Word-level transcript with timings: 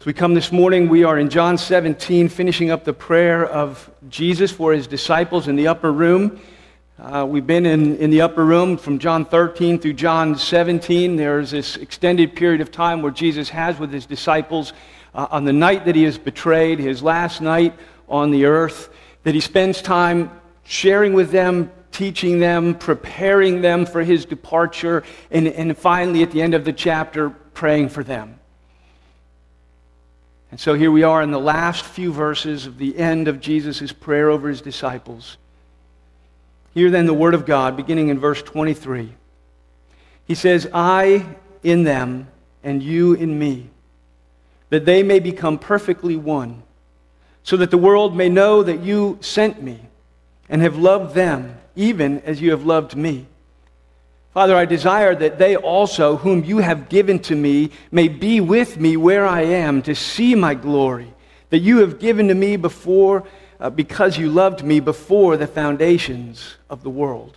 As 0.00 0.06
we 0.06 0.14
come 0.14 0.32
this 0.32 0.50
morning, 0.50 0.88
we 0.88 1.04
are 1.04 1.18
in 1.18 1.28
John 1.28 1.58
17, 1.58 2.30
finishing 2.30 2.70
up 2.70 2.84
the 2.84 2.92
prayer 2.94 3.44
of 3.44 3.90
Jesus 4.08 4.50
for 4.50 4.72
his 4.72 4.86
disciples 4.86 5.46
in 5.46 5.56
the 5.56 5.68
upper 5.68 5.92
room. 5.92 6.40
Uh, 6.98 7.26
we've 7.28 7.46
been 7.46 7.66
in, 7.66 7.98
in 7.98 8.08
the 8.08 8.22
upper 8.22 8.42
room 8.42 8.78
from 8.78 8.98
John 8.98 9.26
13 9.26 9.78
through 9.78 9.92
John 9.92 10.36
17. 10.36 11.16
There's 11.16 11.50
this 11.50 11.76
extended 11.76 12.34
period 12.34 12.62
of 12.62 12.72
time 12.72 13.02
where 13.02 13.12
Jesus 13.12 13.50
has 13.50 13.78
with 13.78 13.92
his 13.92 14.06
disciples 14.06 14.72
uh, 15.14 15.26
on 15.30 15.44
the 15.44 15.52
night 15.52 15.84
that 15.84 15.94
he 15.94 16.06
is 16.06 16.16
betrayed, 16.16 16.78
his 16.78 17.02
last 17.02 17.42
night 17.42 17.78
on 18.08 18.30
the 18.30 18.46
earth, 18.46 18.88
that 19.24 19.34
he 19.34 19.40
spends 19.42 19.82
time 19.82 20.30
sharing 20.64 21.12
with 21.12 21.30
them, 21.30 21.70
teaching 21.92 22.40
them, 22.40 22.74
preparing 22.74 23.60
them 23.60 23.84
for 23.84 24.02
his 24.02 24.24
departure, 24.24 25.04
and, 25.30 25.46
and 25.46 25.76
finally 25.76 26.22
at 26.22 26.30
the 26.30 26.40
end 26.40 26.54
of 26.54 26.64
the 26.64 26.72
chapter, 26.72 27.28
praying 27.28 27.90
for 27.90 28.02
them. 28.02 28.39
And 30.50 30.58
so 30.58 30.74
here 30.74 30.90
we 30.90 31.04
are 31.04 31.22
in 31.22 31.30
the 31.30 31.38
last 31.38 31.84
few 31.84 32.12
verses 32.12 32.66
of 32.66 32.78
the 32.78 32.98
end 32.98 33.28
of 33.28 33.40
Jesus' 33.40 33.92
prayer 33.92 34.30
over 34.30 34.48
his 34.48 34.60
disciples. 34.60 35.36
Hear 36.74 36.90
then 36.90 37.06
the 37.06 37.14
word 37.14 37.34
of 37.34 37.46
God, 37.46 37.76
beginning 37.76 38.08
in 38.08 38.18
verse 38.18 38.42
23. 38.42 39.12
He 40.26 40.34
says, 40.34 40.68
I 40.72 41.26
in 41.62 41.84
them 41.84 42.28
and 42.62 42.82
you 42.82 43.14
in 43.14 43.38
me, 43.38 43.70
that 44.70 44.84
they 44.84 45.02
may 45.02 45.20
become 45.20 45.58
perfectly 45.58 46.16
one, 46.16 46.62
so 47.42 47.56
that 47.56 47.70
the 47.70 47.78
world 47.78 48.16
may 48.16 48.28
know 48.28 48.62
that 48.62 48.80
you 48.80 49.18
sent 49.20 49.62
me 49.62 49.80
and 50.48 50.62
have 50.62 50.76
loved 50.76 51.14
them, 51.14 51.56
even 51.74 52.20
as 52.20 52.40
you 52.40 52.50
have 52.50 52.64
loved 52.64 52.96
me. 52.96 53.26
Father, 54.32 54.56
I 54.56 54.64
desire 54.64 55.14
that 55.16 55.38
they 55.38 55.56
also, 55.56 56.16
whom 56.16 56.44
you 56.44 56.58
have 56.58 56.88
given 56.88 57.18
to 57.20 57.34
me, 57.34 57.70
may 57.90 58.06
be 58.06 58.40
with 58.40 58.78
me 58.78 58.96
where 58.96 59.26
I 59.26 59.42
am 59.42 59.82
to 59.82 59.94
see 59.94 60.34
my 60.34 60.54
glory 60.54 61.12
that 61.50 61.58
you 61.58 61.78
have 61.78 61.98
given 61.98 62.28
to 62.28 62.34
me 62.34 62.56
before, 62.56 63.24
uh, 63.58 63.70
because 63.70 64.16
you 64.16 64.30
loved 64.30 64.62
me 64.62 64.80
before 64.80 65.36
the 65.36 65.46
foundations 65.46 66.56
of 66.70 66.82
the 66.84 66.90
world. 66.90 67.36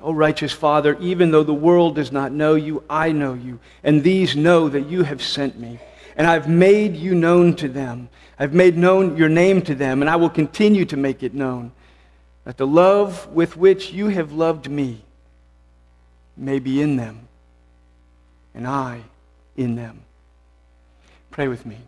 O 0.00 0.12
righteous 0.12 0.52
Father, 0.52 0.96
even 0.98 1.30
though 1.30 1.42
the 1.42 1.54
world 1.54 1.94
does 1.94 2.10
not 2.10 2.32
know 2.32 2.54
you, 2.54 2.82
I 2.88 3.12
know 3.12 3.34
you, 3.34 3.60
and 3.84 4.02
these 4.02 4.34
know 4.34 4.68
that 4.68 4.88
you 4.88 5.02
have 5.02 5.22
sent 5.22 5.58
me. 5.58 5.78
And 6.16 6.26
I've 6.26 6.48
made 6.48 6.96
you 6.96 7.14
known 7.14 7.54
to 7.56 7.68
them. 7.68 8.08
I've 8.38 8.54
made 8.54 8.78
known 8.78 9.16
your 9.16 9.28
name 9.28 9.60
to 9.62 9.74
them, 9.74 10.00
and 10.00 10.08
I 10.08 10.16
will 10.16 10.30
continue 10.30 10.86
to 10.86 10.96
make 10.96 11.22
it 11.22 11.34
known, 11.34 11.72
that 12.44 12.56
the 12.56 12.66
love 12.66 13.26
with 13.28 13.56
which 13.58 13.92
you 13.92 14.08
have 14.08 14.32
loved 14.32 14.70
me 14.70 15.05
may 16.36 16.58
be 16.58 16.82
in 16.82 16.96
them, 16.96 17.28
and 18.54 18.66
I 18.66 19.02
in 19.56 19.74
them. 19.74 20.00
Pray 21.30 21.48
with 21.48 21.64
me. 21.64 21.78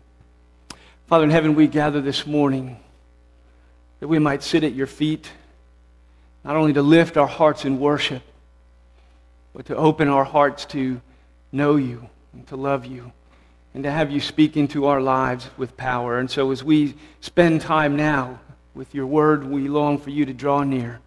Father 1.07 1.23
in 1.23 1.29
heaven, 1.29 1.55
we 1.55 1.67
gather 1.67 2.01
this 2.01 2.25
morning 2.27 2.77
that 3.99 4.07
we 4.07 4.19
might 4.19 4.43
sit 4.43 4.63
at 4.63 4.73
your 4.73 4.87
feet, 4.87 5.29
not 6.43 6.55
only 6.55 6.73
to 6.73 6.81
lift 6.81 7.17
our 7.17 7.27
hearts 7.27 7.65
in 7.65 7.79
worship, 7.79 8.23
but 9.53 9.65
to 9.65 9.75
open 9.75 10.07
our 10.07 10.23
hearts 10.23 10.65
to 10.65 11.01
know 11.51 11.75
you 11.75 12.07
and 12.33 12.47
to 12.47 12.55
love 12.55 12.85
you 12.85 13.11
and 13.73 13.83
to 13.83 13.91
have 13.91 14.11
you 14.11 14.19
speak 14.19 14.57
into 14.57 14.85
our 14.85 15.01
lives 15.01 15.49
with 15.57 15.77
power. 15.77 16.19
And 16.19 16.29
so 16.29 16.51
as 16.51 16.63
we 16.63 16.95
spend 17.21 17.61
time 17.61 17.95
now 17.95 18.39
with 18.73 18.93
your 18.95 19.05
word, 19.05 19.43
we 19.43 19.67
long 19.67 19.97
for 19.97 20.09
you 20.09 20.25
to 20.25 20.33
draw 20.33 20.63
near. 20.63 20.99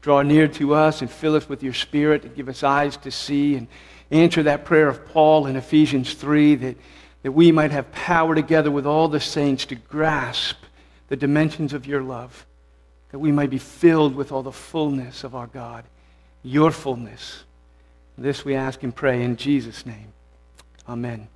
Draw 0.00 0.22
near 0.22 0.48
to 0.48 0.74
us 0.74 1.02
and 1.02 1.10
fill 1.10 1.36
us 1.36 1.48
with 1.48 1.62
your 1.62 1.74
spirit, 1.74 2.22
to 2.22 2.28
give 2.28 2.48
us 2.48 2.62
eyes 2.62 2.96
to 2.98 3.10
see 3.10 3.56
and 3.56 3.68
answer 4.10 4.42
that 4.44 4.64
prayer 4.64 4.88
of 4.88 5.06
Paul 5.08 5.46
in 5.46 5.56
Ephesians 5.56 6.14
3 6.14 6.54
that, 6.56 6.76
that 7.22 7.32
we 7.32 7.52
might 7.52 7.70
have 7.70 7.92
power 7.92 8.34
together 8.34 8.70
with 8.70 8.86
all 8.86 9.08
the 9.08 9.20
saints 9.20 9.66
to 9.66 9.74
grasp 9.74 10.56
the 11.08 11.16
dimensions 11.16 11.72
of 11.72 11.86
your 11.86 12.02
love, 12.02 12.46
that 13.10 13.18
we 13.18 13.32
might 13.32 13.50
be 13.50 13.58
filled 13.58 14.14
with 14.14 14.32
all 14.32 14.42
the 14.42 14.52
fullness 14.52 15.24
of 15.24 15.34
our 15.34 15.46
God, 15.46 15.84
your 16.42 16.70
fullness. 16.70 17.44
This 18.16 18.44
we 18.44 18.54
ask 18.54 18.82
and 18.82 18.94
pray 18.94 19.22
in 19.22 19.36
Jesus' 19.36 19.84
name. 19.84 20.12
Amen. 20.88 21.28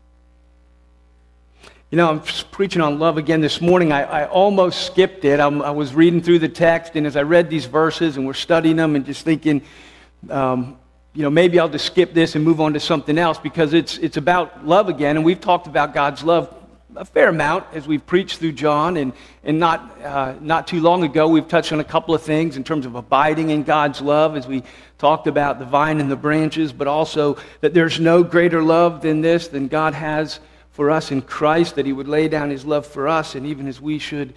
You 1.95 1.99
know, 1.99 2.11
I'm 2.11 2.23
preaching 2.51 2.83
on 2.83 2.99
love 2.99 3.19
again 3.19 3.41
this 3.41 3.61
morning. 3.61 3.93
I, 3.93 4.03
I 4.03 4.27
almost 4.27 4.85
skipped 4.85 5.25
it. 5.25 5.39
I'm, 5.39 5.63
i 5.63 5.71
was 5.71 5.95
reading 5.95 6.21
through 6.21 6.41
the 6.41 6.49
text, 6.49 6.97
and 6.97 7.07
as 7.07 7.17
I 7.17 7.23
read 7.23 7.49
these 7.49 7.67
verses 7.67 8.17
and 8.17 8.27
we're 8.27 8.35
studying 8.35 8.75
them 8.75 8.97
and 8.97 9.07
just 9.07 9.25
thinking, 9.25 9.63
um, 10.29 10.77
you 11.13 11.23
know, 11.23 11.31
maybe 11.31 11.61
I'll 11.61 11.69
just 11.69 11.87
skip 11.87 12.13
this 12.13 12.35
and 12.35 12.45
move 12.45 12.61
on 12.61 12.73
to 12.73 12.81
something 12.81 13.17
else 13.17 13.39
because 13.39 13.75
it's, 13.75 13.97
it's 13.99 14.17
about 14.17 14.67
love 14.67 14.89
again. 14.89 15.15
And 15.15 15.25
we've 15.25 15.41
talked 15.41 15.69
about 15.69 15.95
God's 15.95 16.25
love 16.25 16.53
a 16.97 17.05
fair 17.05 17.29
amount 17.29 17.65
as 17.73 17.87
we've 17.87 18.05
preached 18.05 18.41
through 18.41 18.55
John. 18.55 18.97
And, 18.97 19.13
and 19.45 19.61
not, 19.61 20.03
uh, 20.03 20.35
not 20.41 20.67
too 20.67 20.81
long 20.81 21.05
ago, 21.05 21.29
we've 21.29 21.47
touched 21.47 21.73
on 21.73 21.79
a 21.79 21.85
couple 21.85 22.13
of 22.13 22.23
things 22.23 22.57
in 22.57 22.65
terms 22.65 22.87
of 22.87 22.97
abiding 22.97 23.51
in 23.51 23.63
God's 23.63 24.01
love 24.01 24.37
as 24.37 24.49
we 24.49 24.65
talked 24.99 25.29
about 25.29 25.61
the 25.61 25.65
vine 25.65 26.01
and 26.01 26.11
the 26.11 26.17
branches, 26.17 26.73
but 26.73 26.89
also 26.89 27.37
that 27.61 27.73
there's 27.73 28.01
no 28.01 28.25
greater 28.25 28.65
love 28.65 29.01
than 29.01 29.21
this, 29.21 29.47
than 29.47 29.69
God 29.69 29.95
has 29.95 30.41
for 30.75 30.91
us 30.91 31.13
in 31.13 31.23
Christ, 31.23 31.77
that 31.77 31.87
he 31.87 31.93
would 31.93 32.09
lay 32.09 32.27
down 32.27 32.51
his 32.51 32.65
love 32.65 32.85
for 32.85 33.07
us, 33.07 33.37
and 33.37 33.47
even 33.47 33.69
as 33.69 33.81
we 33.81 34.01
should 34.01 34.35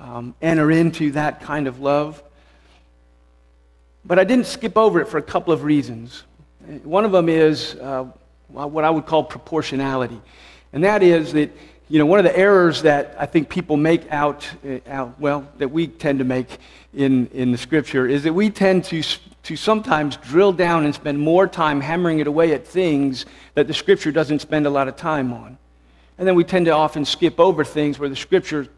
um, 0.00 0.32
enter 0.40 0.70
into 0.70 1.10
that 1.10 1.40
kind 1.40 1.66
of 1.66 1.80
love. 1.80 2.22
But 4.04 4.20
I 4.20 4.24
didn't 4.24 4.46
skip 4.46 4.78
over 4.78 5.00
it 5.00 5.08
for 5.08 5.18
a 5.18 5.22
couple 5.22 5.52
of 5.52 5.64
reasons. 5.64 6.22
One 6.84 7.04
of 7.04 7.10
them 7.10 7.28
is 7.28 7.74
uh, 7.74 8.04
what 8.48 8.84
I 8.84 8.90
would 8.90 9.06
call 9.06 9.24
proportionality. 9.24 10.20
And 10.72 10.84
that 10.84 11.02
is 11.02 11.32
that, 11.32 11.50
you 11.88 11.98
know, 11.98 12.06
one 12.06 12.20
of 12.20 12.24
the 12.24 12.38
errors 12.38 12.82
that 12.82 13.16
I 13.18 13.26
think 13.26 13.48
people 13.48 13.76
make 13.76 14.08
out, 14.12 14.48
uh, 14.64 14.78
out 14.86 15.18
well, 15.18 15.48
that 15.58 15.72
we 15.72 15.88
tend 15.88 16.20
to 16.20 16.24
make 16.24 16.58
in, 16.94 17.26
in 17.28 17.50
the 17.50 17.58
scripture 17.58 18.06
is 18.06 18.22
that 18.22 18.32
we 18.32 18.50
tend 18.50 18.84
to, 18.84 19.02
to 19.42 19.56
sometimes 19.56 20.16
drill 20.16 20.52
down 20.52 20.84
and 20.84 20.94
spend 20.94 21.18
more 21.18 21.48
time 21.48 21.80
hammering 21.80 22.20
it 22.20 22.28
away 22.28 22.54
at 22.54 22.64
things 22.64 23.26
that 23.54 23.66
the 23.66 23.74
scripture 23.74 24.12
doesn't 24.12 24.38
spend 24.38 24.64
a 24.64 24.70
lot 24.70 24.86
of 24.86 24.94
time 24.94 25.32
on. 25.32 25.58
And 26.22 26.28
then 26.28 26.36
we 26.36 26.44
tend 26.44 26.66
to 26.66 26.70
often 26.70 27.04
skip 27.04 27.40
over 27.40 27.64
things 27.64 27.98
where 27.98 28.08
the 28.08 28.14
scripture 28.14 28.68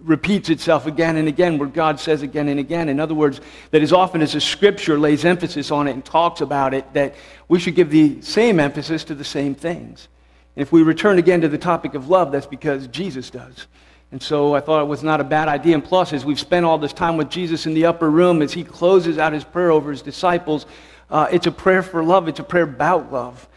repeats 0.00 0.50
itself 0.50 0.84
again 0.84 1.16
and 1.16 1.26
again, 1.26 1.56
where 1.56 1.66
God 1.66 1.98
says 1.98 2.20
again 2.20 2.48
and 2.48 2.60
again. 2.60 2.90
In 2.90 3.00
other 3.00 3.14
words, 3.14 3.40
that 3.70 3.80
as 3.80 3.94
often 3.94 4.20
as 4.20 4.34
the 4.34 4.42
scripture 4.42 4.98
lays 4.98 5.24
emphasis 5.24 5.70
on 5.70 5.88
it 5.88 5.92
and 5.92 6.04
talks 6.04 6.42
about 6.42 6.74
it, 6.74 6.92
that 6.92 7.14
we 7.48 7.58
should 7.58 7.76
give 7.76 7.88
the 7.88 8.20
same 8.20 8.60
emphasis 8.60 9.04
to 9.04 9.14
the 9.14 9.24
same 9.24 9.54
things. 9.54 10.08
And 10.54 10.60
if 10.60 10.70
we 10.70 10.82
return 10.82 11.16
again 11.16 11.40
to 11.40 11.48
the 11.48 11.56
topic 11.56 11.94
of 11.94 12.10
love, 12.10 12.30
that's 12.30 12.44
because 12.44 12.88
Jesus 12.88 13.30
does. 13.30 13.68
And 14.10 14.22
so 14.22 14.54
I 14.54 14.60
thought 14.60 14.82
it 14.82 14.86
was 14.86 15.02
not 15.02 15.18
a 15.18 15.24
bad 15.24 15.48
idea. 15.48 15.72
And 15.72 15.82
plus, 15.82 16.12
as 16.12 16.26
we've 16.26 16.38
spent 16.38 16.66
all 16.66 16.76
this 16.76 16.92
time 16.92 17.16
with 17.16 17.30
Jesus 17.30 17.64
in 17.64 17.72
the 17.72 17.86
upper 17.86 18.10
room, 18.10 18.42
as 18.42 18.52
he 18.52 18.64
closes 18.64 19.16
out 19.16 19.32
his 19.32 19.44
prayer 19.44 19.70
over 19.70 19.92
his 19.92 20.02
disciples, 20.02 20.66
uh, 21.08 21.26
it's 21.32 21.46
a 21.46 21.52
prayer 21.52 21.82
for 21.82 22.04
love. 22.04 22.28
It's 22.28 22.40
a 22.40 22.44
prayer 22.44 22.64
about 22.64 23.10
love. 23.10 23.48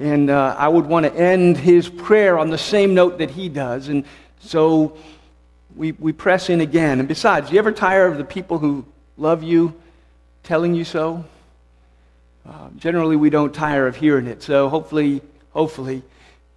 And 0.00 0.28
uh, 0.28 0.56
I 0.58 0.68
would 0.68 0.86
want 0.86 1.06
to 1.06 1.14
end 1.14 1.56
his 1.56 1.88
prayer 1.88 2.38
on 2.38 2.50
the 2.50 2.58
same 2.58 2.94
note 2.94 3.18
that 3.18 3.30
he 3.30 3.48
does. 3.48 3.88
And 3.88 4.04
so 4.40 4.96
we, 5.76 5.92
we 5.92 6.12
press 6.12 6.50
in 6.50 6.60
again. 6.60 6.98
And 6.98 7.08
besides, 7.08 7.50
you 7.50 7.58
ever 7.58 7.72
tire 7.72 8.06
of 8.06 8.18
the 8.18 8.24
people 8.24 8.58
who 8.58 8.84
love 9.16 9.42
you 9.42 9.74
telling 10.42 10.74
you 10.74 10.84
so? 10.84 11.24
Uh, 12.46 12.68
generally, 12.76 13.16
we 13.16 13.30
don't 13.30 13.54
tire 13.54 13.86
of 13.86 13.96
hearing 13.96 14.26
it. 14.26 14.42
So 14.42 14.68
hopefully, 14.68 15.22
hopefully, 15.50 16.02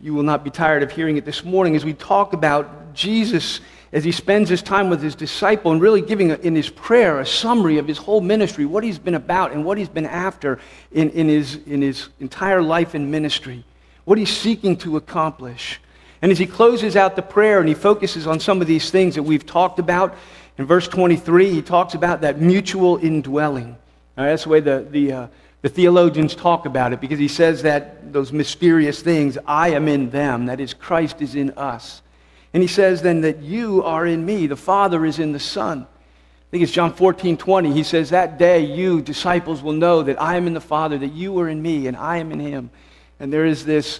you 0.01 0.13
will 0.13 0.23
not 0.23 0.43
be 0.43 0.49
tired 0.49 0.83
of 0.83 0.91
hearing 0.91 1.17
it 1.17 1.25
this 1.25 1.43
morning 1.43 1.75
as 1.75 1.85
we 1.85 1.93
talk 1.93 2.33
about 2.33 2.93
Jesus 2.93 3.61
as 3.91 4.03
he 4.03 4.11
spends 4.11 4.49
his 4.49 4.61
time 4.61 4.89
with 4.89 5.01
his 5.01 5.15
disciple 5.15 5.71
and 5.71 5.81
really 5.81 6.01
giving 6.01 6.29
in 6.29 6.55
his 6.55 6.69
prayer 6.69 7.19
a 7.19 7.25
summary 7.25 7.77
of 7.77 7.87
his 7.87 7.97
whole 7.97 8.21
ministry, 8.21 8.65
what 8.65 8.83
he's 8.83 8.99
been 8.99 9.15
about 9.15 9.51
and 9.51 9.63
what 9.63 9.77
he's 9.77 9.89
been 9.89 10.05
after 10.05 10.59
in, 10.91 11.09
in, 11.11 11.27
his, 11.29 11.55
in 11.65 11.81
his 11.81 12.09
entire 12.19 12.61
life 12.61 12.93
and 12.93 13.09
ministry, 13.09 13.63
what 14.05 14.17
he's 14.17 14.35
seeking 14.35 14.75
to 14.77 14.97
accomplish. 14.97 15.79
And 16.21 16.31
as 16.31 16.39
he 16.39 16.45
closes 16.45 16.95
out 16.95 17.15
the 17.15 17.21
prayer 17.21 17.59
and 17.59 17.67
he 17.69 17.75
focuses 17.75 18.27
on 18.27 18.39
some 18.39 18.61
of 18.61 18.67
these 18.67 18.89
things 18.89 19.15
that 19.15 19.23
we've 19.23 19.45
talked 19.45 19.79
about, 19.79 20.15
in 20.57 20.65
verse 20.65 20.87
23, 20.87 21.51
he 21.51 21.61
talks 21.61 21.93
about 21.93 22.21
that 22.21 22.41
mutual 22.41 22.97
indwelling. 22.97 23.77
that's 24.15 24.43
the 24.43 24.49
way 24.49 24.59
the, 24.59 24.87
the, 24.89 25.11
uh, 25.11 25.27
the 25.61 25.69
theologians 25.69 26.35
talk 26.35 26.65
about 26.65 26.93
it 26.93 26.99
because 26.99 27.19
he 27.19 27.27
says 27.27 27.61
that 27.61 28.11
those 28.11 28.33
mysterious 28.33 29.01
things, 29.01 29.37
I 29.45 29.69
am 29.69 29.87
in 29.87 30.09
them, 30.09 30.47
that 30.47 30.59
is, 30.59 30.73
Christ 30.73 31.21
is 31.21 31.35
in 31.35 31.51
us. 31.51 32.01
And 32.53 32.63
he 32.63 32.67
says 32.67 33.01
then 33.01 33.21
that 33.21 33.39
you 33.39 33.83
are 33.83 34.05
in 34.05 34.25
me, 34.25 34.47
the 34.47 34.55
Father 34.55 35.05
is 35.05 35.19
in 35.19 35.31
the 35.31 35.39
Son. 35.39 35.85
I 36.47 36.49
think 36.49 36.63
it's 36.63 36.71
John 36.71 36.93
14, 36.93 37.35
20. 37.35 37.73
He 37.73 37.83
says, 37.83 38.11
That 38.11 38.37
day 38.37 38.63
you, 38.63 39.01
disciples, 39.01 39.61
will 39.61 39.73
know 39.73 40.01
that 40.03 40.21
I 40.21 40.37
am 40.37 40.47
in 40.47 40.53
the 40.53 40.61
Father, 40.61 40.97
that 40.97 41.11
you 41.11 41.37
are 41.39 41.49
in 41.49 41.61
me, 41.61 41.87
and 41.87 41.97
I 41.97 42.17
am 42.17 42.31
in 42.31 42.39
him. 42.39 42.69
And 43.19 43.33
there 43.33 43.45
is 43.45 43.65
this, 43.65 43.99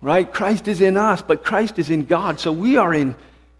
right? 0.00 0.30
Christ 0.30 0.66
is 0.66 0.80
in 0.80 0.96
us, 0.96 1.22
but 1.22 1.44
Christ 1.44 1.78
is 1.78 1.90
in 1.90 2.04
God. 2.04 2.40
So 2.40 2.50
we 2.50 2.76
are 2.78 2.92
in, 2.92 3.14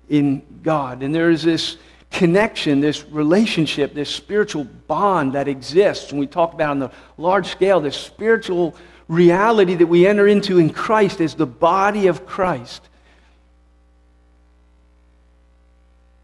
in 0.08 0.42
God. 0.64 1.04
And 1.04 1.14
there 1.14 1.30
is 1.30 1.44
this 1.44 1.76
connection, 2.10 2.80
this 2.80 3.04
relationship, 3.04 3.94
this 3.94 4.10
spiritual 4.10 4.64
bond 4.64 5.34
that 5.34 5.46
exists. 5.46 6.10
And 6.10 6.18
we 6.18 6.26
talked 6.26 6.54
about 6.54 6.70
on 6.70 6.78
the 6.80 6.90
large 7.18 7.46
scale, 7.46 7.80
this 7.80 7.96
spiritual 7.96 8.74
reality 9.06 9.76
that 9.76 9.86
we 9.86 10.08
enter 10.08 10.26
into 10.26 10.58
in 10.58 10.70
Christ 10.70 11.20
as 11.20 11.34
the 11.34 11.46
body 11.46 12.08
of 12.08 12.26
Christ 12.26 12.88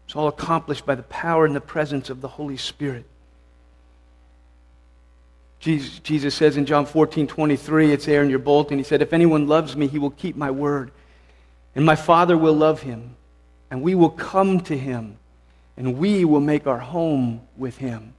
It's 0.09 0.15
all 0.15 0.27
accomplished 0.27 0.87
by 0.87 0.95
the 0.95 1.03
power 1.03 1.45
and 1.45 1.55
the 1.55 1.61
presence 1.61 2.09
of 2.09 2.19
the 2.19 2.27
Holy 2.27 2.57
Spirit. 2.57 3.05
Jesus, 5.59 5.99
Jesus 5.99 6.33
says 6.33 6.57
in 6.57 6.65
John 6.65 6.87
14, 6.87 7.27
23, 7.27 7.91
it's 7.91 8.07
there 8.07 8.23
in 8.23 8.29
your 8.31 8.39
bulletin. 8.39 8.79
He 8.79 8.83
said, 8.83 9.03
If 9.03 9.13
anyone 9.13 9.47
loves 9.47 9.75
me, 9.75 9.85
he 9.85 9.99
will 9.99 10.09
keep 10.09 10.35
my 10.35 10.49
word. 10.49 10.89
And 11.75 11.85
my 11.85 11.95
Father 11.95 12.35
will 12.35 12.55
love 12.55 12.81
him. 12.81 13.17
And 13.69 13.83
we 13.83 13.93
will 13.93 14.09
come 14.09 14.61
to 14.61 14.75
him. 14.75 15.15
And 15.77 15.99
we 15.99 16.25
will 16.25 16.39
make 16.39 16.65
our 16.65 16.79
home 16.79 17.41
with 17.55 17.77
him. 17.77 18.15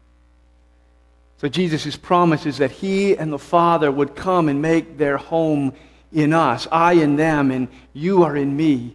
So 1.39 1.49
Jesus' 1.49 1.97
promise 1.97 2.47
is 2.47 2.59
that 2.59 2.71
he 2.71 3.17
and 3.17 3.33
the 3.33 3.37
Father 3.37 3.91
would 3.91 4.15
come 4.15 4.49
and 4.49 4.63
make 4.63 4.97
their 4.97 5.17
home 5.17 5.73
in 6.13 6.35
us, 6.35 6.69
I 6.71 6.93
in 6.93 7.17
them, 7.17 7.51
and 7.51 7.67
you 7.93 8.23
are 8.23 8.37
in 8.37 8.57
me. 8.57 8.95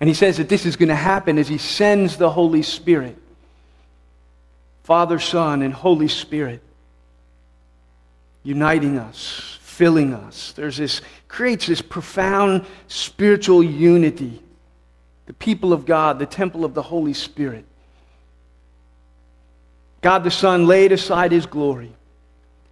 And 0.00 0.08
he 0.08 0.14
says 0.14 0.38
that 0.38 0.48
this 0.48 0.66
is 0.66 0.76
going 0.76 0.88
to 0.88 0.94
happen 0.94 1.38
as 1.38 1.48
he 1.48 1.58
sends 1.58 2.16
the 2.16 2.30
Holy 2.30 2.62
Spirit. 2.62 3.16
Father, 4.82 5.18
Son, 5.18 5.62
and 5.62 5.72
Holy 5.72 6.08
Spirit 6.08 6.60
uniting 8.42 8.98
us, 8.98 9.58
filling 9.60 10.12
us. 10.12 10.52
There's 10.52 10.76
this, 10.76 11.00
creates 11.28 11.66
this 11.66 11.80
profound 11.80 12.66
spiritual 12.88 13.62
unity. 13.62 14.42
The 15.26 15.32
people 15.34 15.72
of 15.72 15.86
God, 15.86 16.18
the 16.18 16.26
temple 16.26 16.64
of 16.64 16.74
the 16.74 16.82
Holy 16.82 17.14
Spirit. 17.14 17.64
God 20.00 20.24
the 20.24 20.30
Son 20.30 20.66
laid 20.66 20.90
aside 20.90 21.30
his 21.30 21.46
glory. 21.46 21.92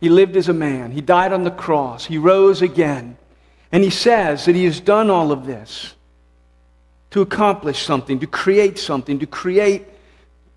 He 0.01 0.09
lived 0.09 0.37
as 0.37 0.49
a 0.49 0.53
man. 0.53 0.91
He 0.91 1.01
died 1.01 1.33
on 1.33 1.45
the 1.45 1.51
cross. 1.51 2.07
He 2.07 2.19
rose 2.19 2.61
again. 2.61 3.17
And 3.71 3.85
he 3.85 3.91
says 3.91 4.47
that 4.47 4.57
he 4.57 4.65
has 4.65 4.81
done 4.81 5.11
all 5.11 5.31
of 5.31 5.47
this 5.47 5.95
to 7.11 7.21
accomplish 7.23 7.83
something, 7.83 8.21
to 8.21 8.27
create 8.27 8.79
something, 8.79 9.19
to 9.19 9.27
create 9.27 9.87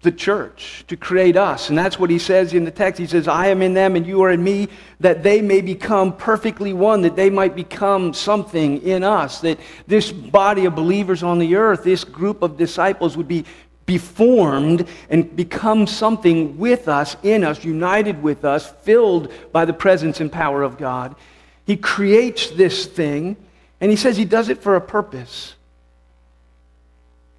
the 0.04 0.12
church, 0.12 0.84
to 0.88 0.98
create 0.98 1.38
us. 1.38 1.70
And 1.70 1.78
that's 1.78 1.98
what 1.98 2.10
he 2.10 2.20
says 2.20 2.54
in 2.54 2.66
the 2.66 2.72
text. 2.72 3.00
He 3.00 3.08
says, 3.08 3.28
I 3.28 3.48
am 3.48 3.62
in 3.62 3.74
them 3.74 3.96
and 3.96 4.06
you 4.06 4.22
are 4.22 4.32
in 4.32 4.44
me, 4.44 4.68
that 5.00 5.24
they 5.24 5.42
may 5.42 5.62
become 5.62 6.16
perfectly 6.16 6.74
one, 6.74 7.02
that 7.02 7.16
they 7.16 7.30
might 7.30 7.56
become 7.56 8.14
something 8.14 8.82
in 8.82 9.04
us, 9.04 9.40
that 9.42 9.60
this 9.88 10.12
body 10.12 10.66
of 10.66 10.76
believers 10.76 11.24
on 11.24 11.40
the 11.40 11.56
earth, 11.56 11.84
this 11.84 12.04
group 12.04 12.42
of 12.42 12.58
disciples 12.58 13.16
would 13.16 13.30
be, 13.30 13.46
be 13.86 13.98
formed 13.98 14.88
and 15.10 15.36
become 15.36 15.88
something 15.88 16.58
with 16.58 16.90
us, 16.90 17.16
in 17.24 17.44
us, 17.44 17.64
united 17.64 18.22
with 18.22 18.44
us, 18.44 18.70
filled 18.82 19.32
by 19.54 19.64
the 19.64 19.74
presence 19.74 20.20
and 20.20 20.32
power 20.32 20.64
of 20.64 20.78
God. 20.78 21.16
He 21.66 21.78
creates 21.78 22.50
this 22.50 22.86
thing, 22.86 23.38
and 23.80 23.90
he 23.90 23.96
says 23.96 24.18
he 24.18 24.26
does 24.26 24.50
it 24.50 24.62
for 24.62 24.76
a 24.76 24.82
purpose, 24.82 25.56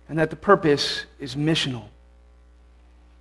and 0.09 0.19
that 0.19 0.31
the 0.31 0.37
purpose 0.37 1.05
is 1.19 1.35
missional. 1.35 1.85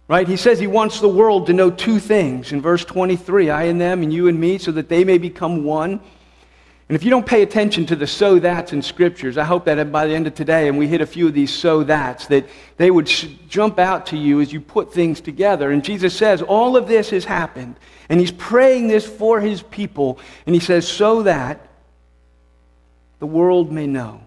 Right? 0.08 0.28
He 0.28 0.36
says 0.36 0.60
he 0.60 0.68
wants 0.68 1.00
the 1.00 1.08
world 1.08 1.48
to 1.48 1.54
know 1.54 1.72
two 1.72 2.00
things. 2.00 2.52
In 2.52 2.62
verse 2.62 2.84
23, 2.84 3.50
I 3.50 3.64
and 3.64 3.80
them 3.80 4.04
and 4.04 4.12
you 4.12 4.28
and 4.28 4.40
me, 4.40 4.58
so 4.58 4.72
that 4.74 4.90
they 4.90 5.04
may 5.04 5.18
become 5.18 5.64
one. 5.64 6.02
And 6.90 6.96
if 6.96 7.04
you 7.04 7.10
don't 7.10 7.26
pay 7.26 7.42
attention 7.42 7.86
to 7.88 7.96
the 7.96 8.06
so 8.06 8.38
that's 8.38 8.74
in 8.74 8.82
scriptures, 8.82 9.38
I 9.38 9.46
hope 9.46 9.66
that 9.66 9.92
by 9.92 10.06
the 10.06 10.14
end 10.14 10.28
of 10.28 10.36
today, 10.36 10.68
and 10.68 10.78
we 10.78 10.88
hit 10.88 11.00
a 11.00 11.06
few 11.06 11.28
of 11.28 11.34
these 11.34 11.52
so 11.52 11.84
that's, 11.84 12.28
that 12.28 12.48
they 12.76 12.92
would 12.92 13.08
jump 13.48 13.80
out 13.80 14.06
to 14.08 14.18
you 14.18 14.42
as 14.42 14.52
you 14.52 14.60
put 14.60 14.94
things 14.94 15.22
together. 15.22 15.72
And 15.72 15.84
Jesus 15.84 16.14
says, 16.14 16.42
all 16.42 16.76
of 16.76 16.88
this 16.90 17.10
has 17.12 17.24
happened. 17.24 17.78
And 18.10 18.20
he's 18.20 18.32
praying 18.32 18.90
this 18.90 19.08
for 19.08 19.40
his 19.40 19.64
people. 19.64 20.20
And 20.46 20.54
he 20.54 20.60
says, 20.60 20.86
so 20.86 21.24
that 21.24 21.66
the 23.20 23.26
world 23.26 23.72
may 23.72 23.88
know. 23.88 24.22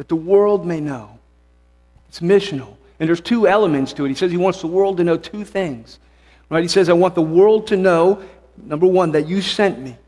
That 0.00 0.08
the 0.08 0.16
world 0.16 0.64
may 0.64 0.80
know. 0.80 1.18
It's 2.08 2.20
missional. 2.20 2.74
And 2.98 3.06
there's 3.06 3.20
two 3.20 3.46
elements 3.46 3.92
to 3.92 4.06
it. 4.06 4.08
He 4.08 4.14
says 4.14 4.30
he 4.30 4.38
wants 4.38 4.62
the 4.62 4.66
world 4.66 4.96
to 4.96 5.04
know 5.04 5.18
two 5.18 5.44
things. 5.44 5.98
Right? 6.48 6.62
He 6.62 6.68
says, 6.68 6.88
I 6.88 6.94
want 6.94 7.14
the 7.14 7.20
world 7.20 7.66
to 7.66 7.76
know, 7.76 8.22
number 8.56 8.86
one, 8.86 9.12
that 9.12 9.28
you 9.28 9.42
sent 9.42 9.78
me. 9.78 9.98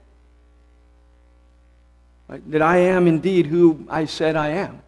Right? 2.27 2.51
That 2.51 2.63
I 2.63 2.79
am 2.79 3.07
indeed 3.07 3.45
who 3.45 3.85
I 3.87 4.07
said 4.07 4.35
I 4.35 4.49
am. 4.49 4.81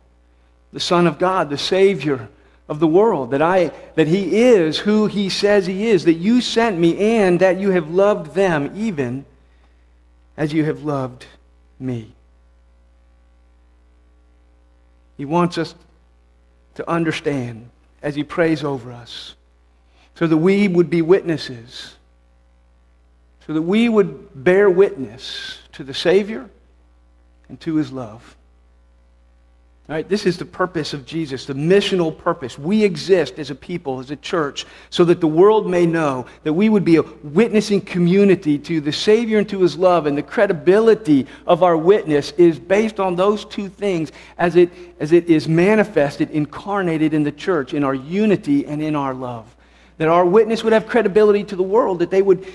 The 0.73 0.81
Son 0.81 1.07
of 1.07 1.19
God, 1.19 1.51
the 1.51 1.59
Savior 1.59 2.31
of 2.67 2.81
the 2.81 2.87
world. 2.87 3.33
That, 3.33 3.43
I, 3.43 3.73
that 3.97 4.09
He 4.09 4.39
is 4.39 4.79
who 4.79 5.07
He 5.07 5.29
says 5.29 5.67
He 5.67 5.89
is. 5.89 6.07
That 6.07 6.15
you 6.15 6.41
sent 6.41 6.79
me 6.79 7.19
and 7.19 7.41
that 7.41 7.61
you 7.61 7.73
have 7.73 7.91
loved 7.91 8.35
them 8.35 8.73
even 8.75 9.27
as 10.35 10.55
you 10.55 10.65
have 10.65 10.83
loved 10.83 11.27
me. 11.79 12.15
He 15.17 15.25
wants 15.25 15.59
us 15.59 15.75
to 16.75 16.89
understand 16.89 17.71
as 18.03 18.15
he 18.15 18.25
prays 18.25 18.63
over 18.63 18.93
us, 18.93 19.35
so 20.15 20.27
that 20.27 20.37
we 20.37 20.69
would 20.69 20.91
be 20.91 21.03
witnesses, 21.03 21.95
so 23.47 23.53
that 23.53 23.63
we 23.63 23.89
would 23.89 24.45
bear 24.45 24.69
witness 24.69 25.59
to 25.73 25.85
the 25.85 25.95
Savior 25.95 26.51
and 27.49 27.61
to 27.61 27.77
his 27.77 27.93
love. 27.93 28.37
This 29.87 30.25
is 30.25 30.39
the 30.39 30.47
purpose 30.47 30.95
of 30.95 31.05
Jesus, 31.05 31.45
the 31.45 31.53
missional 31.53 32.17
purpose. 32.17 32.59
We 32.59 32.83
exist 32.85 33.39
as 33.39 33.51
a 33.51 33.55
people, 33.55 34.01
as 34.01 34.11
a 34.11 34.17
church, 34.17 34.65
so 34.89 35.05
that 35.05 35.21
the 35.21 35.27
world 35.27 35.69
may 35.69 35.85
know 35.85 36.25
that 36.43 36.55
we 36.55 36.71
would 36.71 36.87
be 36.87 36.97
a 36.97 37.03
witnessing 37.03 37.83
community 37.83 38.59
to 38.61 38.81
the 38.81 38.93
Savior 38.93 39.37
and 39.39 39.49
to 39.51 39.61
his 39.61 39.77
love. 39.77 40.07
And 40.07 40.17
the 40.17 40.23
credibility 40.23 41.27
of 41.47 41.63
our 41.63 41.77
witness 41.77 42.31
is 42.39 42.59
based 42.59 42.99
on 42.99 43.15
those 43.15 43.45
two 43.45 43.69
things 43.69 44.11
as 44.39 44.57
it, 44.57 44.71
as 45.01 45.13
it 45.13 45.29
is 45.29 45.49
manifested, 45.49 46.31
incarnated 46.31 47.13
in 47.13 47.23
the 47.23 47.33
church, 47.33 47.75
in 47.75 47.85
our 47.85 47.95
unity 47.95 48.65
and 48.65 48.81
in 48.81 48.97
our 48.97 49.13
love. 49.13 49.55
That 49.99 50.09
our 50.09 50.25
witness 50.25 50.65
would 50.65 50.73
have 50.73 50.87
credibility 50.87 51.45
to 51.45 51.57
the 51.57 51.63
world, 51.63 51.99
that 51.99 52.11
they 52.11 52.23
would 52.23 52.47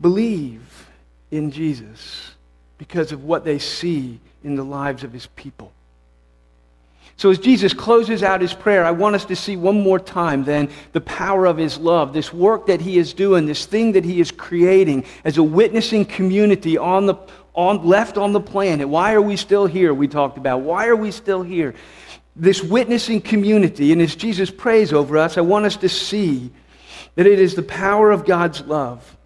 believe 0.00 0.88
in 1.32 1.50
Jesus 1.50 2.30
because 2.78 3.10
of 3.10 3.24
what 3.24 3.44
they 3.44 3.58
see 3.58 4.20
in 4.44 4.54
the 4.54 4.64
lives 4.64 5.02
of 5.02 5.12
his 5.12 5.26
people. 5.34 5.72
So, 7.18 7.30
as 7.30 7.38
Jesus 7.38 7.72
closes 7.72 8.22
out 8.22 8.42
his 8.42 8.52
prayer, 8.52 8.84
I 8.84 8.90
want 8.90 9.14
us 9.14 9.24
to 9.26 9.36
see 9.36 9.56
one 9.56 9.80
more 9.80 9.98
time 9.98 10.44
then 10.44 10.68
the 10.92 11.00
power 11.00 11.46
of 11.46 11.56
his 11.56 11.78
love, 11.78 12.12
this 12.12 12.30
work 12.30 12.66
that 12.66 12.82
he 12.82 12.98
is 12.98 13.14
doing, 13.14 13.46
this 13.46 13.64
thing 13.64 13.92
that 13.92 14.04
he 14.04 14.20
is 14.20 14.30
creating 14.30 15.06
as 15.24 15.38
a 15.38 15.42
witnessing 15.42 16.04
community 16.04 16.76
on 16.76 17.06
the, 17.06 17.14
on, 17.54 17.86
left 17.86 18.18
on 18.18 18.34
the 18.34 18.40
planet. 18.40 18.86
Why 18.86 19.14
are 19.14 19.22
we 19.22 19.36
still 19.36 19.66
here? 19.66 19.94
We 19.94 20.08
talked 20.08 20.36
about. 20.36 20.60
Why 20.60 20.88
are 20.88 20.96
we 20.96 21.10
still 21.10 21.42
here? 21.42 21.74
This 22.34 22.62
witnessing 22.62 23.22
community, 23.22 23.92
and 23.92 24.02
as 24.02 24.14
Jesus 24.14 24.50
prays 24.50 24.92
over 24.92 25.16
us, 25.16 25.38
I 25.38 25.40
want 25.40 25.64
us 25.64 25.76
to 25.78 25.88
see 25.88 26.50
that 27.14 27.26
it 27.26 27.40
is 27.40 27.54
the 27.54 27.62
power 27.62 28.10
of 28.10 28.26
God's 28.26 28.60
love 28.60 29.16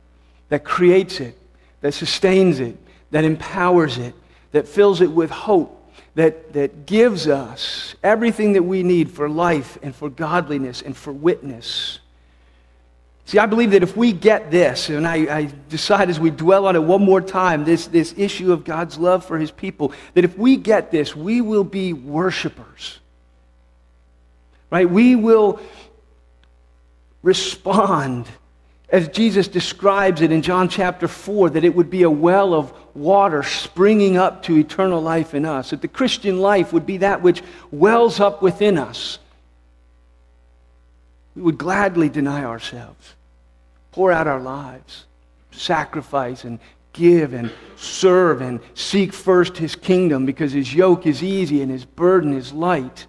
that 0.49 0.63
creates 0.63 1.19
it, 1.19 1.37
that 1.81 1.93
sustains 1.93 2.61
it, 2.61 2.77
that 3.11 3.25
empowers 3.25 3.99
it, 3.99 4.15
that 4.53 4.69
fills 4.69 5.01
it 5.01 5.11
with 5.11 5.31
hope 5.31 5.80
that, 6.15 6.53
that 6.53 6.87
gives 6.87 7.29
us 7.29 7.95
everything 8.03 8.55
that 8.55 8.63
we 8.63 8.83
need 8.83 9.11
for 9.11 9.29
life 9.29 9.79
and 9.83 9.95
for 9.95 10.11
godliness 10.11 10.83
and 10.83 10.97
for 10.97 11.13
witness. 11.13 12.01
See, 13.27 13.39
I 13.39 13.47
believe 13.47 13.71
that 13.71 13.85
if 13.85 13.97
we 13.97 14.13
get 14.13 14.51
this, 14.51 14.89
and 14.89 15.07
I, 15.07 15.15
I, 15.39 15.53
decide 15.69 16.11
as 16.11 16.19
we 16.19 16.31
dwell 16.31 16.67
on 16.67 16.75
it 16.75 16.83
one 16.83 17.05
more 17.05 17.21
time, 17.21 17.65
this, 17.65 17.87
this 17.87 18.13
issue 18.17 18.53
of 18.53 18.65
God's 18.65 18.99
love 18.99 19.25
for 19.25 19.39
his 19.39 19.53
people, 19.53 19.93
that 20.15 20.25
if 20.25 20.37
we 20.37 20.57
get 20.57 20.91
this, 20.91 21.15
we 21.15 21.41
will 21.41 21.63
be 21.63 21.93
worshipers. 21.93 22.99
Right? 24.69 24.91
We 24.91 25.15
will 25.15 25.61
respond 27.23 28.27
as 28.89 29.09
Jesus 29.09 29.47
describes 29.47 30.21
it 30.21 30.33
in 30.33 30.43
John 30.43 30.69
chapter 30.69 31.07
4, 31.07 31.51
that 31.51 31.65
it 31.65 31.75
would 31.75 31.91
be 31.91 32.03
a 32.03 32.11
well 32.11 32.53
of 32.53 32.73
water 32.95 33.43
springing 33.43 34.17
up 34.17 34.43
to 34.45 34.57
eternal 34.57 35.01
life 35.01 35.35
in 35.35 35.45
us. 35.45 35.71
That 35.71 35.83
the 35.83 35.89
Christian 35.89 36.41
life 36.41 36.73
would 36.73 36.87
be 36.87 36.99
that 36.99 37.23
which 37.23 37.43
wells 37.71 38.21
up 38.21 38.43
within 38.43 38.79
us. 38.79 39.19
We 41.35 41.43
would 41.43 41.59
gladly 41.59 42.09
deny 42.09 42.45
ourselves, 42.45 43.15
pour 43.93 44.11
out 44.13 44.27
our 44.27 44.41
lives, 44.41 45.07
sacrifice 45.53 46.45
and 46.45 46.59
give 46.93 47.35
and 47.35 47.53
serve 47.77 48.41
and 48.41 48.61
seek 48.75 49.13
first 49.13 49.57
his 49.57 49.77
kingdom 49.77 50.27
because 50.27 50.53
his 50.53 50.75
yoke 50.75 51.07
is 51.07 51.23
easy 51.23 51.63
and 51.63 51.71
his 51.71 51.85
burden 51.85 52.35
is 52.35 52.53
light. 52.53 53.07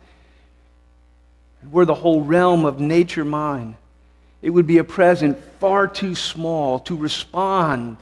We're 1.69 1.85
the 1.85 1.95
whole 1.95 2.21
realm 2.21 2.65
of 2.65 2.79
nature 2.79 3.25
mine. 3.25 3.75
it 4.41 4.49
would 4.49 4.65
be 4.65 4.79
a 4.79 4.83
present 4.83 5.37
far 5.59 5.87
too 5.87 6.15
small 6.15 6.79
to 6.79 6.95
respond 6.95 7.97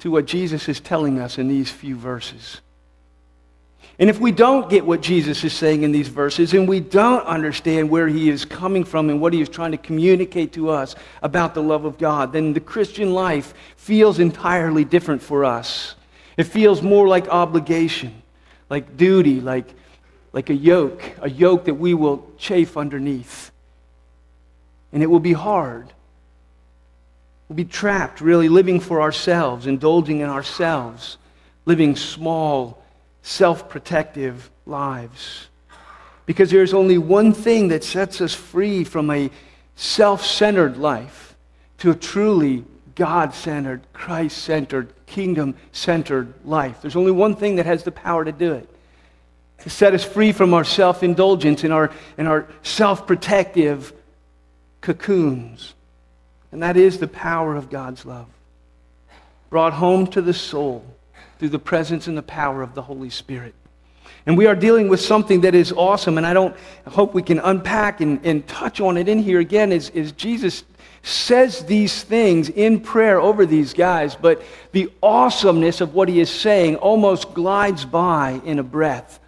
to 0.00 0.10
what 0.10 0.26
Jesus 0.26 0.68
is 0.68 0.80
telling 0.80 1.18
us 1.18 1.38
in 1.38 1.48
these 1.48 1.70
few 1.70 1.96
verses. 1.96 2.60
And 3.98 4.08
if 4.08 4.18
we 4.18 4.32
don't 4.32 4.70
get 4.70 4.86
what 4.86 5.02
Jesus 5.02 5.44
is 5.44 5.52
saying 5.52 5.82
in 5.82 5.92
these 5.92 6.08
verses 6.08 6.54
and 6.54 6.66
we 6.66 6.80
don't 6.80 7.24
understand 7.26 7.90
where 7.90 8.08
he 8.08 8.30
is 8.30 8.46
coming 8.46 8.82
from 8.82 9.10
and 9.10 9.20
what 9.20 9.34
he 9.34 9.42
is 9.42 9.48
trying 9.48 9.72
to 9.72 9.76
communicate 9.76 10.54
to 10.54 10.70
us 10.70 10.94
about 11.22 11.52
the 11.54 11.62
love 11.62 11.84
of 11.84 11.98
God, 11.98 12.32
then 12.32 12.54
the 12.54 12.60
Christian 12.60 13.12
life 13.12 13.52
feels 13.76 14.18
entirely 14.18 14.84
different 14.84 15.22
for 15.22 15.44
us. 15.44 15.96
It 16.38 16.44
feels 16.44 16.80
more 16.80 17.06
like 17.06 17.28
obligation, 17.28 18.22
like 18.70 18.96
duty, 18.96 19.40
like 19.40 19.74
like 20.32 20.50
a 20.50 20.54
yoke, 20.54 21.02
a 21.20 21.28
yoke 21.28 21.64
that 21.64 21.74
we 21.74 21.94
will 21.94 22.30
chafe 22.38 22.76
underneath. 22.76 23.50
And 24.92 25.02
it 25.02 25.06
will 25.06 25.20
be 25.20 25.32
hard. 25.32 25.92
We'll 27.50 27.56
be 27.56 27.64
trapped, 27.64 28.20
really, 28.20 28.48
living 28.48 28.78
for 28.78 29.02
ourselves, 29.02 29.66
indulging 29.66 30.20
in 30.20 30.28
ourselves, 30.28 31.18
living 31.64 31.96
small, 31.96 32.80
self 33.22 33.68
protective 33.68 34.48
lives. 34.66 35.48
Because 36.26 36.52
there's 36.52 36.72
only 36.72 36.96
one 36.96 37.32
thing 37.32 37.66
that 37.68 37.82
sets 37.82 38.20
us 38.20 38.32
free 38.32 38.84
from 38.84 39.10
a 39.10 39.32
self 39.74 40.24
centered 40.24 40.76
life 40.76 41.34
to 41.78 41.90
a 41.90 41.94
truly 41.96 42.64
God 42.94 43.34
centered, 43.34 43.80
Christ 43.92 44.38
centered, 44.38 44.92
kingdom 45.06 45.56
centered 45.72 46.32
life. 46.44 46.80
There's 46.80 46.94
only 46.94 47.10
one 47.10 47.34
thing 47.34 47.56
that 47.56 47.66
has 47.66 47.82
the 47.82 47.90
power 47.90 48.24
to 48.24 48.30
do 48.30 48.52
it 48.52 48.68
to 49.62 49.70
set 49.70 49.92
us 49.92 50.04
free 50.04 50.30
from 50.30 50.54
our 50.54 50.62
self 50.62 51.02
indulgence 51.02 51.64
and 51.64 51.72
our, 51.72 51.90
and 52.16 52.28
our 52.28 52.46
self 52.62 53.08
protective 53.08 53.92
cocoons. 54.82 55.74
And 56.52 56.62
that 56.62 56.76
is 56.76 56.98
the 56.98 57.08
power 57.08 57.54
of 57.54 57.70
God's 57.70 58.04
love, 58.04 58.26
brought 59.50 59.72
home 59.72 60.06
to 60.08 60.22
the 60.22 60.34
soul 60.34 60.84
through 61.38 61.50
the 61.50 61.58
presence 61.58 62.06
and 62.06 62.16
the 62.18 62.22
power 62.22 62.62
of 62.62 62.74
the 62.74 62.82
Holy 62.82 63.10
Spirit. 63.10 63.54
And 64.26 64.36
we 64.36 64.46
are 64.46 64.54
dealing 64.54 64.88
with 64.88 65.00
something 65.00 65.42
that 65.42 65.54
is 65.54 65.72
awesome, 65.72 66.18
and 66.18 66.26
I 66.26 66.34
don't 66.34 66.54
I 66.86 66.90
hope 66.90 67.14
we 67.14 67.22
can 67.22 67.38
unpack 67.38 68.00
and, 68.00 68.24
and 68.24 68.46
touch 68.46 68.80
on 68.80 68.96
it 68.96 69.08
in 69.08 69.22
here 69.22 69.40
again 69.40 69.72
is, 69.72 69.90
is 69.90 70.12
Jesus 70.12 70.64
says 71.02 71.64
these 71.64 72.02
things 72.02 72.50
in 72.50 72.80
prayer 72.80 73.20
over 73.20 73.46
these 73.46 73.72
guys, 73.72 74.14
but 74.14 74.42
the 74.72 74.92
awesomeness 75.02 75.80
of 75.80 75.94
what 75.94 76.08
he 76.08 76.20
is 76.20 76.28
saying 76.28 76.76
almost 76.76 77.32
glides 77.32 77.84
by 77.84 78.40
in 78.44 78.58
a 78.58 78.62
breath. 78.62 79.18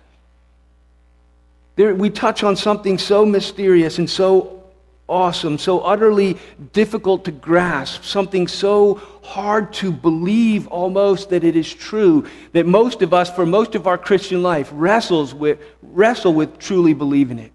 There, 1.77 1.95
we 1.95 2.11
touch 2.11 2.43
on 2.45 2.57
something 2.57 2.99
so 2.99 3.25
mysterious 3.25 3.99
and 3.99 4.09
so 4.11 4.62
awesome, 5.09 5.59
so 5.59 5.81
utterly 5.81 6.39
difficult 6.73 7.25
to 7.27 7.31
grasp, 7.31 8.05
something 8.05 8.49
so 8.49 8.95
hard 9.23 9.73
to 9.75 9.93
believe 9.93 10.67
almost 10.69 11.31
that 11.31 11.45
it 11.45 11.57
is 11.57 11.73
true, 11.73 12.27
that 12.53 12.67
most 12.67 13.03
of 13.03 13.13
us, 13.13 13.31
for 13.31 13.45
most 13.45 13.75
of 13.75 13.87
our 13.87 13.99
Christian 13.99 14.43
life, 14.43 14.71
wrestles 14.73 15.35
with, 15.35 15.59
wrestle 15.83 16.33
with 16.33 16.59
truly 16.59 16.95
believing 16.95 17.39
it 17.39 17.53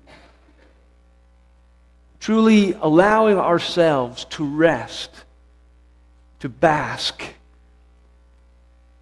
truly 2.27 2.73
allowing 2.81 3.37
ourselves 3.37 4.25
to 4.25 4.43
rest, 4.43 5.23
to 6.39 6.49
bask 6.49 7.23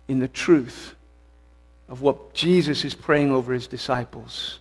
in 0.08 0.20
the 0.20 0.28
truth 0.28 0.94
of 1.90 2.04
what 2.04 2.36
Jesus 2.36 2.86
is 2.86 2.94
praying 2.94 3.32
over 3.32 3.52
his 3.52 3.66
disciples. 3.66 4.60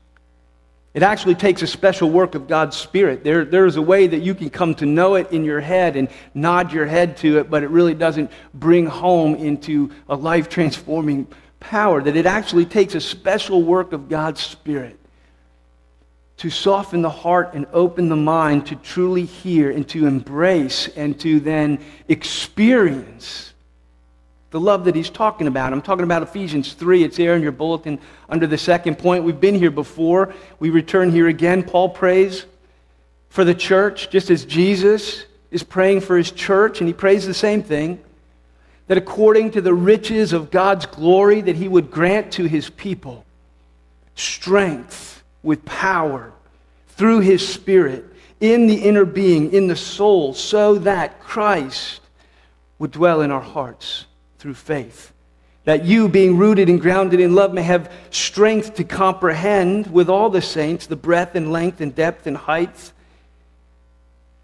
It 0.94 1.02
actually 1.02 1.34
takes 1.34 1.60
a 1.62 1.66
special 1.66 2.08
work 2.08 2.36
of 2.36 2.46
God's 2.46 2.76
Spirit. 2.76 3.24
There, 3.24 3.44
there 3.44 3.66
is 3.66 3.74
a 3.74 3.82
way 3.82 4.06
that 4.06 4.20
you 4.20 4.32
can 4.32 4.48
come 4.48 4.76
to 4.76 4.86
know 4.86 5.16
it 5.16 5.32
in 5.32 5.44
your 5.44 5.60
head 5.60 5.96
and 5.96 6.08
nod 6.34 6.72
your 6.72 6.86
head 6.86 7.16
to 7.18 7.38
it, 7.38 7.50
but 7.50 7.64
it 7.64 7.70
really 7.70 7.94
doesn't 7.94 8.30
bring 8.54 8.86
home 8.86 9.34
into 9.34 9.90
a 10.08 10.14
life 10.14 10.48
transforming 10.48 11.26
power. 11.58 12.00
That 12.00 12.14
it 12.14 12.26
actually 12.26 12.64
takes 12.64 12.94
a 12.94 13.00
special 13.00 13.64
work 13.64 13.92
of 13.92 14.08
God's 14.08 14.40
Spirit 14.40 14.96
to 16.36 16.50
soften 16.50 17.02
the 17.02 17.10
heart 17.10 17.54
and 17.54 17.66
open 17.72 18.08
the 18.08 18.16
mind 18.16 18.66
to 18.66 18.76
truly 18.76 19.24
hear 19.24 19.72
and 19.72 19.88
to 19.88 20.06
embrace 20.06 20.88
and 20.88 21.18
to 21.20 21.40
then 21.40 21.84
experience 22.08 23.53
the 24.54 24.60
love 24.60 24.84
that 24.84 24.94
he's 24.94 25.10
talking 25.10 25.48
about. 25.48 25.72
I'm 25.72 25.82
talking 25.82 26.04
about 26.04 26.22
Ephesians 26.22 26.74
3. 26.74 27.02
It's 27.02 27.16
there 27.16 27.34
in 27.34 27.42
your 27.42 27.50
bulletin 27.50 27.98
under 28.28 28.46
the 28.46 28.56
second 28.56 29.00
point. 29.00 29.24
We've 29.24 29.40
been 29.40 29.56
here 29.56 29.72
before. 29.72 30.32
We 30.60 30.70
return 30.70 31.10
here 31.10 31.26
again. 31.26 31.64
Paul 31.64 31.88
prays 31.88 32.46
for 33.30 33.42
the 33.42 33.52
church, 33.52 34.10
just 34.10 34.30
as 34.30 34.44
Jesus 34.44 35.24
is 35.50 35.64
praying 35.64 36.02
for 36.02 36.16
his 36.16 36.30
church, 36.30 36.78
and 36.78 36.86
he 36.86 36.94
prays 36.94 37.26
the 37.26 37.34
same 37.34 37.64
thing 37.64 37.98
that 38.86 38.96
according 38.96 39.50
to 39.50 39.60
the 39.60 39.74
riches 39.74 40.32
of 40.32 40.52
God's 40.52 40.86
glory 40.86 41.40
that 41.40 41.56
he 41.56 41.66
would 41.66 41.90
grant 41.90 42.30
to 42.34 42.44
his 42.44 42.70
people 42.70 43.24
strength 44.14 45.24
with 45.42 45.64
power 45.64 46.32
through 46.90 47.18
his 47.18 47.44
Spirit 47.44 48.04
in 48.38 48.68
the 48.68 48.76
inner 48.76 49.04
being, 49.04 49.52
in 49.52 49.66
the 49.66 49.74
soul, 49.74 50.32
so 50.32 50.76
that 50.76 51.18
Christ 51.18 52.00
would 52.78 52.92
dwell 52.92 53.20
in 53.20 53.32
our 53.32 53.40
hearts 53.40 54.04
through 54.44 54.52
faith. 54.52 55.10
That 55.64 55.86
you, 55.86 56.06
being 56.06 56.36
rooted 56.36 56.68
and 56.68 56.78
grounded 56.78 57.18
in 57.18 57.34
love, 57.34 57.54
may 57.54 57.62
have 57.62 57.90
strength 58.10 58.74
to 58.74 58.84
comprehend 58.84 59.86
with 59.86 60.10
all 60.10 60.28
the 60.28 60.42
saints 60.42 60.86
the 60.86 60.96
breadth 60.96 61.34
and 61.34 61.50
length 61.50 61.80
and 61.80 61.94
depth 61.94 62.26
and 62.26 62.36
height, 62.36 62.92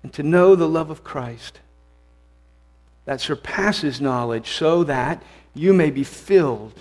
and 0.02 0.11
to 0.14 0.23
know 0.23 0.54
the 0.54 0.66
love 0.66 0.88
of 0.88 1.04
Christ 1.04 1.61
that 3.04 3.21
surpasses 3.21 4.00
knowledge, 4.00 4.52
so 4.52 4.85
that 4.85 5.23
you 5.52 5.75
may 5.75 5.90
be 5.90 6.02
filled 6.02 6.80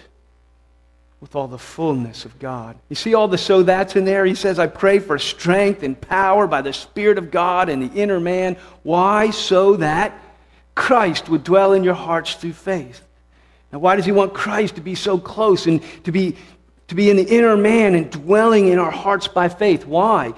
with 1.19 1.35
all 1.35 1.49
the 1.49 1.57
fullness 1.57 2.23
of 2.23 2.39
God. 2.39 2.77
You 2.87 2.95
see 2.95 3.15
all 3.15 3.27
the 3.27 3.37
so 3.37 3.63
that's 3.63 3.97
in 3.97 4.05
there? 4.05 4.25
He 4.25 4.33
says, 4.33 4.59
I 4.59 4.67
pray 4.67 4.99
for 4.99 5.19
strength 5.19 5.83
and 5.83 5.99
power 5.99 6.47
by 6.47 6.61
the 6.61 6.71
Spirit 6.71 7.17
of 7.17 7.31
God 7.31 7.67
in 7.67 7.81
the 7.81 7.99
inner 7.99 8.21
man. 8.21 8.55
Why? 8.83 9.31
So 9.31 9.75
that 9.75 10.17
Christ 10.73 11.27
would 11.27 11.43
dwell 11.43 11.73
in 11.73 11.83
your 11.83 11.95
hearts 11.95 12.35
through 12.35 12.53
faith. 12.53 13.03
Now, 13.71 13.79
why 13.79 13.95
does 13.95 14.05
he 14.05 14.11
want 14.11 14.33
Christ 14.33 14.75
to 14.75 14.81
be 14.81 14.95
so 14.95 15.17
close 15.17 15.67
and 15.67 15.81
to 16.03 16.11
be, 16.11 16.35
to 16.87 16.95
be 16.95 17.09
in 17.09 17.17
the 17.17 17.25
inner 17.25 17.55
man 17.55 17.95
and 17.95 18.09
dwelling 18.09 18.67
in 18.67 18.79
our 18.79 18.91
hearts 18.91 19.27
by 19.27 19.49
faith? 19.49 19.85
Why? 19.85 20.33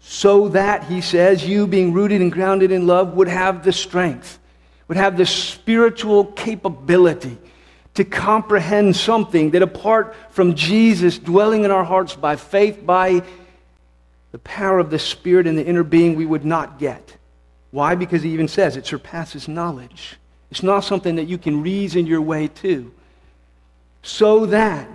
So 0.00 0.48
that, 0.50 0.84
he 0.84 1.00
says, 1.00 1.46
you 1.46 1.66
being 1.66 1.92
rooted 1.92 2.20
and 2.20 2.30
grounded 2.30 2.70
in 2.70 2.86
love 2.86 3.14
would 3.14 3.28
have 3.28 3.64
the 3.64 3.72
strength, 3.72 4.38
would 4.88 4.98
have 4.98 5.16
the 5.16 5.26
spiritual 5.26 6.26
capability 6.26 7.38
to 7.94 8.04
comprehend 8.04 8.94
something 8.94 9.50
that 9.52 9.62
apart 9.62 10.14
from 10.30 10.54
Jesus 10.54 11.18
dwelling 11.18 11.64
in 11.64 11.70
our 11.70 11.82
hearts 11.82 12.14
by 12.14 12.36
faith, 12.36 12.84
by 12.84 13.22
the 14.32 14.38
power 14.40 14.78
of 14.78 14.90
the 14.90 14.98
Spirit 14.98 15.46
and 15.46 15.56
the 15.56 15.64
inner 15.64 15.82
being, 15.82 16.14
we 16.14 16.26
would 16.26 16.44
not 16.44 16.78
get. 16.78 17.16
Why? 17.70 17.94
Because 17.94 18.22
he 18.22 18.30
even 18.30 18.48
says 18.48 18.76
it 18.76 18.86
surpasses 18.86 19.48
knowledge. 19.48 20.18
It's 20.50 20.62
not 20.62 20.80
something 20.80 21.16
that 21.16 21.24
you 21.24 21.38
can 21.38 21.62
reason 21.62 22.06
your 22.06 22.22
way 22.22 22.48
to. 22.48 22.92
So 24.02 24.46
that 24.46 24.88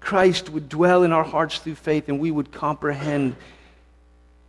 Christ 0.00 0.50
would 0.50 0.68
dwell 0.68 1.02
in 1.02 1.12
our 1.12 1.24
hearts 1.24 1.58
through 1.58 1.76
faith 1.76 2.08
and 2.08 2.18
we 2.18 2.30
would 2.30 2.52
comprehend 2.52 3.36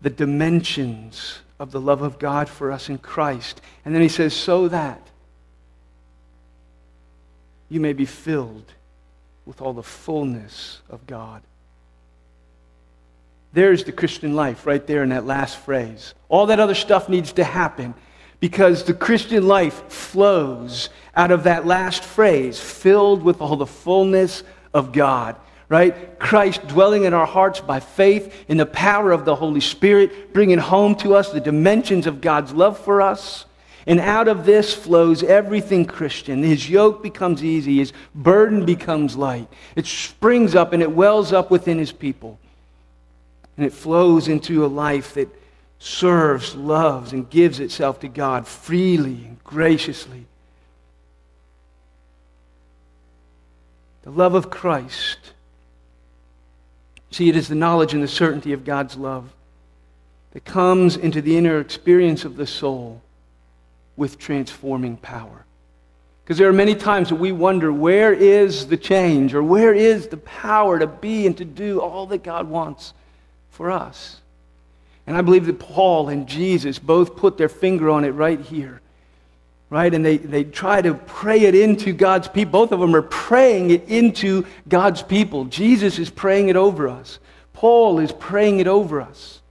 the 0.02 0.10
dimensions 0.10 1.40
of 1.60 1.72
the 1.72 1.82
love 1.82 2.02
of 2.02 2.20
God 2.20 2.50
for 2.50 2.72
us 2.72 2.90
in 2.90 2.98
Christ. 2.98 3.62
And 3.86 3.94
then 3.94 4.02
he 4.02 4.10
says, 4.10 4.34
so 4.34 4.68
that 4.68 5.02
you 7.70 7.80
may 7.80 7.94
be 7.94 8.06
filled 8.06 8.74
with 9.46 9.62
all 9.62 9.74
the 9.74 9.84
fullness 9.84 10.82
of 10.90 11.06
God. 11.08 11.42
There's 13.54 13.84
the 13.84 13.92
Christian 13.92 14.36
life 14.36 14.68
right 14.68 14.86
there 14.86 15.04
in 15.04 15.10
that 15.10 15.26
last 15.26 15.58
phrase. 15.58 16.14
All 16.30 16.48
that 16.48 16.60
other 16.60 16.76
stuff 16.76 17.10
needs 17.10 17.34
to 17.34 17.44
happen 17.44 17.94
because 18.40 18.84
the 18.84 18.94
Christian 18.94 19.48
life 19.48 19.90
flows 19.92 20.90
out 21.16 21.32
of 21.32 21.44
that 21.44 21.66
last 21.66 22.04
phrase, 22.04 22.60
filled 22.60 23.24
with 23.24 23.42
all 23.42 23.56
the 23.56 23.66
fullness 23.66 24.44
of 24.74 24.92
God. 24.92 25.36
Right? 25.70 26.18
Christ 26.18 26.66
dwelling 26.68 27.04
in 27.04 27.14
our 27.14 27.26
hearts 27.26 27.60
by 27.60 27.82
faith 27.82 28.34
in 28.48 28.56
the 28.56 28.66
power 28.66 29.12
of 29.12 29.26
the 29.26 29.36
Holy 29.36 29.60
Spirit, 29.60 30.34
bringing 30.34 30.60
home 30.60 30.96
to 30.96 31.14
us 31.14 31.32
the 31.32 31.42
dimensions 31.42 32.08
of 32.08 32.22
God's 32.22 32.54
love 32.54 32.80
for 32.80 33.02
us 33.02 33.46
and 33.88 34.02
out 34.02 34.28
of 34.28 34.46
this 34.46 34.74
flows 34.74 35.24
everything 35.24 35.86
Christian. 35.86 36.44
His 36.44 36.70
yoke 36.70 37.02
becomes 37.02 37.42
easy, 37.42 37.78
his 37.78 37.94
burden 38.14 38.66
becomes 38.66 39.16
light. 39.16 39.48
It 39.78 39.86
springs 39.86 40.56
up 40.56 40.74
and 40.74 40.84
it 40.84 40.92
wells 40.92 41.32
up 41.32 41.50
within 41.50 41.80
his 41.80 41.94
people. 41.94 42.38
And 43.56 43.66
it 43.66 43.72
flows 43.72 44.28
into 44.28 44.66
a 44.66 44.68
life 44.68 45.14
that 45.14 45.30
serves, 45.80 46.56
loves, 46.56 47.14
and 47.14 47.30
gives 47.30 47.60
itself 47.60 48.00
to 48.00 48.08
God 48.08 48.48
freely 48.48 49.26
and 49.26 49.44
graciously. 49.44 50.26
The 54.04 54.12
love 54.12 54.36
of 54.36 54.50
Christ. 54.50 55.34
See, 57.12 57.30
it 57.30 57.36
is 57.36 57.48
the 57.48 57.56
knowledge 57.56 57.94
and 57.94 58.02
the 58.02 58.08
certainty 58.08 58.54
of 58.54 58.66
God's 58.66 58.96
love 58.98 59.34
that 60.32 60.46
comes 60.46 60.96
into 60.98 61.22
the 61.22 61.38
inner 61.38 61.60
experience 61.60 62.26
of 62.26 62.38
the 62.38 62.48
soul 62.48 63.02
with 63.96 64.18
transforming 64.18 64.98
power. 64.98 65.46
Because 66.24 66.38
there 66.38 66.50
are 66.50 66.54
many 66.54 66.76
times 66.76 67.10
that 67.10 67.16
we 67.16 67.32
wonder 67.32 67.72
where 67.72 68.14
is 68.14 68.68
the 68.68 68.78
change 68.78 69.34
or 69.34 69.42
where 69.42 69.74
is 69.74 70.08
the 70.08 70.18
power 70.18 70.78
to 70.78 70.88
be 70.88 71.26
and 71.26 71.38
to 71.38 71.46
do 71.46 71.80
all 71.80 72.06
that 72.08 72.24
God 72.24 72.50
wants 72.50 72.94
for 73.50 73.72
us. 73.72 74.22
And 75.08 75.18
I 75.18 75.22
believe 75.22 75.46
that 75.46 75.58
Paul 75.58 76.10
and 76.10 76.28
Jesus 76.28 76.78
both 76.78 77.16
put 77.16 77.38
their 77.38 77.50
finger 77.50 77.90
on 77.90 78.04
it 78.06 78.12
right 78.12 78.40
here. 78.40 78.82
Right? 79.70 79.94
And 79.94 80.06
they, 80.06 80.18
they 80.18 80.44
try 80.44 80.82
to 80.82 80.94
pray 80.94 81.42
it 81.42 81.56
into 81.56 81.94
God's 81.94 82.28
people. 82.28 82.52
Both 82.52 82.72
of 82.72 82.80
them 82.80 82.96
are 82.96 83.02
praying 83.02 83.72
it 83.72 83.90
into 83.90 84.46
God's 84.68 85.02
people. 85.02 85.46
Jesus 85.46 85.98
is 85.98 86.10
praying 86.10 86.50
it 86.50 86.56
over 86.56 86.88
us. 86.88 87.20
Paul 87.54 88.00
is 88.00 88.12
praying 88.12 88.60
it 88.60 88.68
over 88.68 89.02
us. 89.02 89.42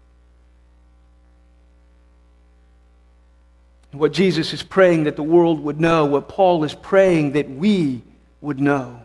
what 3.99 4.13
Jesus 4.13 4.53
is 4.53 4.63
praying 4.63 5.05
that 5.05 5.17
the 5.17 5.23
world 5.23 5.61
would 5.61 5.81
know, 5.81 6.05
what 6.05 6.29
Paul 6.29 6.65
is 6.65 6.75
praying 6.75 7.33
that 7.33 7.49
we 7.49 8.03
would 8.41 8.61
know 8.61 9.01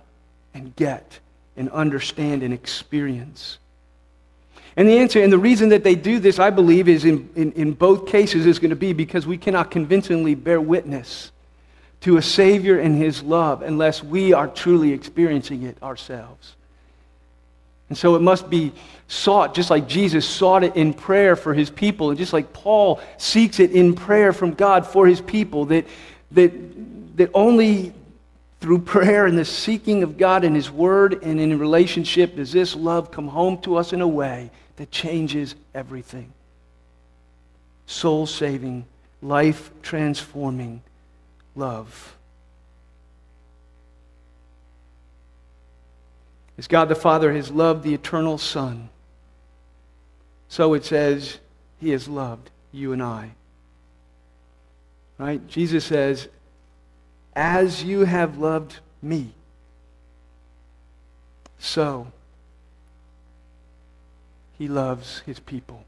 and 0.53 0.75
get 0.75 1.19
and 1.55 1.69
understand 1.69 2.43
and 2.43 2.53
experience. 2.53 3.57
And 4.75 4.87
the 4.87 4.99
answer, 4.99 5.21
and 5.21 5.31
the 5.31 5.37
reason 5.37 5.69
that 5.69 5.83
they 5.83 5.95
do 5.95 6.19
this, 6.19 6.39
I 6.39 6.49
believe, 6.49 6.87
is 6.87 7.03
in, 7.03 7.29
in, 7.35 7.51
in 7.53 7.73
both 7.73 8.07
cases 8.07 8.45
is 8.45 8.59
going 8.59 8.69
to 8.69 8.75
be 8.75 8.93
because 8.93 9.27
we 9.27 9.37
cannot 9.37 9.69
convincingly 9.69 10.35
bear 10.35 10.61
witness 10.61 11.31
to 12.01 12.17
a 12.17 12.21
Savior 12.21 12.79
and 12.79 12.97
His 12.97 13.21
love 13.21 13.61
unless 13.61 14.03
we 14.03 14.33
are 14.33 14.47
truly 14.47 14.93
experiencing 14.93 15.63
it 15.63 15.81
ourselves. 15.83 16.55
And 17.89 17.97
so 17.97 18.15
it 18.15 18.21
must 18.21 18.49
be 18.49 18.71
sought, 19.09 19.53
just 19.53 19.69
like 19.69 19.85
Jesus 19.85 20.25
sought 20.25 20.63
it 20.63 20.77
in 20.77 20.93
prayer 20.93 21.35
for 21.35 21.53
his 21.53 21.69
people, 21.69 22.09
and 22.09 22.17
just 22.17 22.31
like 22.31 22.53
Paul 22.53 23.01
seeks 23.17 23.59
it 23.59 23.71
in 23.71 23.95
prayer 23.95 24.31
from 24.31 24.53
God 24.53 24.87
for 24.87 25.05
his 25.05 25.19
people, 25.19 25.65
that, 25.65 25.85
that, 26.31 27.17
that 27.17 27.29
only 27.33 27.93
through 28.61 28.79
prayer 28.79 29.25
and 29.25 29.37
the 29.37 29.43
seeking 29.43 30.03
of 30.03 30.17
God 30.17 30.45
and 30.45 30.55
his 30.55 30.71
word 30.71 31.21
and 31.21 31.37
in 31.37 31.59
relationship 31.59 32.37
does 32.37 32.53
this 32.53 32.77
love 32.77 33.11
come 33.11 33.27
home 33.27 33.61
to 33.63 33.75
us 33.75 33.91
in 33.91 33.99
a 33.99 34.07
way 34.07 34.51
that 34.81 34.89
changes 34.89 35.53
everything. 35.75 36.33
Soul 37.85 38.25
saving, 38.25 38.83
life 39.21 39.69
transforming 39.83 40.81
love. 41.55 42.15
As 46.57 46.65
God 46.65 46.89
the 46.89 46.95
Father 46.95 47.31
has 47.31 47.51
loved 47.51 47.83
the 47.83 47.93
eternal 47.93 48.39
Son, 48.39 48.89
so 50.49 50.73
it 50.73 50.83
says 50.83 51.37
he 51.79 51.91
has 51.91 52.07
loved 52.07 52.49
you 52.71 52.91
and 52.91 53.03
I. 53.03 53.29
Right? 55.19 55.47
Jesus 55.47 55.85
says, 55.85 56.27
as 57.35 57.83
you 57.83 58.05
have 58.05 58.39
loved 58.39 58.79
me, 58.99 59.29
so 61.59 62.07
he 64.61 64.67
loves 64.67 65.23
his 65.25 65.39
people. 65.39 65.85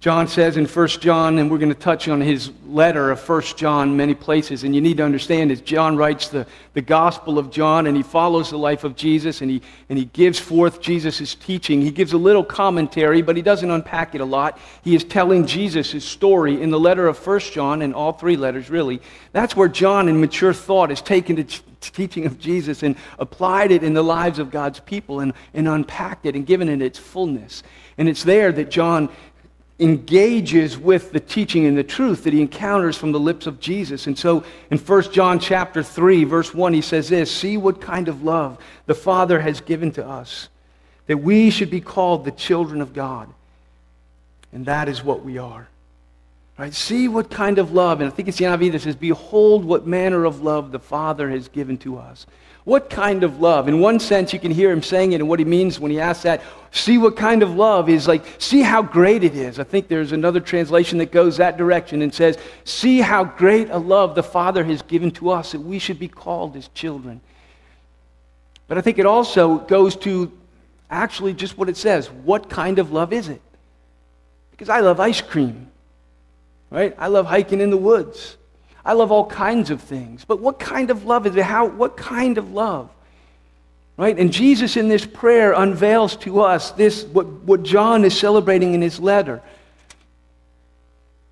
John 0.00 0.28
says 0.28 0.56
in 0.56 0.64
1 0.64 0.88
John, 0.88 1.38
and 1.38 1.50
we're 1.50 1.58
going 1.58 1.68
to 1.68 1.78
touch 1.78 2.08
on 2.08 2.22
his 2.22 2.52
letter 2.66 3.10
of 3.10 3.28
1 3.28 3.42
John 3.56 3.98
many 3.98 4.14
places, 4.14 4.64
and 4.64 4.74
you 4.74 4.80
need 4.80 4.96
to 4.96 5.04
understand 5.04 5.52
is 5.52 5.60
John 5.60 5.94
writes 5.94 6.28
the, 6.28 6.46
the 6.72 6.80
Gospel 6.80 7.38
of 7.38 7.50
John 7.50 7.86
and 7.86 7.94
he 7.94 8.02
follows 8.02 8.48
the 8.48 8.56
life 8.56 8.82
of 8.82 8.96
Jesus 8.96 9.42
and 9.42 9.50
he, 9.50 9.60
and 9.90 9.98
he 9.98 10.06
gives 10.06 10.38
forth 10.38 10.80
Jesus' 10.80 11.34
teaching. 11.34 11.82
He 11.82 11.90
gives 11.90 12.14
a 12.14 12.16
little 12.16 12.42
commentary, 12.42 13.20
but 13.20 13.36
he 13.36 13.42
doesn't 13.42 13.70
unpack 13.70 14.14
it 14.14 14.22
a 14.22 14.24
lot. 14.24 14.58
He 14.82 14.94
is 14.94 15.04
telling 15.04 15.46
Jesus' 15.46 16.02
story 16.02 16.62
in 16.62 16.70
the 16.70 16.80
letter 16.80 17.06
of 17.06 17.18
1 17.26 17.40
John 17.40 17.82
and 17.82 17.94
all 17.94 18.14
three 18.14 18.38
letters, 18.38 18.70
really. 18.70 19.02
That's 19.32 19.54
where 19.54 19.68
John, 19.68 20.08
in 20.08 20.18
mature 20.18 20.54
thought, 20.54 20.88
has 20.88 21.02
taken 21.02 21.36
the 21.36 21.60
teaching 21.80 22.24
of 22.24 22.38
Jesus 22.38 22.82
and 22.82 22.96
applied 23.18 23.70
it 23.70 23.82
in 23.82 23.94
the 23.94 24.02
lives 24.02 24.38
of 24.38 24.50
God's 24.50 24.80
people 24.80 25.20
and, 25.20 25.34
and 25.52 25.68
unpacked 25.68 26.26
it 26.26 26.34
and 26.34 26.46
given 26.46 26.70
it 26.70 26.80
its 26.80 26.98
fullness. 26.98 27.62
And 27.98 28.08
it's 28.08 28.22
there 28.22 28.52
that 28.52 28.70
John 28.70 29.10
engages 29.80 30.76
with 30.76 31.12
the 31.12 31.20
teaching 31.20 31.66
and 31.66 31.76
the 31.76 31.82
truth 31.82 32.24
that 32.24 32.32
he 32.32 32.40
encounters 32.40 32.96
from 32.96 33.12
the 33.12 33.20
lips 33.20 33.46
of 33.46 33.58
Jesus. 33.58 34.06
And 34.06 34.18
so 34.18 34.44
in 34.70 34.78
1 34.78 35.12
John 35.12 35.38
chapter 35.38 35.82
3 35.82 36.24
verse 36.24 36.54
1 36.54 36.72
he 36.74 36.82
says 36.82 37.08
this, 37.08 37.34
see 37.34 37.56
what 37.56 37.80
kind 37.80 38.08
of 38.08 38.22
love 38.22 38.58
the 38.86 38.94
Father 38.94 39.40
has 39.40 39.60
given 39.60 39.90
to 39.92 40.06
us 40.06 40.48
that 41.10 41.16
we 41.18 41.50
should 41.50 41.70
be 41.70 41.80
called 41.80 42.24
the 42.24 42.30
children 42.30 42.80
of 42.80 42.94
God. 42.94 43.28
And 44.52 44.66
that 44.66 44.88
is 44.88 45.02
what 45.02 45.24
we 45.24 45.38
are. 45.38 45.66
Right? 46.56 46.72
See 46.72 47.08
what 47.08 47.30
kind 47.30 47.58
of 47.58 47.72
love, 47.72 48.00
and 48.00 48.08
I 48.08 48.14
think 48.14 48.28
it's 48.28 48.38
the 48.38 48.44
NIV 48.44 48.72
that 48.72 48.82
says, 48.82 48.94
Behold 48.94 49.64
what 49.64 49.88
manner 49.88 50.24
of 50.24 50.42
love 50.42 50.70
the 50.70 50.78
Father 50.78 51.28
has 51.30 51.48
given 51.48 51.78
to 51.78 51.98
us. 51.98 52.26
What 52.64 52.90
kind 52.90 53.24
of 53.24 53.40
love? 53.40 53.68
In 53.68 53.80
one 53.80 53.98
sense, 53.98 54.32
you 54.32 54.38
can 54.38 54.50
hear 54.50 54.70
him 54.70 54.82
saying 54.82 55.12
it, 55.12 55.20
and 55.20 55.28
what 55.28 55.38
he 55.38 55.44
means 55.44 55.80
when 55.80 55.90
he 55.90 55.98
asks 55.98 56.24
that, 56.24 56.42
see 56.70 56.98
what 56.98 57.16
kind 57.16 57.42
of 57.42 57.56
love 57.56 57.88
is 57.88 58.06
like, 58.06 58.24
see 58.38 58.60
how 58.60 58.82
great 58.82 59.24
it 59.24 59.34
is. 59.34 59.58
I 59.58 59.64
think 59.64 59.88
there's 59.88 60.12
another 60.12 60.40
translation 60.40 60.98
that 60.98 61.10
goes 61.10 61.38
that 61.38 61.56
direction 61.56 62.02
and 62.02 62.12
says, 62.12 62.38
see 62.64 63.00
how 63.00 63.24
great 63.24 63.70
a 63.70 63.78
love 63.78 64.14
the 64.14 64.22
Father 64.22 64.62
has 64.64 64.82
given 64.82 65.10
to 65.12 65.30
us 65.30 65.52
that 65.52 65.60
we 65.60 65.78
should 65.78 65.98
be 65.98 66.08
called 66.08 66.54
his 66.54 66.68
children. 66.68 67.20
But 68.68 68.78
I 68.78 68.82
think 68.82 68.98
it 68.98 69.06
also 69.06 69.58
goes 69.58 69.96
to 69.96 70.30
actually 70.90 71.34
just 71.34 71.56
what 71.56 71.68
it 71.68 71.76
says. 71.76 72.10
What 72.10 72.50
kind 72.50 72.78
of 72.78 72.92
love 72.92 73.12
is 73.12 73.28
it? 73.28 73.40
Because 74.50 74.68
I 74.68 74.80
love 74.80 75.00
ice 75.00 75.20
cream, 75.20 75.70
right? 76.70 76.94
I 76.98 77.08
love 77.08 77.26
hiking 77.26 77.60
in 77.60 77.70
the 77.70 77.76
woods. 77.76 78.36
I 78.90 78.92
love 78.92 79.12
all 79.12 79.26
kinds 79.26 79.70
of 79.70 79.80
things. 79.80 80.24
But 80.24 80.40
what 80.40 80.58
kind 80.58 80.90
of 80.90 81.04
love 81.04 81.24
is 81.24 81.36
it? 81.36 81.44
How, 81.44 81.64
what 81.66 81.96
kind 81.96 82.38
of 82.38 82.52
love? 82.52 82.90
Right? 83.96 84.18
And 84.18 84.32
Jesus 84.32 84.76
in 84.76 84.88
this 84.88 85.06
prayer 85.06 85.52
unveils 85.52 86.16
to 86.16 86.40
us 86.40 86.72
this, 86.72 87.04
what, 87.04 87.24
what 87.28 87.62
John 87.62 88.04
is 88.04 88.18
celebrating 88.18 88.74
in 88.74 88.82
his 88.82 88.98
letter. 88.98 89.42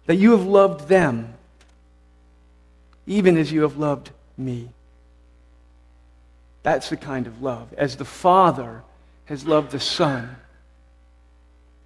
That 0.07 0.15
you 0.15 0.31
have 0.31 0.45
loved 0.45 0.89
them, 0.89 1.35
even 3.09 3.37
as 3.37 3.51
you 3.51 3.63
have 3.63 3.77
loved 3.77 4.13
me. 4.37 4.69
That's 6.63 6.91
the 6.91 6.97
kind 6.97 7.27
of 7.27 7.43
love. 7.43 7.75
As 7.77 7.97
the 7.97 8.05
Father 8.05 8.85
has 9.25 9.49
loved 9.49 9.73
the 9.73 9.81
Son, 9.81 10.37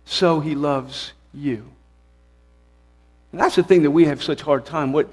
so 0.05 0.41
he 0.41 0.55
loves 0.55 1.15
you. 1.33 1.65
And 3.33 3.41
that's 3.41 3.57
the 3.57 3.63
thing 3.63 3.85
that 3.85 3.91
we 3.91 4.05
have 4.05 4.23
such 4.23 4.43
hard 4.43 4.67
time. 4.67 4.93
What, 4.93 5.09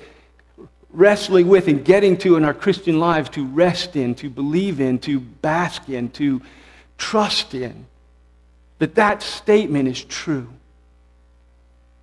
wrestling 0.91 1.47
with 1.47 1.67
and 1.67 1.86
getting 1.86 2.17
to 2.17 2.36
in 2.36 2.43
our 2.43 2.54
Christian 2.54 2.99
lives 2.99 3.30
to 3.32 3.45
rest 3.45 3.95
in, 3.95 4.15
to 4.15 4.30
believe 4.30 4.80
in, 4.80 4.99
to 4.99 5.19
bask 5.19 5.89
in, 5.89 6.10
to 6.12 6.41
trust 6.97 7.54
in. 7.54 7.86
That 8.80 8.95
that 8.95 9.21
statement 9.21 9.88
is 9.88 10.04
true. 10.04 10.47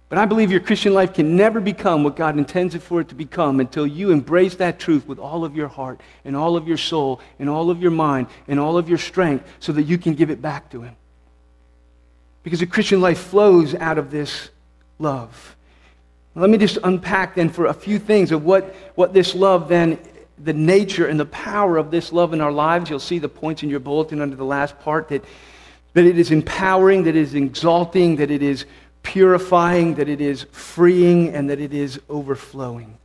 But 0.09 0.18
I 0.18 0.25
believe 0.25 0.53
your 0.53 0.61
Christian 0.61 0.94
life 0.94 1.14
can 1.14 1.37
never 1.37 1.61
become 1.61 2.05
what 2.05 2.14
God 2.14 2.38
intends 2.38 2.77
it 2.77 2.83
for 2.83 3.01
it 3.01 3.09
to 3.09 3.16
become 3.16 3.59
until 3.59 3.87
you 3.87 4.11
embrace 4.11 4.55
that 4.57 4.79
truth 4.79 5.07
with 5.07 5.18
all 5.18 5.44
of 5.44 5.57
your 5.57 5.66
heart 5.66 6.01
and 6.25 6.37
all 6.37 6.57
of 6.57 6.68
your 6.68 6.77
soul 6.77 7.20
and 7.40 7.49
all 7.49 7.70
of 7.70 7.83
your 7.83 7.90
mind 7.90 8.29
and 8.46 8.61
all 8.61 8.79
of 8.79 8.88
your 8.88 8.99
strength 8.99 9.44
so 9.59 9.72
that 9.72 9.83
you 9.83 9.99
can 9.99 10.14
give 10.14 10.31
it 10.31 10.40
back 10.40 10.70
to 10.70 10.83
Him. 10.83 10.94
Because 12.44 12.61
the 12.61 12.66
Christian 12.66 13.01
life 13.01 13.18
flows 13.18 13.75
out 13.75 13.99
of 13.99 14.12
this 14.12 14.51
love. 15.01 15.56
Let 16.37 16.51
me 16.51 16.59
just 16.59 16.77
unpack 16.85 17.35
then 17.35 17.49
for 17.49 17.66
a 17.66 17.75
few 17.75 17.99
things 17.99 18.31
of 18.31 18.44
what, 18.44 18.75
what 18.94 19.14
this 19.14 19.35
love 19.35 19.68
then, 19.68 19.99
the 20.38 20.53
nature 20.53 21.07
and 21.07 21.18
the 21.18 21.25
power 21.25 21.79
of 21.79 21.90
this 21.90 22.12
love 22.12 22.35
in 22.35 22.42
our 22.42 22.53
lives. 22.53 22.90
You'll 22.90 23.01
see 23.01 23.18
the 23.18 23.29
points 23.29 23.62
in 23.62 23.70
your 23.70 23.81
bulletin 23.81 24.20
under 24.20 24.37
the 24.37 24.44
last 24.44 24.79
part 24.81 25.09
that, 25.09 25.25
that 25.94 26.05
it 26.05 26.18
is 26.18 26.31
empowering, 26.31 27.05
that 27.05 27.16
it 27.16 27.22
is 27.22 27.35
exalting, 27.35 28.16
that 28.16 28.31
it 28.31 28.42
is 28.42 28.66
purifying, 29.03 29.94
that 29.94 30.11
it 30.11 30.20
is 30.20 30.44
freeing, 30.53 31.31
and 31.35 31.49
that 31.49 31.59
it 31.59 31.72
is 31.72 31.99
overflowing. 32.11 32.99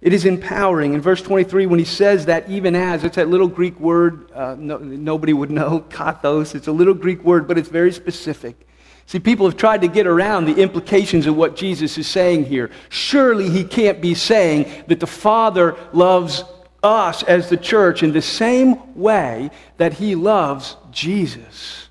It 0.00 0.12
is 0.12 0.24
empowering. 0.24 0.94
In 0.94 1.00
verse 1.00 1.22
23, 1.22 1.66
when 1.66 1.78
he 1.78 1.84
says 1.84 2.26
that, 2.26 2.50
even 2.50 2.74
as, 2.74 3.04
it's 3.04 3.14
that 3.14 3.28
little 3.28 3.48
Greek 3.48 3.78
word, 3.78 4.32
uh, 4.32 4.56
no, 4.58 4.78
nobody 4.78 5.32
would 5.32 5.52
know, 5.52 5.80
kathos. 5.88 6.56
It's 6.56 6.66
a 6.66 6.72
little 6.72 6.94
Greek 6.94 7.22
word, 7.22 7.46
but 7.46 7.58
it's 7.58 7.68
very 7.68 7.92
specific. 7.92 8.66
See, 9.08 9.18
people 9.18 9.46
have 9.46 9.56
tried 9.56 9.80
to 9.80 9.88
get 9.88 10.06
around 10.06 10.44
the 10.44 10.60
implications 10.60 11.26
of 11.26 11.34
what 11.34 11.56
Jesus 11.56 11.96
is 11.96 12.06
saying 12.06 12.44
here. 12.44 12.70
Surely 12.90 13.48
he 13.48 13.64
can't 13.64 14.02
be 14.02 14.12
saying 14.12 14.84
that 14.86 15.00
the 15.00 15.06
Father 15.06 15.76
loves 15.94 16.44
us 16.82 17.22
as 17.22 17.48
the 17.48 17.56
church 17.56 18.02
in 18.02 18.12
the 18.12 18.20
same 18.20 18.94
way 18.94 19.50
that 19.78 19.94
he 19.94 20.14
loves 20.14 20.76
Jesus, 20.90 21.88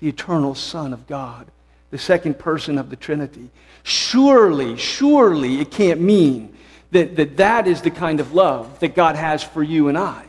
the 0.00 0.08
eternal 0.08 0.54
Son 0.54 0.92
of 0.92 1.06
God, 1.06 1.46
the 1.90 1.96
second 1.96 2.38
person 2.38 2.76
of 2.76 2.90
the 2.90 2.96
Trinity. 2.96 3.48
Surely, 3.82 4.76
surely 4.76 5.62
it 5.62 5.70
can't 5.70 6.02
mean 6.02 6.54
that 6.90 7.16
that, 7.16 7.38
that 7.38 7.66
is 7.66 7.80
the 7.80 7.90
kind 7.90 8.20
of 8.20 8.34
love 8.34 8.80
that 8.80 8.94
God 8.94 9.16
has 9.16 9.42
for 9.42 9.62
you 9.62 9.88
and 9.88 9.96
I. 9.96 10.26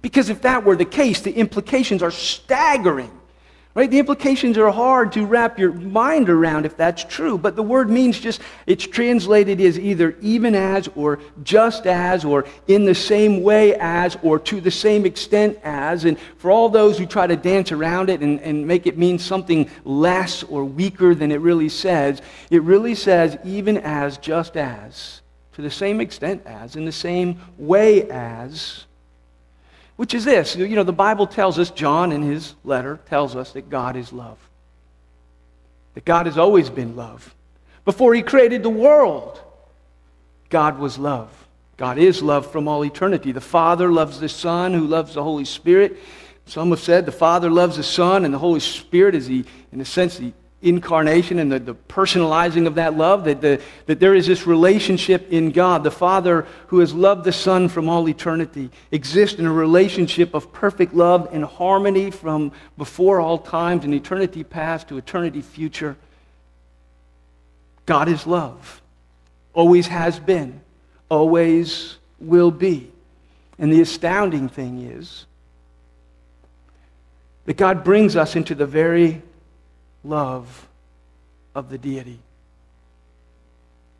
Because 0.00 0.30
if 0.30 0.40
that 0.42 0.64
were 0.64 0.76
the 0.76 0.86
case, 0.86 1.20
the 1.20 1.34
implications 1.34 2.02
are 2.02 2.10
staggering. 2.10 3.10
Right? 3.74 3.90
The 3.90 3.98
implications 3.98 4.58
are 4.58 4.70
hard 4.70 5.12
to 5.12 5.24
wrap 5.24 5.58
your 5.58 5.72
mind 5.72 6.28
around 6.28 6.66
if 6.66 6.76
that's 6.76 7.04
true, 7.04 7.38
but 7.38 7.56
the 7.56 7.62
word 7.62 7.88
means 7.88 8.20
just, 8.20 8.42
it's 8.66 8.86
translated 8.86 9.62
as 9.62 9.78
either 9.78 10.14
even 10.20 10.54
as 10.54 10.90
or 10.94 11.20
just 11.42 11.86
as 11.86 12.22
or 12.22 12.44
in 12.68 12.84
the 12.84 12.94
same 12.94 13.42
way 13.42 13.74
as 13.76 14.18
or 14.22 14.38
to 14.40 14.60
the 14.60 14.70
same 14.70 15.06
extent 15.06 15.58
as. 15.64 16.04
And 16.04 16.18
for 16.36 16.50
all 16.50 16.68
those 16.68 16.98
who 16.98 17.06
try 17.06 17.26
to 17.26 17.34
dance 17.34 17.72
around 17.72 18.10
it 18.10 18.20
and, 18.20 18.40
and 18.40 18.66
make 18.66 18.86
it 18.86 18.98
mean 18.98 19.18
something 19.18 19.70
less 19.84 20.42
or 20.42 20.66
weaker 20.66 21.14
than 21.14 21.32
it 21.32 21.40
really 21.40 21.70
says, 21.70 22.20
it 22.50 22.62
really 22.62 22.94
says 22.94 23.38
even 23.42 23.78
as, 23.78 24.18
just 24.18 24.58
as, 24.58 25.22
to 25.54 25.62
the 25.62 25.70
same 25.70 26.02
extent 26.02 26.42
as, 26.44 26.76
in 26.76 26.84
the 26.84 26.92
same 26.92 27.40
way 27.56 28.10
as. 28.10 28.84
Which 29.96 30.14
is 30.14 30.24
this. 30.24 30.56
You 30.56 30.76
know, 30.76 30.82
the 30.82 30.92
Bible 30.92 31.26
tells 31.26 31.58
us, 31.58 31.70
John 31.70 32.12
in 32.12 32.22
his 32.22 32.54
letter 32.64 33.00
tells 33.06 33.36
us 33.36 33.52
that 33.52 33.68
God 33.70 33.96
is 33.96 34.12
love. 34.12 34.38
That 35.94 36.04
God 36.04 36.26
has 36.26 36.38
always 36.38 36.70
been 36.70 36.96
love. 36.96 37.34
Before 37.84 38.14
he 38.14 38.22
created 38.22 38.62
the 38.62 38.70
world, 38.70 39.40
God 40.48 40.78
was 40.78 40.98
love. 40.98 41.30
God 41.76 41.98
is 41.98 42.22
love 42.22 42.50
from 42.50 42.68
all 42.68 42.84
eternity. 42.84 43.32
The 43.32 43.40
Father 43.40 43.90
loves 43.90 44.20
the 44.20 44.28
Son, 44.28 44.72
who 44.72 44.86
loves 44.86 45.14
the 45.14 45.22
Holy 45.22 45.44
Spirit. 45.44 45.98
Some 46.46 46.70
have 46.70 46.80
said 46.80 47.06
the 47.06 47.12
Father 47.12 47.50
loves 47.50 47.76
the 47.76 47.82
Son, 47.82 48.24
and 48.24 48.32
the 48.32 48.38
Holy 48.38 48.60
Spirit 48.60 49.14
is 49.14 49.26
he, 49.26 49.44
in 49.72 49.80
a 49.80 49.84
sense, 49.84 50.18
the 50.18 50.32
incarnation 50.62 51.38
and 51.38 51.50
the, 51.50 51.58
the 51.58 51.74
personalizing 51.74 52.66
of 52.66 52.76
that 52.76 52.96
love, 52.96 53.24
that, 53.24 53.40
the, 53.40 53.60
that 53.86 53.98
there 54.00 54.14
is 54.14 54.26
this 54.26 54.46
relationship 54.46 55.30
in 55.30 55.50
God. 55.50 55.82
The 55.82 55.90
Father 55.90 56.46
who 56.68 56.78
has 56.78 56.94
loved 56.94 57.24
the 57.24 57.32
Son 57.32 57.68
from 57.68 57.88
all 57.88 58.08
eternity 58.08 58.70
exists 58.90 59.38
in 59.38 59.46
a 59.46 59.52
relationship 59.52 60.34
of 60.34 60.52
perfect 60.52 60.94
love 60.94 61.28
and 61.32 61.44
harmony 61.44 62.10
from 62.10 62.52
before 62.78 63.20
all 63.20 63.38
times 63.38 63.84
and 63.84 63.92
eternity 63.92 64.44
past 64.44 64.88
to 64.88 64.96
eternity 64.96 65.42
future. 65.42 65.96
God 67.84 68.08
is 68.08 68.26
love, 68.26 68.80
always 69.52 69.88
has 69.88 70.18
been, 70.20 70.60
always 71.08 71.96
will 72.20 72.52
be. 72.52 72.90
And 73.58 73.72
the 73.72 73.80
astounding 73.80 74.48
thing 74.48 74.80
is 74.82 75.26
that 77.44 77.56
God 77.56 77.82
brings 77.82 78.14
us 78.14 78.36
into 78.36 78.54
the 78.54 78.66
very 78.66 79.22
love 80.04 80.68
of 81.54 81.70
the 81.70 81.78
deity. 81.78 82.18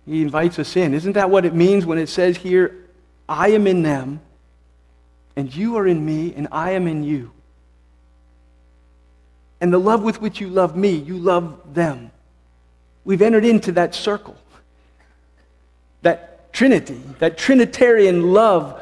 He 0.06 0.22
invites 0.22 0.58
us 0.58 0.76
in. 0.76 0.94
Isn't 0.94 1.12
that 1.12 1.30
what 1.30 1.44
it 1.44 1.54
means 1.54 1.86
when 1.86 1.98
it 1.98 2.08
says 2.08 2.36
here, 2.36 2.76
I 3.28 3.48
am 3.50 3.66
in 3.66 3.82
them, 3.82 4.20
and 5.36 5.54
you 5.54 5.76
are 5.76 5.86
in 5.86 6.04
me, 6.04 6.34
and 6.34 6.48
I 6.50 6.72
am 6.72 6.88
in 6.88 7.04
you? 7.04 7.30
And 9.60 9.72
the 9.72 9.78
love 9.78 10.02
with 10.02 10.20
which 10.20 10.40
you 10.40 10.48
love 10.48 10.76
me, 10.76 10.90
you 10.90 11.16
love 11.16 11.72
them. 11.72 12.10
We've 13.04 13.22
entered 13.22 13.44
into 13.44 13.72
that 13.72 13.94
circle, 13.94 14.36
that 16.02 16.52
Trinity, 16.52 17.00
that 17.20 17.38
Trinitarian 17.38 18.32
love 18.32 18.81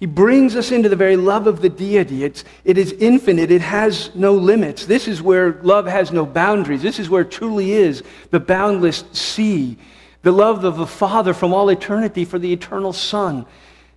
he 0.00 0.06
brings 0.06 0.56
us 0.56 0.72
into 0.72 0.88
the 0.88 0.96
very 0.96 1.16
love 1.16 1.46
of 1.46 1.60
the 1.60 1.68
deity. 1.68 2.24
It's, 2.24 2.42
it 2.64 2.78
is 2.78 2.92
infinite, 2.92 3.50
it 3.50 3.60
has 3.60 4.10
no 4.14 4.32
limits. 4.32 4.86
This 4.86 5.06
is 5.06 5.20
where 5.20 5.60
love 5.62 5.86
has 5.86 6.10
no 6.10 6.24
boundaries. 6.24 6.80
This 6.80 6.98
is 6.98 7.10
where 7.10 7.22
truly 7.22 7.72
is 7.72 8.02
the 8.30 8.40
boundless 8.40 9.04
sea, 9.12 9.76
the 10.22 10.32
love 10.32 10.64
of 10.64 10.78
the 10.78 10.86
Father 10.86 11.34
from 11.34 11.52
all 11.52 11.68
eternity 11.68 12.24
for 12.24 12.38
the 12.38 12.50
eternal 12.50 12.94
Son. 12.94 13.44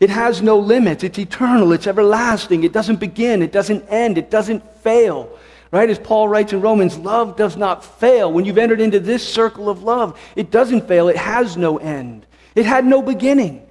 It 0.01 0.09
has 0.09 0.41
no 0.41 0.59
limits, 0.59 1.05
it's 1.05 1.17
eternal, 1.17 1.71
it's 1.71 1.87
everlasting, 1.87 2.65
it 2.65 2.73
doesn't 2.73 2.99
begin, 2.99 3.41
it 3.41 3.53
doesn't 3.53 3.87
end, 3.87 4.17
it 4.17 4.29
doesn't 4.29 4.61
fail. 4.81 5.39
Right? 5.71 5.89
As 5.89 5.99
Paul 5.99 6.27
writes 6.27 6.51
in 6.51 6.59
Romans, 6.59 6.97
love 6.97 7.37
does 7.37 7.55
not 7.55 7.85
fail. 7.85 8.31
When 8.31 8.43
you've 8.43 8.57
entered 8.57 8.81
into 8.81 8.99
this 8.99 9.25
circle 9.25 9.69
of 9.69 9.83
love, 9.83 10.19
it 10.35 10.51
doesn't 10.51 10.85
fail, 10.85 11.07
it 11.07 11.15
has 11.15 11.55
no 11.55 11.77
end, 11.77 12.25
it 12.55 12.65
had 12.65 12.83
no 12.83 13.01
beginning. 13.01 13.65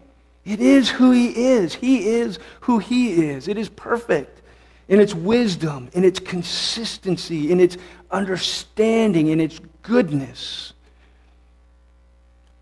It 0.45 0.61
is 0.61 0.91
who 0.91 1.11
He 1.13 1.29
is. 1.29 1.75
He 1.75 2.09
is 2.09 2.39
who 2.61 2.79
He 2.79 3.29
is. 3.29 3.49
It 3.49 3.57
is 3.57 3.69
perfect 3.69 4.43
in 4.89 5.01
its 5.01 5.15
wisdom, 5.15 5.89
in 5.93 6.05
its 6.05 6.19
consistency, 6.19 7.51
in 7.53 7.61
its 7.61 7.77
understanding, 8.11 9.29
in 9.29 9.41
its 9.41 9.61
goodness. 9.83 10.73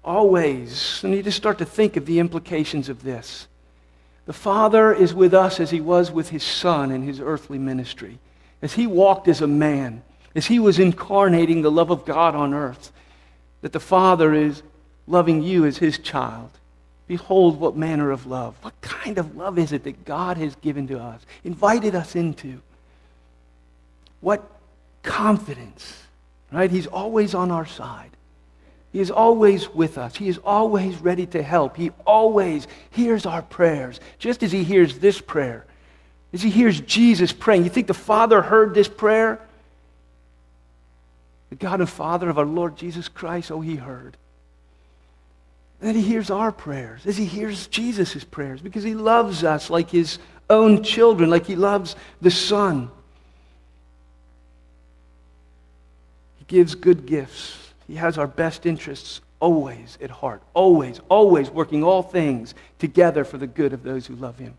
Always, 0.04 1.02
and 1.02 1.14
you 1.14 1.22
just 1.22 1.36
start 1.36 1.58
to 1.58 1.64
think 1.64 1.96
of 1.96 2.06
the 2.06 2.20
implications 2.20 2.88
of 2.88 3.02
this. 3.02 3.48
The 4.26 4.32
Father 4.32 4.92
is 4.92 5.12
with 5.12 5.34
us 5.34 5.58
as 5.58 5.70
He 5.70 5.80
was 5.80 6.10
with 6.10 6.28
His 6.28 6.42
Son 6.42 6.90
in 6.90 7.02
His 7.02 7.20
earthly 7.20 7.58
ministry. 7.58 8.18
As 8.62 8.74
He 8.74 8.86
walked 8.86 9.26
as 9.26 9.40
a 9.40 9.46
man, 9.46 10.02
as 10.34 10.46
He 10.46 10.58
was 10.58 10.78
incarnating 10.78 11.62
the 11.62 11.70
love 11.70 11.90
of 11.90 12.04
God 12.04 12.34
on 12.34 12.54
earth, 12.54 12.92
that 13.62 13.72
the 13.72 13.80
Father 13.80 14.32
is 14.32 14.62
loving 15.06 15.42
you 15.42 15.64
as 15.64 15.78
His 15.78 15.98
child. 15.98 16.50
Behold, 17.10 17.58
what 17.58 17.76
manner 17.76 18.12
of 18.12 18.26
love. 18.26 18.54
What 18.62 18.80
kind 18.82 19.18
of 19.18 19.36
love 19.36 19.58
is 19.58 19.72
it 19.72 19.82
that 19.82 20.04
God 20.04 20.36
has 20.36 20.54
given 20.54 20.86
to 20.86 21.00
us, 21.00 21.20
invited 21.42 21.96
us 21.96 22.14
into? 22.14 22.60
What 24.20 24.48
confidence, 25.02 26.04
right? 26.52 26.70
He's 26.70 26.86
always 26.86 27.34
on 27.34 27.50
our 27.50 27.66
side. 27.66 28.10
He 28.92 29.00
is 29.00 29.10
always 29.10 29.68
with 29.68 29.98
us. 29.98 30.14
He 30.14 30.28
is 30.28 30.38
always 30.44 30.98
ready 30.98 31.26
to 31.26 31.42
help. 31.42 31.76
He 31.76 31.90
always 32.06 32.68
hears 32.90 33.26
our 33.26 33.42
prayers, 33.42 33.98
just 34.20 34.44
as 34.44 34.52
he 34.52 34.62
hears 34.62 35.00
this 35.00 35.20
prayer. 35.20 35.66
As 36.32 36.42
he 36.42 36.50
hears 36.50 36.80
Jesus 36.80 37.32
praying. 37.32 37.64
You 37.64 37.70
think 37.70 37.88
the 37.88 37.92
Father 37.92 38.40
heard 38.40 38.72
this 38.72 38.88
prayer? 38.88 39.40
The 41.48 41.56
God 41.56 41.80
and 41.80 41.90
Father 41.90 42.30
of 42.30 42.38
our 42.38 42.46
Lord 42.46 42.76
Jesus 42.76 43.08
Christ, 43.08 43.50
oh, 43.50 43.62
he 43.62 43.74
heard 43.74 44.16
that 45.80 45.94
he 45.94 46.02
hears 46.02 46.30
our 46.30 46.52
prayers, 46.52 47.06
as 47.06 47.16
he 47.16 47.24
hears 47.24 47.66
Jesus' 47.66 48.22
prayers, 48.22 48.60
because 48.60 48.84
he 48.84 48.94
loves 48.94 49.44
us 49.44 49.70
like 49.70 49.90
his 49.90 50.18
own 50.48 50.82
children, 50.82 51.30
like 51.30 51.46
he 51.46 51.56
loves 51.56 51.96
the 52.20 52.30
Son. 52.30 52.90
He 56.38 56.44
gives 56.46 56.74
good 56.74 57.06
gifts. 57.06 57.72
He 57.86 57.94
has 57.94 58.18
our 58.18 58.26
best 58.26 58.66
interests 58.66 59.22
always 59.40 59.96
at 60.02 60.10
heart, 60.10 60.42
always, 60.52 61.00
always 61.08 61.50
working 61.50 61.82
all 61.82 62.02
things 62.02 62.54
together 62.78 63.24
for 63.24 63.38
the 63.38 63.46
good 63.46 63.72
of 63.72 63.82
those 63.82 64.06
who 64.06 64.14
love 64.16 64.38
him. 64.38 64.58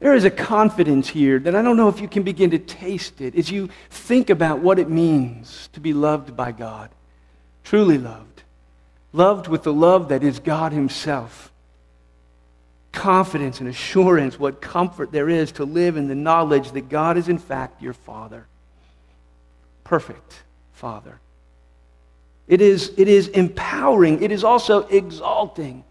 There 0.00 0.14
is 0.14 0.24
a 0.24 0.30
confidence 0.30 1.08
here 1.08 1.38
that 1.40 1.54
I 1.54 1.62
don't 1.62 1.76
know 1.76 1.88
if 1.88 2.00
you 2.00 2.08
can 2.08 2.22
begin 2.22 2.50
to 2.50 2.58
taste 2.58 3.20
it 3.20 3.34
as 3.34 3.50
you 3.50 3.68
think 3.90 4.30
about 4.30 4.60
what 4.60 4.78
it 4.78 4.88
means 4.88 5.68
to 5.74 5.80
be 5.80 5.92
loved 5.92 6.36
by 6.36 6.52
God, 6.52 6.90
truly 7.64 7.98
loved 7.98 8.35
loved 9.12 9.48
with 9.48 9.62
the 9.62 9.72
love 9.72 10.08
that 10.08 10.22
is 10.22 10.38
God 10.38 10.72
Himself. 10.72 11.52
Confidence 12.92 13.60
and 13.60 13.68
assurance, 13.68 14.38
what 14.38 14.60
comfort 14.60 15.12
there 15.12 15.28
is 15.28 15.52
to 15.52 15.64
live 15.64 15.96
in 15.96 16.08
the 16.08 16.14
knowledge 16.14 16.72
that 16.72 16.88
God 16.88 17.16
is, 17.16 17.28
in 17.28 17.38
fact, 17.38 17.82
your 17.82 17.92
Father. 17.92 18.46
Perfect 19.84 20.42
Father. 20.72 21.20
It 22.48 22.60
is, 22.60 22.92
it 22.96 23.08
is 23.08 23.28
empowering, 23.28 24.22
it 24.22 24.30
is 24.30 24.44
also 24.44 24.86
exalting. 24.86 25.84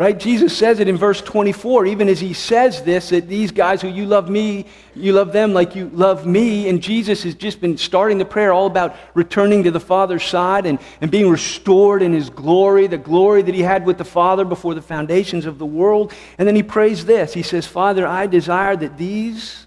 Right? 0.00 0.18
Jesus 0.18 0.56
says 0.56 0.80
it 0.80 0.88
in 0.88 0.96
verse 0.96 1.20
24, 1.20 1.84
even 1.84 2.08
as 2.08 2.18
he 2.18 2.32
says 2.32 2.80
this, 2.80 3.10
that 3.10 3.28
these 3.28 3.50
guys 3.50 3.82
who 3.82 3.88
you 3.88 4.06
love 4.06 4.30
me, 4.30 4.64
you 4.94 5.12
love 5.12 5.30
them 5.30 5.52
like 5.52 5.76
you 5.76 5.90
love 5.92 6.24
me. 6.24 6.70
And 6.70 6.82
Jesus 6.82 7.22
has 7.24 7.34
just 7.34 7.60
been 7.60 7.76
starting 7.76 8.16
the 8.16 8.24
prayer 8.24 8.50
all 8.50 8.66
about 8.66 8.96
returning 9.12 9.62
to 9.64 9.70
the 9.70 9.78
Father's 9.78 10.24
side 10.24 10.64
and, 10.64 10.78
and 11.02 11.10
being 11.10 11.28
restored 11.28 12.00
in 12.00 12.14
his 12.14 12.30
glory, 12.30 12.86
the 12.86 12.96
glory 12.96 13.42
that 13.42 13.54
he 13.54 13.60
had 13.60 13.84
with 13.84 13.98
the 13.98 14.04
Father 14.06 14.46
before 14.46 14.74
the 14.74 14.80
foundations 14.80 15.44
of 15.44 15.58
the 15.58 15.66
world. 15.66 16.14
And 16.38 16.48
then 16.48 16.56
he 16.56 16.62
prays 16.62 17.04
this. 17.04 17.34
He 17.34 17.42
says, 17.42 17.66
Father, 17.66 18.06
I 18.06 18.26
desire 18.26 18.76
that 18.76 18.96
these, 18.96 19.66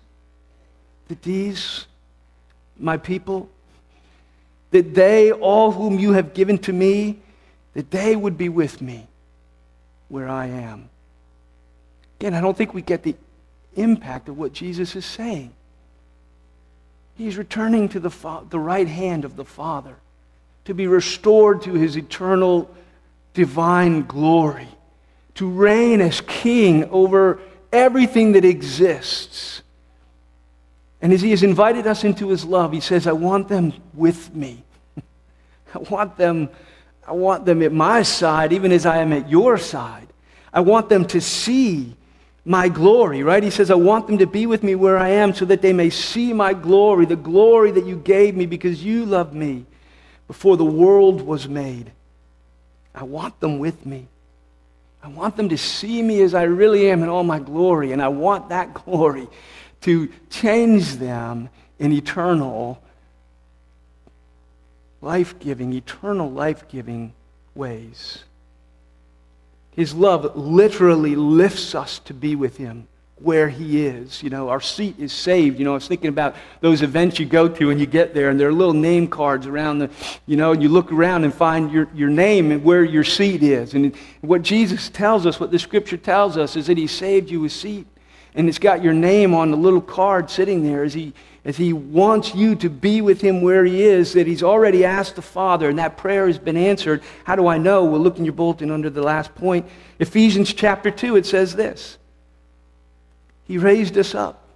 that 1.09 1.21
these, 1.21 1.85
my 2.79 2.97
people, 2.97 3.51
that 4.71 4.95
they, 4.95 5.31
all 5.31 5.71
whom 5.73 5.99
you 5.99 6.13
have 6.13 6.33
given 6.33 6.57
to 6.57 6.73
me, 6.73 7.19
that 7.75 7.91
they 7.91 8.15
would 8.15 8.35
be 8.35 8.49
with 8.49 8.81
me 8.81 9.09
where 10.09 10.27
I 10.27 10.47
am. 10.47 10.89
Again, 12.19 12.33
I 12.33 12.41
don't 12.41 12.57
think 12.57 12.73
we 12.73 12.81
get 12.81 13.03
the 13.03 13.15
impact 13.75 14.29
of 14.29 14.37
what 14.37 14.53
Jesus 14.53 14.95
is 14.95 15.05
saying. 15.05 15.53
He's 17.15 17.37
returning 17.37 17.89
to 17.89 17.99
the, 17.99 18.09
fa- 18.09 18.43
the 18.49 18.59
right 18.59 18.87
hand 18.87 19.25
of 19.25 19.35
the 19.35 19.45
Father 19.45 19.95
to 20.65 20.73
be 20.73 20.87
restored 20.87 21.61
to 21.63 21.73
his 21.73 21.97
eternal 21.97 22.73
divine 23.33 24.03
glory, 24.05 24.67
to 25.35 25.49
reign 25.49 26.01
as 26.01 26.21
king 26.21 26.85
over 26.85 27.39
everything 27.71 28.33
that 28.33 28.45
exists. 28.45 29.61
And 31.01 31.11
as 31.11 31.21
he 31.21 31.31
has 31.31 31.43
invited 31.43 31.85
us 31.85 32.03
into 32.03 32.29
his 32.29 32.45
love, 32.45 32.71
he 32.71 32.79
says, 32.79 33.07
I 33.07 33.11
want 33.11 33.49
them 33.49 33.73
with 33.93 34.33
me. 34.33 34.63
I 35.75 35.79
want 35.79 36.15
them 36.15 36.49
I 37.07 37.11
want 37.11 37.45
them 37.45 37.61
at 37.61 37.73
my 37.73 38.03
side, 38.03 38.53
even 38.53 38.71
as 38.71 38.85
I 38.85 38.97
am 38.97 39.11
at 39.13 39.29
your 39.29 39.57
side. 39.57 40.07
I 40.53 40.61
want 40.61 40.89
them 40.89 41.05
to 41.07 41.19
see 41.19 41.95
my 42.45 42.69
glory, 42.69 43.23
right? 43.23 43.43
He 43.43 43.49
says, 43.49 43.71
I 43.71 43.75
want 43.75 44.07
them 44.07 44.17
to 44.19 44.27
be 44.27 44.45
with 44.45 44.63
me 44.63 44.75
where 44.75 44.97
I 44.97 45.09
am 45.09 45.33
so 45.33 45.45
that 45.45 45.61
they 45.61 45.73
may 45.73 45.89
see 45.89 46.33
my 46.33 46.53
glory, 46.53 47.05
the 47.05 47.15
glory 47.15 47.71
that 47.71 47.85
you 47.85 47.95
gave 47.95 48.35
me 48.35 48.45
because 48.45 48.83
you 48.83 49.05
loved 49.05 49.33
me 49.33 49.65
before 50.27 50.57
the 50.57 50.65
world 50.65 51.21
was 51.21 51.47
made. 51.47 51.91
I 52.93 53.03
want 53.03 53.39
them 53.39 53.59
with 53.59 53.85
me. 53.85 54.07
I 55.01 55.07
want 55.07 55.35
them 55.35 55.49
to 55.49 55.57
see 55.57 56.01
me 56.01 56.21
as 56.21 56.33
I 56.33 56.43
really 56.43 56.89
am 56.89 57.03
in 57.03 57.09
all 57.09 57.23
my 57.23 57.39
glory, 57.39 57.91
and 57.91 58.01
I 58.01 58.07
want 58.07 58.49
that 58.49 58.73
glory 58.85 59.27
to 59.81 60.09
change 60.29 60.95
them 60.95 61.49
in 61.79 61.91
eternal 61.91 62.81
life 65.03 65.37
giving, 65.39 65.73
eternal 65.73 66.31
life 66.31 66.67
giving 66.67 67.13
ways. 67.53 68.23
His 69.71 69.93
love 69.93 70.35
literally 70.35 71.15
lifts 71.15 71.75
us 71.75 71.99
to 71.99 72.13
be 72.13 72.35
with 72.35 72.57
Him 72.57 72.87
where 73.23 73.47
he 73.47 73.85
is. 73.85 74.21
You 74.21 74.29
know, 74.29 74.49
our 74.49 74.59
seat 74.59 74.99
is 74.99 75.13
saved. 75.13 75.57
You 75.57 75.65
know, 75.65 75.71
I 75.71 75.75
was 75.75 75.87
thinking 75.87 76.09
about 76.09 76.35
those 76.59 76.81
events 76.81 77.19
you 77.19 77.25
go 77.25 77.47
to 77.47 77.69
and 77.69 77.79
you 77.79 77.85
get 77.85 78.13
there 78.13 78.29
and 78.29 78.39
there 78.39 78.49
are 78.49 78.53
little 78.53 78.73
name 78.73 79.07
cards 79.07 79.47
around 79.47 79.79
the, 79.79 79.89
you 80.25 80.35
know, 80.35 80.51
and 80.51 80.61
you 80.61 80.67
look 80.67 80.91
around 80.91 81.23
and 81.23 81.33
find 81.33 81.71
your, 81.71 81.87
your 81.93 82.09
name 82.09 82.51
and 82.51 82.63
where 82.63 82.83
your 82.83 83.05
seat 83.05 83.41
is. 83.41 83.75
And 83.75 83.95
what 84.21 84.41
Jesus 84.41 84.89
tells 84.89 85.25
us, 85.25 85.39
what 85.39 85.51
the 85.51 85.59
scripture 85.59 85.97
tells 85.97 86.37
us, 86.37 86.57
is 86.57 86.67
that 86.67 86.77
he 86.77 86.85
saved 86.85 87.29
you 87.29 87.45
a 87.45 87.49
seat. 87.49 87.87
And 88.35 88.49
it's 88.49 88.59
got 88.59 88.83
your 88.83 88.93
name 88.93 89.33
on 89.33 89.51
the 89.51 89.57
little 89.57 89.81
card 89.81 90.29
sitting 90.29 90.63
there 90.63 90.83
as 90.83 90.93
he, 90.93 91.13
as 91.45 91.57
he 91.57 91.71
wants 91.73 92.33
you 92.33 92.55
to 92.55 92.69
be 92.69 93.01
with 93.01 93.21
him 93.21 93.41
where 93.41 93.63
he 93.63 93.83
is, 93.83 94.13
that 94.13 94.25
he's 94.25 94.41
already 94.41 94.83
asked 94.85 95.15
the 95.15 95.21
Father, 95.21 95.69
and 95.69 95.77
that 95.77 95.97
prayer 95.97 96.25
has 96.27 96.39
been 96.39 96.57
answered. 96.57 97.03
How 97.25 97.35
do 97.35 97.47
I 97.47 97.57
know? 97.57 97.83
Well, 97.85 98.01
look 98.01 98.17
in 98.17 98.25
your 98.25 98.33
bulletin 98.33 98.71
under 98.71 98.89
the 98.89 99.03
last 99.03 99.35
point. 99.35 99.67
Ephesians 99.99 100.53
chapter 100.53 100.89
2, 100.89 101.15
it 101.15 101.25
says 101.25 101.55
this 101.55 101.97
He 103.45 103.57
raised 103.57 103.97
us 103.97 104.15
up 104.15 104.47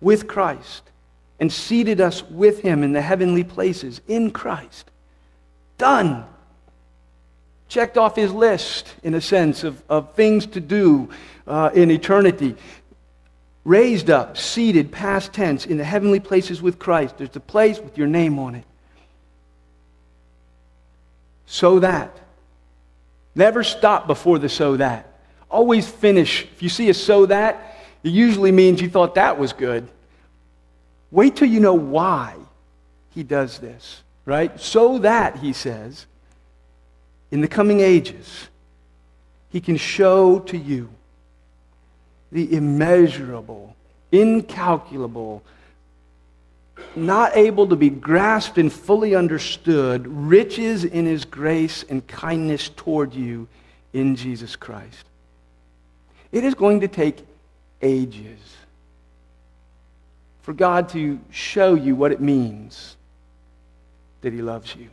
with 0.00 0.26
Christ 0.26 0.82
and 1.38 1.52
seated 1.52 2.00
us 2.00 2.22
with 2.24 2.60
him 2.60 2.82
in 2.82 2.92
the 2.92 3.02
heavenly 3.02 3.44
places 3.44 4.00
in 4.08 4.30
Christ. 4.30 4.90
Done. 5.78 6.24
Checked 7.68 7.96
off 7.96 8.14
his 8.14 8.32
list, 8.32 8.94
in 9.02 9.14
a 9.14 9.20
sense, 9.20 9.64
of, 9.64 9.82
of 9.88 10.14
things 10.14 10.46
to 10.46 10.60
do 10.60 11.08
uh, 11.46 11.70
in 11.74 11.90
eternity. 11.90 12.56
Raised 13.64 14.10
up, 14.10 14.36
seated, 14.36 14.92
past 14.92 15.32
tense, 15.32 15.66
in 15.66 15.78
the 15.78 15.84
heavenly 15.84 16.20
places 16.20 16.60
with 16.60 16.78
Christ. 16.78 17.18
There's 17.18 17.34
a 17.34 17.40
place 17.40 17.78
with 17.78 17.96
your 17.96 18.06
name 18.06 18.38
on 18.38 18.54
it. 18.54 18.64
So 21.46 21.80
that. 21.80 22.20
Never 23.34 23.64
stop 23.64 24.06
before 24.06 24.38
the 24.38 24.48
so 24.48 24.76
that. 24.76 25.20
Always 25.50 25.88
finish. 25.88 26.44
If 26.44 26.62
you 26.62 26.68
see 26.68 26.90
a 26.90 26.94
so 26.94 27.26
that, 27.26 27.78
it 28.02 28.10
usually 28.10 28.52
means 28.52 28.80
you 28.80 28.90
thought 28.90 29.14
that 29.14 29.38
was 29.38 29.52
good. 29.52 29.88
Wait 31.10 31.36
till 31.36 31.48
you 31.48 31.60
know 31.60 31.74
why 31.74 32.34
he 33.10 33.22
does 33.22 33.58
this, 33.58 34.02
right? 34.24 34.58
So 34.60 34.98
that, 34.98 35.36
he 35.36 35.52
says, 35.52 36.06
in 37.30 37.40
the 37.40 37.48
coming 37.48 37.80
ages, 37.80 38.48
he 39.50 39.60
can 39.60 39.76
show 39.76 40.40
to 40.40 40.56
you 40.56 40.88
the 42.32 42.54
immeasurable, 42.54 43.76
incalculable, 44.10 45.42
not 46.96 47.36
able 47.36 47.68
to 47.68 47.76
be 47.76 47.88
grasped 47.90 48.58
and 48.58 48.72
fully 48.72 49.14
understood 49.14 50.06
riches 50.06 50.84
in 50.84 51.06
his 51.06 51.24
grace 51.24 51.84
and 51.88 52.06
kindness 52.06 52.70
toward 52.76 53.14
you 53.14 53.46
in 53.92 54.16
Jesus 54.16 54.56
Christ. 54.56 55.06
It 56.32 56.42
is 56.42 56.54
going 56.54 56.80
to 56.80 56.88
take 56.88 57.24
ages 57.80 58.40
for 60.42 60.52
God 60.52 60.88
to 60.90 61.20
show 61.30 61.74
you 61.74 61.94
what 61.94 62.10
it 62.10 62.20
means 62.20 62.96
that 64.20 64.32
he 64.32 64.42
loves 64.42 64.74
you. 64.74 64.88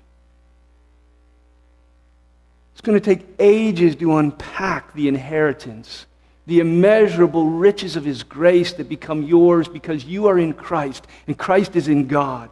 It's 2.73 2.81
going 2.81 2.99
to 2.99 3.03
take 3.03 3.25
ages 3.39 3.95
to 3.97 4.17
unpack 4.17 4.93
the 4.93 5.07
inheritance 5.07 6.05
the 6.47 6.59
immeasurable 6.59 7.45
riches 7.45 7.95
of 7.95 8.03
his 8.03 8.23
grace 8.23 8.73
that 8.73 8.89
become 8.89 9.23
yours 9.23 9.67
because 9.67 10.03
you 10.05 10.27
are 10.27 10.39
in 10.39 10.53
Christ 10.53 11.05
and 11.27 11.37
Christ 11.37 11.75
is 11.75 11.87
in 11.87 12.07
God. 12.07 12.49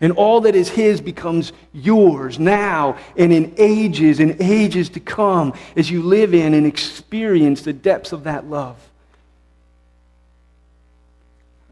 And 0.00 0.12
all 0.12 0.42
that 0.42 0.54
is 0.54 0.68
his 0.68 1.00
becomes 1.00 1.52
yours 1.72 2.38
now 2.38 2.96
and 3.16 3.32
in 3.32 3.54
ages 3.58 4.20
and 4.20 4.40
ages 4.40 4.88
to 4.90 5.00
come 5.00 5.52
as 5.76 5.90
you 5.90 6.02
live 6.02 6.32
in 6.32 6.54
and 6.54 6.66
experience 6.66 7.62
the 7.62 7.72
depths 7.72 8.12
of 8.12 8.24
that 8.24 8.46
love. 8.46 8.76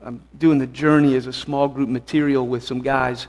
I'm 0.02 0.22
doing 0.38 0.58
the 0.58 0.66
journey 0.66 1.16
as 1.16 1.26
a 1.26 1.32
small 1.32 1.68
group 1.68 1.88
material 1.88 2.46
with 2.46 2.64
some 2.64 2.82
guys 2.82 3.26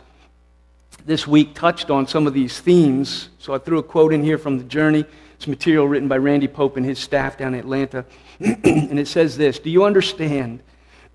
this 1.10 1.26
week 1.26 1.56
touched 1.56 1.90
on 1.90 2.06
some 2.08 2.28
of 2.28 2.36
these 2.36 2.60
themes. 2.60 3.30
So 3.40 3.56
I 3.56 3.58
threw 3.58 3.80
a 3.80 3.84
quote 3.84 4.14
in 4.14 4.24
here 4.24 4.38
from 4.38 4.60
the 4.60 4.64
journey. 4.64 5.06
It's 5.34 5.48
material 5.48 5.88
written 5.88 6.08
by 6.08 6.20
Randy 6.20 6.48
Pope 6.48 6.78
and 6.78 6.86
his 6.86 7.00
staff 7.00 7.36
down 7.36 7.56
in 7.56 7.60
Atlanta. 7.60 8.06
and 8.40 9.00
it 9.00 9.08
says 9.08 9.36
this 9.36 9.58
Do 9.58 9.72
you 9.72 9.86
understand? 9.86 10.62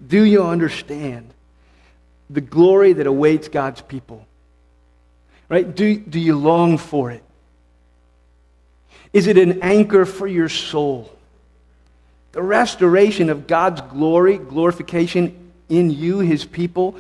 Do 0.05 0.25
you 0.25 0.43
understand 0.43 1.33
the 2.29 2.41
glory 2.41 2.93
that 2.95 3.07
awaits 3.07 3.47
God's 3.47 3.83
people? 3.83 4.27
Right? 5.49 5.73
Do, 5.73 5.97
do 5.97 6.19
you 6.19 6.37
long 6.37 6.77
for 6.77 7.13
it? 7.13 7.23
Is 9.13 9.29
it 9.29 9.39
an 9.39 9.63
anchor 9.63 10.05
for 10.05 10.27
your 10.27 10.49
soul? 10.49 11.17
The 12.33 12.43
restoration 12.43 13.31
of 13.31 13.47
God's 13.47 13.81
glory, 13.83 14.39
glorification 14.39 15.53
in 15.69 15.93
you, 15.93 16.19
his 16.19 16.45
people, 16.45 16.97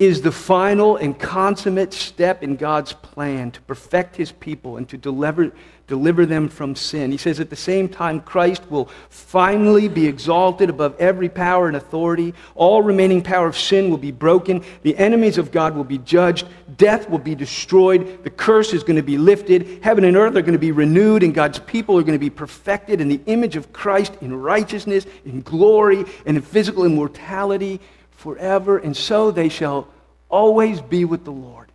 is 0.00 0.22
the 0.22 0.32
final 0.32 0.96
and 0.96 1.16
consummate 1.18 1.92
step 1.92 2.42
in 2.42 2.56
God's 2.56 2.94
plan 2.94 3.50
to 3.50 3.60
perfect 3.60 4.16
his 4.16 4.32
people 4.32 4.78
and 4.78 4.88
to 4.88 4.96
deliver, 4.96 5.52
deliver 5.86 6.24
them 6.24 6.48
from 6.48 6.74
sin. 6.74 7.10
He 7.10 7.18
says 7.18 7.38
at 7.38 7.50
the 7.50 7.56
same 7.56 7.86
time, 7.86 8.20
Christ 8.20 8.62
will 8.70 8.88
finally 9.10 9.88
be 9.88 10.06
exalted 10.06 10.70
above 10.70 10.98
every 10.98 11.28
power 11.28 11.68
and 11.68 11.76
authority. 11.76 12.32
All 12.54 12.80
remaining 12.80 13.20
power 13.20 13.46
of 13.46 13.58
sin 13.58 13.90
will 13.90 13.98
be 13.98 14.10
broken. 14.10 14.64
The 14.84 14.96
enemies 14.96 15.36
of 15.36 15.52
God 15.52 15.76
will 15.76 15.84
be 15.84 15.98
judged. 15.98 16.48
Death 16.78 17.10
will 17.10 17.18
be 17.18 17.34
destroyed. 17.34 18.24
The 18.24 18.30
curse 18.30 18.72
is 18.72 18.82
going 18.82 18.96
to 18.96 19.02
be 19.02 19.18
lifted. 19.18 19.80
Heaven 19.82 20.04
and 20.04 20.16
earth 20.16 20.34
are 20.34 20.40
going 20.40 20.54
to 20.54 20.58
be 20.58 20.72
renewed, 20.72 21.22
and 21.22 21.34
God's 21.34 21.58
people 21.58 21.98
are 21.98 22.02
going 22.02 22.14
to 22.14 22.18
be 22.18 22.30
perfected 22.30 23.02
in 23.02 23.08
the 23.08 23.20
image 23.26 23.54
of 23.54 23.70
Christ 23.74 24.14
in 24.22 24.34
righteousness, 24.34 25.04
in 25.26 25.42
glory, 25.42 26.06
and 26.24 26.38
in 26.38 26.42
physical 26.42 26.86
immortality 26.86 27.82
forever, 28.20 28.76
and 28.76 28.94
so 28.94 29.30
they 29.30 29.48
shall 29.48 29.88
always 30.28 30.82
be 30.82 31.06
with 31.06 31.24
the 31.24 31.32
Lord. 31.32 31.68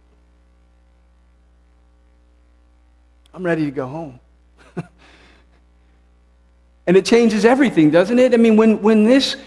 I'm 3.33 3.43
ready 3.43 3.65
to 3.65 3.71
go 3.71 3.87
home. 3.87 4.19
and 6.87 6.95
it 6.95 7.03
changes 7.03 7.45
everything, 7.45 7.89
doesn't 7.89 8.19
it? 8.19 8.35
I 8.35 8.37
mean, 8.37 8.57
when, 8.57 8.79
when 8.83 9.05
this 9.05 9.37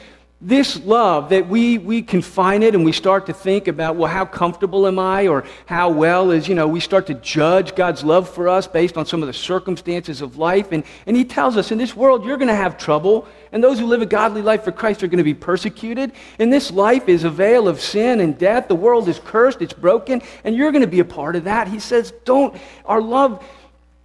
this 0.40 0.78
love 0.84 1.30
that 1.30 1.48
we, 1.48 1.78
we 1.78 2.00
confine 2.00 2.62
it 2.62 2.76
and 2.76 2.84
we 2.84 2.92
start 2.92 3.26
to 3.26 3.32
think 3.32 3.66
about 3.66 3.96
well 3.96 4.10
how 4.10 4.24
comfortable 4.24 4.86
am 4.86 4.96
i 4.96 5.26
or 5.26 5.44
how 5.66 5.90
well 5.90 6.30
is 6.30 6.46
you 6.46 6.54
know 6.54 6.68
we 6.68 6.78
start 6.78 7.08
to 7.08 7.14
judge 7.14 7.74
god's 7.74 8.04
love 8.04 8.28
for 8.28 8.48
us 8.48 8.68
based 8.68 8.96
on 8.96 9.04
some 9.04 9.20
of 9.20 9.26
the 9.26 9.32
circumstances 9.32 10.22
of 10.22 10.36
life. 10.36 10.70
And, 10.70 10.84
and 11.06 11.16
he 11.16 11.24
tells 11.24 11.56
us 11.56 11.72
in 11.72 11.78
this 11.78 11.96
world 11.96 12.24
you're 12.24 12.36
going 12.36 12.48
to 12.48 12.54
have 12.54 12.78
trouble 12.78 13.26
and 13.50 13.64
those 13.64 13.80
who 13.80 13.86
live 13.86 14.02
a 14.02 14.06
godly 14.06 14.42
life 14.42 14.62
for 14.62 14.70
christ 14.70 15.02
are 15.02 15.08
going 15.08 15.18
to 15.18 15.24
be 15.24 15.34
persecuted. 15.34 16.12
And 16.38 16.52
this 16.52 16.70
life 16.70 17.08
is 17.08 17.24
a 17.24 17.30
vale 17.30 17.66
of 17.66 17.80
sin 17.80 18.20
and 18.20 18.38
death. 18.38 18.68
The 18.68 18.76
world 18.76 19.08
is 19.08 19.18
cursed 19.18 19.60
it's 19.60 19.72
broken 19.72 20.22
and 20.44 20.54
you're 20.54 20.70
going 20.70 20.82
to 20.82 20.88
be 20.88 21.00
a 21.00 21.04
part 21.04 21.34
of 21.34 21.44
that. 21.44 21.66
He 21.68 21.80
says 21.80 22.12
don't 22.24 22.56
our 22.84 23.00
love 23.00 23.44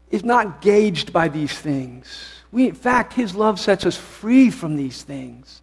is 0.10 0.24
not 0.24 0.62
gauged 0.62 1.14
by 1.14 1.28
these 1.28 1.58
things. 1.58 2.30
We, 2.52 2.68
in 2.68 2.76
fact 2.76 3.14
his 3.14 3.36
love 3.36 3.60
sets 3.60 3.86
us 3.86 3.98
free 3.98 4.50
from 4.50 4.76
these 4.76 5.04
things 5.04 5.63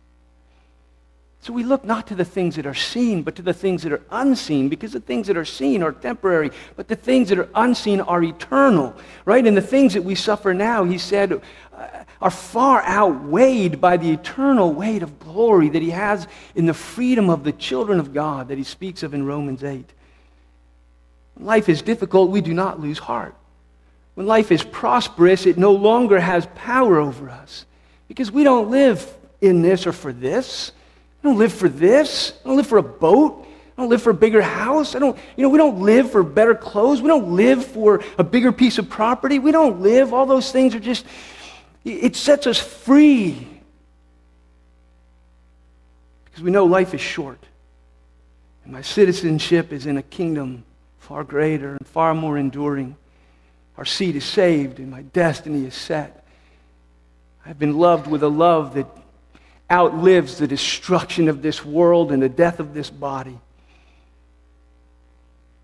so 1.42 1.55
we 1.55 1.64
look 1.64 1.85
not 1.85 2.07
to 2.09 2.14
the 2.14 2.24
things 2.24 2.57
that 2.57 2.66
are 2.66 2.74
seen, 2.74 3.22
but 3.22 3.35
to 3.37 3.42
the 3.42 3.55
things 3.55 3.83
that 3.83 3.92
are 3.92 4.03
unseen, 4.11 4.68
because 4.68 4.92
the 4.92 5.00
things 5.00 5.26
that 5.26 5.38
are 5.38 5.44
seen 5.44 5.83
are 5.83 5.92
temporary, 5.92 6.50
but 6.76 6.87
the 6.87 6.96
things 6.96 7.31
that 7.31 7.38
are 7.38 7.48
unseen 7.55 8.00
are 8.03 8.22
eternal, 8.22 8.94
right? 9.24 9.46
And 9.46 9.57
the 9.57 9.62
things 9.62 9.94
that 9.94 10.03
we 10.03 10.14
suffer 10.14 10.53
now, 10.53 10.85
he 10.85 10.98
said, 10.98 11.40
uh, 11.72 11.87
are 12.20 12.31
far 12.31 12.85
outweighed 12.85 13.81
by 13.81 13.96
the 13.96 14.11
eternal 14.11 14.74
weight 14.74 15.03
of 15.03 15.18
glory 15.18 15.70
that 15.70 15.81
he 15.81 15.90
has 15.90 16.29
in 16.55 16.66
the 16.66 16.74
freedom 16.74 17.31
of 17.31 17.42
the 17.42 17.53
children 17.53 17.98
of 17.98 18.12
God 18.12 18.48
that 18.48 18.59
he 18.59 18.64
speaks 18.64 19.03
of 19.03 19.14
in 19.14 19.24
Romans 19.24 19.64
8. 19.64 19.90
When 21.35 21.46
life 21.46 21.70
is 21.70 21.81
difficult, 21.81 22.31
we 22.31 22.42
do 22.42 22.53
not 22.53 22.81
lose 22.81 22.98
heart. 22.98 23.35
When 24.12 24.26
life 24.26 24.53
is 24.53 24.62
prosperous, 24.62 25.46
it 25.46 25.57
no 25.57 25.72
longer 25.72 26.20
has 26.20 26.46
power 26.55 26.98
over 26.98 27.31
us 27.31 27.64
because 28.09 28.31
we 28.31 28.44
don't 28.44 28.70
live 28.70 29.11
in 29.40 29.62
this 29.62 29.87
or 29.87 29.92
for 29.92 30.12
this. 30.12 30.72
I 31.22 31.28
don't 31.28 31.38
live 31.38 31.52
for 31.52 31.68
this. 31.68 32.33
I 32.44 32.48
don't 32.48 32.56
live 32.56 32.66
for 32.66 32.78
a 32.78 32.83
boat. 32.83 33.46
I 33.76 33.83
don't 33.83 33.90
live 33.90 34.02
for 34.02 34.11
a 34.11 34.14
bigger 34.14 34.42
house. 34.42 34.94
I 34.94 34.98
don't, 34.98 35.18
you 35.37 35.42
know, 35.42 35.48
we 35.48 35.59
don't 35.59 35.80
live 35.80 36.11
for 36.11 36.22
better 36.22 36.54
clothes. 36.54 37.02
We 37.02 37.09
don't 37.09 37.37
live 37.37 37.64
for 37.64 38.02
a 38.18 38.24
bigger 38.24 38.52
piece 38.52 38.78
of 38.78 38.88
property. 38.88 39.38
We 39.38 39.52
don't 39.52 39.80
live. 39.80 40.12
All 40.12 40.26
those 40.26 40.50
things 40.52 40.74
are 40.74 40.80
just, 40.80 41.04
it 41.85 42.16
sets 42.16 42.46
us 42.46 42.59
free. 42.59 43.46
Because 46.24 46.42
we 46.42 46.50
know 46.50 46.64
life 46.64 46.94
is 46.94 47.00
short. 47.00 47.44
And 48.64 48.72
my 48.72 48.83
citizenship 48.83 49.72
is 49.72 49.87
in 49.87 49.96
a 49.96 50.02
kingdom 50.02 50.64
far 50.98 51.24
greater 51.24 51.72
and 51.72 51.87
far 51.87 52.14
more 52.14 52.38
enduring. 52.38 52.96
Our 53.76 53.85
seed 53.85 54.16
is 54.16 54.24
saved 54.24 54.78
and 54.78 54.90
my 54.90 55.02
destiny 55.02 55.66
is 55.66 55.74
set. 55.74 56.24
I've 57.44 57.59
been 57.59 57.78
loved 57.78 58.06
with 58.06 58.22
a 58.22 58.28
love 58.28 58.74
that 58.74 58.87
outlives 59.70 60.38
the 60.38 60.46
destruction 60.46 61.28
of 61.28 61.42
this 61.42 61.64
world 61.64 62.12
and 62.12 62.22
the 62.22 62.28
death 62.28 62.61
of 62.61 62.74
this 62.74 62.90
body. 62.90 63.38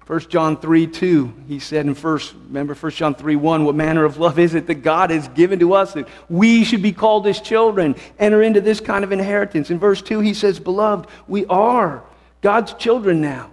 1 0.06 0.20
John 0.28 0.56
3 0.56 0.86
2, 0.86 1.34
he 1.48 1.58
said 1.58 1.84
in 1.84 1.94
first, 1.94 2.32
remember 2.46 2.74
1 2.74 2.92
John 2.92 3.14
3 3.16 3.34
1, 3.34 3.64
what 3.64 3.74
manner 3.74 4.04
of 4.04 4.18
love 4.18 4.38
is 4.38 4.54
it 4.54 4.68
that 4.68 4.76
God 4.76 5.10
has 5.10 5.26
given 5.28 5.58
to 5.58 5.72
us 5.72 5.94
that 5.94 6.06
we 6.28 6.62
should 6.62 6.82
be 6.82 6.92
called 6.92 7.26
his 7.26 7.40
children, 7.40 7.96
enter 8.16 8.40
into 8.40 8.60
this 8.60 8.80
kind 8.80 9.02
of 9.02 9.10
inheritance. 9.10 9.68
In 9.68 9.80
verse 9.80 10.00
2, 10.02 10.20
he 10.20 10.32
says, 10.32 10.60
Beloved, 10.60 11.08
we 11.26 11.44
are 11.46 12.04
God's 12.40 12.72
children 12.74 13.20
now. 13.20 13.50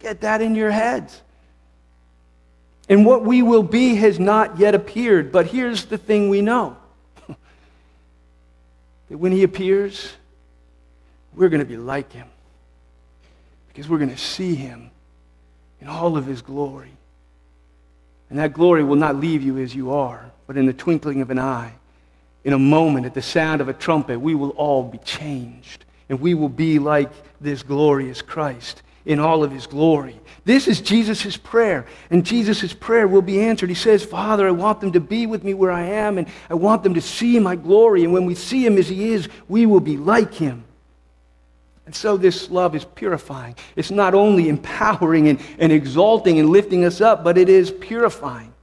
Get 0.00 0.22
that 0.22 0.42
in 0.42 0.56
your 0.56 0.72
heads. 0.72 1.22
And 2.88 3.06
what 3.06 3.24
we 3.24 3.42
will 3.42 3.62
be 3.62 3.94
has 3.94 4.18
not 4.18 4.58
yet 4.58 4.74
appeared, 4.74 5.30
but 5.30 5.46
here's 5.46 5.84
the 5.86 5.96
thing 5.96 6.28
we 6.28 6.40
know 6.40 6.76
that 9.08 9.18
when 9.18 9.32
he 9.32 9.42
appears, 9.42 10.12
we're 11.34 11.48
going 11.48 11.60
to 11.60 11.66
be 11.66 11.76
like 11.76 12.12
him 12.12 12.28
because 13.68 13.88
we're 13.88 13.98
going 13.98 14.10
to 14.10 14.16
see 14.16 14.54
him 14.54 14.90
in 15.80 15.88
all 15.88 16.16
of 16.16 16.26
his 16.26 16.42
glory. 16.42 16.92
And 18.30 18.38
that 18.38 18.52
glory 18.52 18.84
will 18.84 18.96
not 18.96 19.16
leave 19.16 19.42
you 19.42 19.58
as 19.58 19.74
you 19.74 19.92
are, 19.92 20.30
but 20.46 20.56
in 20.56 20.66
the 20.66 20.72
twinkling 20.72 21.20
of 21.20 21.30
an 21.30 21.38
eye, 21.38 21.72
in 22.44 22.52
a 22.52 22.58
moment, 22.58 23.06
at 23.06 23.14
the 23.14 23.22
sound 23.22 23.60
of 23.60 23.68
a 23.68 23.72
trumpet, 23.72 24.20
we 24.20 24.34
will 24.34 24.50
all 24.50 24.82
be 24.82 24.98
changed. 24.98 25.84
And 26.08 26.20
we 26.20 26.34
will 26.34 26.48
be 26.48 26.78
like 26.78 27.10
this 27.40 27.62
glorious 27.62 28.22
Christ 28.22 28.82
in 29.06 29.20
all 29.20 29.44
of 29.44 29.50
his 29.50 29.66
glory. 29.66 30.18
This 30.44 30.66
is 30.66 30.80
Jesus' 30.80 31.36
prayer. 31.36 31.86
And 32.10 32.24
Jesus' 32.24 32.72
prayer 32.72 33.06
will 33.06 33.22
be 33.22 33.40
answered. 33.40 33.68
He 33.68 33.74
says, 33.74 34.04
Father, 34.04 34.46
I 34.46 34.52
want 34.52 34.80
them 34.80 34.92
to 34.92 35.00
be 35.00 35.26
with 35.26 35.44
me 35.44 35.54
where 35.54 35.70
I 35.70 35.82
am, 35.82 36.18
and 36.18 36.26
I 36.48 36.54
want 36.54 36.82
them 36.82 36.94
to 36.94 37.00
see 37.00 37.38
my 37.38 37.56
glory. 37.56 38.04
And 38.04 38.12
when 38.12 38.24
we 38.24 38.34
see 38.34 38.64
him 38.64 38.78
as 38.78 38.88
he 38.88 39.12
is, 39.12 39.28
we 39.48 39.66
will 39.66 39.80
be 39.80 39.96
like 39.96 40.34
him. 40.34 40.64
And 41.86 41.94
so 41.94 42.16
this 42.16 42.50
love 42.50 42.74
is 42.74 42.84
purifying. 42.84 43.56
It's 43.76 43.90
not 43.90 44.14
only 44.14 44.48
empowering 44.48 45.28
and, 45.28 45.40
and 45.58 45.70
exalting 45.70 46.38
and 46.38 46.48
lifting 46.48 46.84
us 46.84 47.00
up, 47.00 47.22
but 47.22 47.36
it 47.36 47.50
is 47.50 47.70
purifying. 47.70 48.54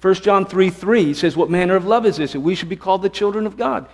1 0.00 0.14
John 0.16 0.46
3 0.46 0.70
3 0.70 1.14
says, 1.14 1.36
What 1.36 1.50
manner 1.50 1.76
of 1.76 1.86
love 1.86 2.06
is 2.06 2.16
this? 2.16 2.32
That 2.32 2.40
we 2.40 2.54
should 2.54 2.68
be 2.70 2.76
called 2.76 3.02
the 3.02 3.10
children 3.10 3.46
of 3.46 3.56
God. 3.56 3.86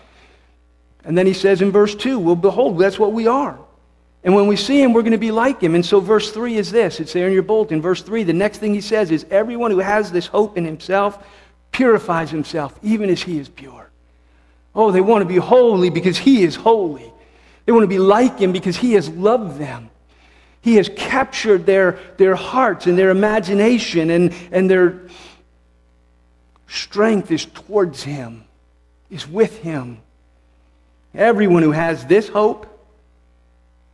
And 1.05 1.17
then 1.17 1.27
he 1.27 1.33
says 1.33 1.63
in 1.63 1.73
verse 1.73 1.95
2, 1.95 2.19
Well, 2.19 2.37
behold, 2.37 2.79
that's 2.79 2.99
what 2.99 3.13
we 3.13 3.27
are. 3.27 3.59
And 4.23 4.35
when 4.35 4.47
we 4.47 4.57
see 4.57 4.83
him, 4.83 4.93
we're 4.93 5.03
going 5.03 5.13
to 5.13 5.19
be 5.19 5.31
like 5.31 5.61
him. 5.61 5.75
And 5.75 5.85
so 5.85 5.99
verse 6.01 6.31
3 6.31 6.57
is 6.57 6.71
this. 6.71 7.01
It's 7.01 7.13
there 7.13 7.27
in 7.27 7.33
your 7.33 7.43
bulletin. 7.43 7.81
Verse 7.81 8.03
3, 8.03 8.23
the 8.23 8.33
next 8.33 8.59
thing 8.59 8.75
he 8.75 8.81
says 8.81 9.11
is, 9.11 9.25
Everyone 9.31 9.71
who 9.71 9.79
has 9.79 10.13
this 10.13 10.27
hope 10.27 10.59
in 10.59 10.65
himself 10.65 11.25
purifies 11.73 12.31
himself, 12.31 12.79
even 12.83 13.09
as 13.09 13.23
he 13.23 13.39
is 13.39 13.49
pure. 13.49 13.89
Oh, 14.75 14.91
they 14.91 15.01
want 15.01 15.23
to 15.23 15.27
be 15.27 15.37
holy 15.37 15.91
because 15.91 16.19
he 16.19 16.43
is 16.43 16.55
holy. 16.55 17.13
They 17.65 17.73
want 17.73 17.85
to 17.85 17.89
be 17.89 17.99
like 17.99 18.39
him 18.39 18.53
because 18.53 18.77
he 18.77 18.93
has 18.93 19.09
loved 19.09 19.59
them. 19.59 19.91
He 20.61 20.77
has 20.77 20.91
captured 20.95 21.65
their, 21.65 21.99
their 22.19 22.35
hearts 22.35 22.87
and 22.87 22.99
their 22.99 23.11
imagination, 23.11 24.11
and, 24.11 24.35
and 24.53 24.71
their 24.71 25.01
strength 26.67 27.31
is 27.31 27.47
towards 27.47 28.03
him, 28.03 28.45
is 29.11 29.27
with 29.27 29.59
him. 29.59 29.99
Everyone 31.15 31.63
who 31.63 31.73
has 31.73 32.05
this 32.05 32.29
hope, 32.29 32.67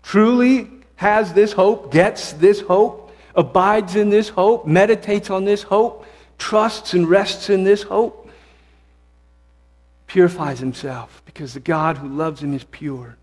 truly 0.06 0.70
has 0.94 1.32
this 1.32 1.52
hope, 1.52 1.90
gets 1.90 2.32
this 2.34 2.60
hope, 2.60 3.10
abides 3.34 3.96
in 3.96 4.08
this 4.08 4.28
hope, 4.28 4.64
meditates 4.64 5.30
on 5.30 5.44
this 5.44 5.64
hope, 5.64 6.06
trusts 6.38 6.94
and 6.94 7.10
rests 7.10 7.50
in 7.50 7.64
this 7.64 7.82
hope, 7.82 8.30
purifies 10.06 10.60
himself 10.60 11.22
because 11.24 11.54
the 11.54 11.60
God 11.60 11.98
who 11.98 12.08
loves 12.08 12.40
him 12.40 12.54
is 12.54 12.62
pure. 12.62 13.16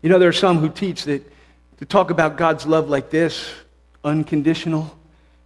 You 0.00 0.10
know, 0.10 0.20
there 0.20 0.28
are 0.28 0.32
some 0.32 0.58
who 0.58 0.68
teach 0.68 1.04
that 1.04 1.28
to 1.78 1.84
talk 1.84 2.10
about 2.10 2.36
God's 2.36 2.66
love 2.66 2.88
like 2.88 3.10
this, 3.10 3.50
unconditional, 4.04 4.96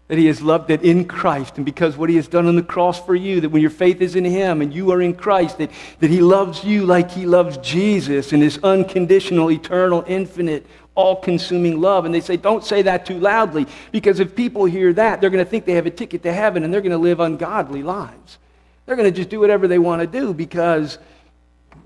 that 0.09 0.19
he 0.19 0.27
has 0.27 0.41
loved 0.43 0.71
it 0.71 0.83
in 0.83 1.05
Christ, 1.05 1.57
and 1.57 1.65
because 1.65 1.97
what 1.97 2.09
he 2.09 2.17
has 2.17 2.29
done 2.29 2.47
on 2.47 2.57
the 2.57 2.63
cross 2.63 3.05
for 3.05 3.15
you, 3.15 3.41
that 3.43 3.51
when 3.51 3.61
your 3.61 3.71
faith 3.71 4.01
is 4.01 4.17
in 4.17 4.25
him 4.25 4.63
and 4.63 4.73
you 4.73 4.91
are 4.91 5.03
in 5.03 5.15
Christ, 5.15 5.59
that, 5.59 5.71
that 6.01 6.11
he 6.11 6.21
loves 6.21 6.65
you 6.65 6.87
like 6.87 7.11
he 7.11 7.27
loves 7.27 7.59
Jesus 7.59 8.33
in 8.33 8.41
his 8.41 8.59
unconditional, 8.63 9.51
eternal, 9.51 10.05
infinite, 10.07 10.67
all 10.95 11.17
consuming 11.17 11.81
love. 11.81 12.07
And 12.07 12.15
they 12.15 12.21
say, 12.21 12.37
don't 12.37 12.65
say 12.65 12.83
that 12.83 13.07
too 13.07 13.19
loudly, 13.19 13.67
because 13.93 14.19
if 14.19 14.35
people 14.35 14.65
hear 14.65 14.93
that, 14.95 15.21
they're 15.21 15.31
going 15.31 15.45
to 15.45 15.51
think 15.51 15.67
they 15.67 15.75
have 15.75 15.87
a 15.87 15.91
ticket 15.91 16.23
to 16.23 16.33
heaven 16.33 16.65
and 16.65 16.73
they're 16.73 16.81
going 16.81 16.91
to 16.93 16.99
live 16.99 17.21
ungodly 17.21 17.83
lives. 17.83 18.39
They're 18.87 18.97
going 18.97 19.13
to 19.13 19.17
just 19.17 19.29
do 19.29 19.39
whatever 19.39 19.69
they 19.69 19.79
want 19.79 20.01
to 20.01 20.07
do 20.07 20.33
because 20.33 20.99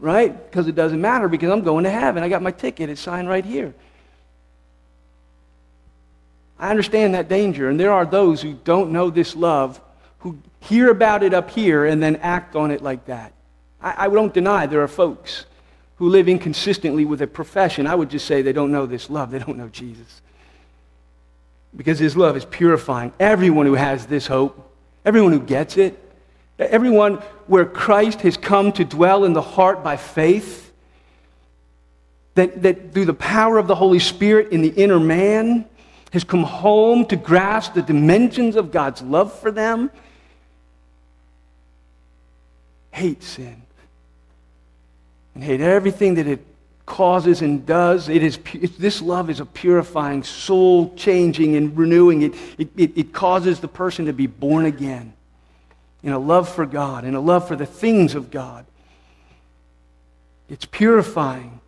right? 0.03 0.51
Because 0.51 0.67
it 0.67 0.75
doesn't 0.75 1.01
matter 1.01 1.29
because 1.29 1.51
I'm 1.51 1.63
going 1.63 1.85
to 1.85 1.91
heaven. 1.91 2.23
I 2.23 2.29
got 2.29 2.43
my 2.43 2.51
ticket. 2.51 2.91
It's 2.91 3.01
signed 3.01 3.29
right 3.29 3.45
here. 3.45 3.73
I 6.63 6.71
understand 6.71 7.15
that 7.15 7.29
danger, 7.29 7.69
and 7.69 7.79
there 7.79 7.93
are 7.93 8.07
those 8.07 8.41
who 8.41 8.55
don't 8.55 8.93
know 8.93 9.11
this 9.11 9.37
love 9.37 9.81
who 10.21 10.39
hear 10.61 10.91
about 10.91 11.23
it 11.23 11.35
up 11.35 11.51
here 11.51 11.85
and 11.85 12.03
then 12.03 12.17
act 12.17 12.57
on 12.57 12.71
it 12.71 12.81
like 12.81 13.05
that. 13.07 13.35
I, 13.83 14.07
I 14.07 14.09
don't 14.09 14.33
deny 14.33 14.67
there 14.67 14.83
are 14.83 14.89
folks 14.89 15.45
who 15.97 16.09
live 16.09 16.29
inconsistently 16.29 17.05
with 17.05 17.21
a 17.21 17.27
profession. 17.27 17.87
I 17.87 17.95
would 17.95 18.09
just 18.09 18.27
say 18.27 18.41
they 18.41 18.55
don't 18.55 18.73
know 18.73 18.87
this 18.87 19.11
love, 19.11 19.31
they 19.31 19.41
don't 19.41 19.59
know 19.59 19.69
Jesus. 19.69 20.23
Because 21.77 21.99
his 21.99 22.17
love 22.17 22.37
is 22.37 22.47
purifying. 22.47 23.13
Everyone 23.21 23.67
who 23.67 23.75
has 23.75 24.07
this 24.07 24.27
hope, 24.27 24.73
everyone 25.05 25.33
who 25.33 25.41
gets 25.41 25.77
it, 25.77 25.99
Everyone 26.59 27.17
where 27.47 27.65
Christ 27.65 28.21
has 28.23 28.37
come 28.37 28.73
to 28.73 28.85
dwell 28.85 29.25
in 29.25 29.33
the 29.33 29.43
heart 29.43 29.83
by 29.83 29.97
faith, 29.97 30.73
that, 32.35 32.63
that 32.63 32.93
through 32.93 33.05
the 33.07 33.15
power 33.15 33.59
of 33.59 33.67
the 33.67 33.75
Holy 33.75 33.99
Spirit 33.99 34.53
in 34.53 34.63
the 34.63 34.69
inner 34.69 35.01
man 35.01 35.67
has 36.13 36.25
come 36.25 36.43
home 36.43 37.05
to 37.07 37.17
grasp 37.17 37.75
the 37.75 37.83
dimensions 37.83 38.57
of 38.57 38.71
God's 38.71 39.03
love 39.03 39.39
for 39.39 39.51
them, 39.51 39.91
hate 42.91 43.23
sin 43.23 43.63
and 45.35 45.43
hate 45.43 45.61
everything 45.61 46.15
that 46.15 46.27
it 46.27 46.45
causes 46.85 47.41
and 47.41 47.65
does. 47.65 48.09
It 48.09 48.23
is, 48.23 48.39
this 48.79 49.01
love 49.01 49.31
is 49.31 49.41
a 49.41 49.47
purifying, 49.47 50.23
soul 50.23 50.95
changing, 50.95 51.57
and 51.57 51.77
renewing. 51.77 52.23
It, 52.23 52.35
it, 52.59 52.71
it 52.77 53.13
causes 53.13 53.61
the 53.61 53.69
person 53.69 54.07
to 54.07 54.13
be 54.13 54.27
born 54.27 54.67
again 54.67 55.15
in 56.03 56.13
a 56.13 56.19
love 56.19 56.49
for 56.49 56.67
God, 56.67 57.05
in 57.05 57.15
a 57.15 57.21
love 57.21 57.49
for 57.49 57.57
the 57.57 57.65
things 57.67 58.15
of 58.15 58.31
God. 58.31 58.67
It's 60.51 60.67
purifying. 60.67 61.62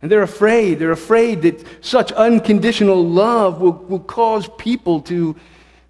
And 0.00 0.10
they're 0.10 0.22
afraid. 0.22 0.78
They're 0.78 0.92
afraid 0.92 1.42
that 1.42 1.64
such 1.80 2.12
unconditional 2.12 3.04
love 3.04 3.60
will, 3.60 3.72
will 3.72 4.00
cause 4.00 4.48
people 4.58 5.00
to, 5.02 5.34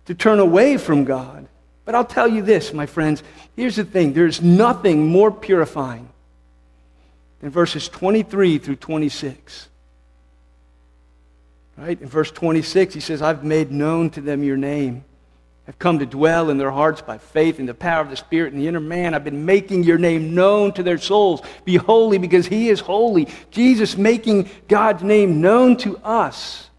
to 0.07 0.14
turn 0.14 0.38
away 0.38 0.79
from 0.79 1.05
God. 1.05 1.47
But 1.85 1.94
I'll 1.94 2.05
tell 2.05 2.29
you 2.29 2.42
this, 2.42 2.73
my 2.73 2.87
friends. 2.87 3.23
Here's 3.57 3.77
the 3.77 3.85
thing 3.85 4.12
there's 4.12 4.40
nothing 4.42 5.07
more 5.07 5.31
purifying 5.31 6.09
than 7.40 7.51
verses 7.51 7.88
23 7.88 8.59
through 8.59 8.77
26. 8.77 9.68
Right? 11.77 12.01
In 12.01 12.09
verse 12.09 12.31
26, 12.31 12.94
he 12.94 13.01
says, 13.01 13.23
I've 13.23 13.44
made 13.44 13.71
known 13.71 14.11
to 14.11 14.21
them 14.21 14.42
your 14.42 14.57
name 14.57 15.05
have 15.68 15.78
come 15.78 15.98
to 15.98 16.07
dwell 16.07 16.48
in 16.48 16.57
their 16.57 16.70
hearts 16.70 17.02
by 17.02 17.18
faith 17.18 17.61
in 17.61 17.66
the 17.66 17.74
power 17.74 18.00
of 18.00 18.09
the 18.09 18.16
Spirit 18.16 18.54
and 18.54 18.62
the 18.62 18.66
inner 18.66 18.81
man. 18.81 19.12
I've 19.12 19.22
been 19.22 19.44
making 19.44 19.85
your 19.85 19.98
name 19.98 20.35
known 20.35 20.72
to 20.72 20.83
their 20.83 20.96
souls. 20.96 21.42
Be 21.66 21.76
holy 21.76 22.16
because 22.16 22.46
he 22.46 22.70
is 22.70 22.81
holy. 22.81 23.28
Jesus 23.50 23.94
making 23.94 24.48
God's 24.66 25.02
name 25.02 25.42
known 25.42 25.76
to 25.78 25.98
us. 25.98 26.70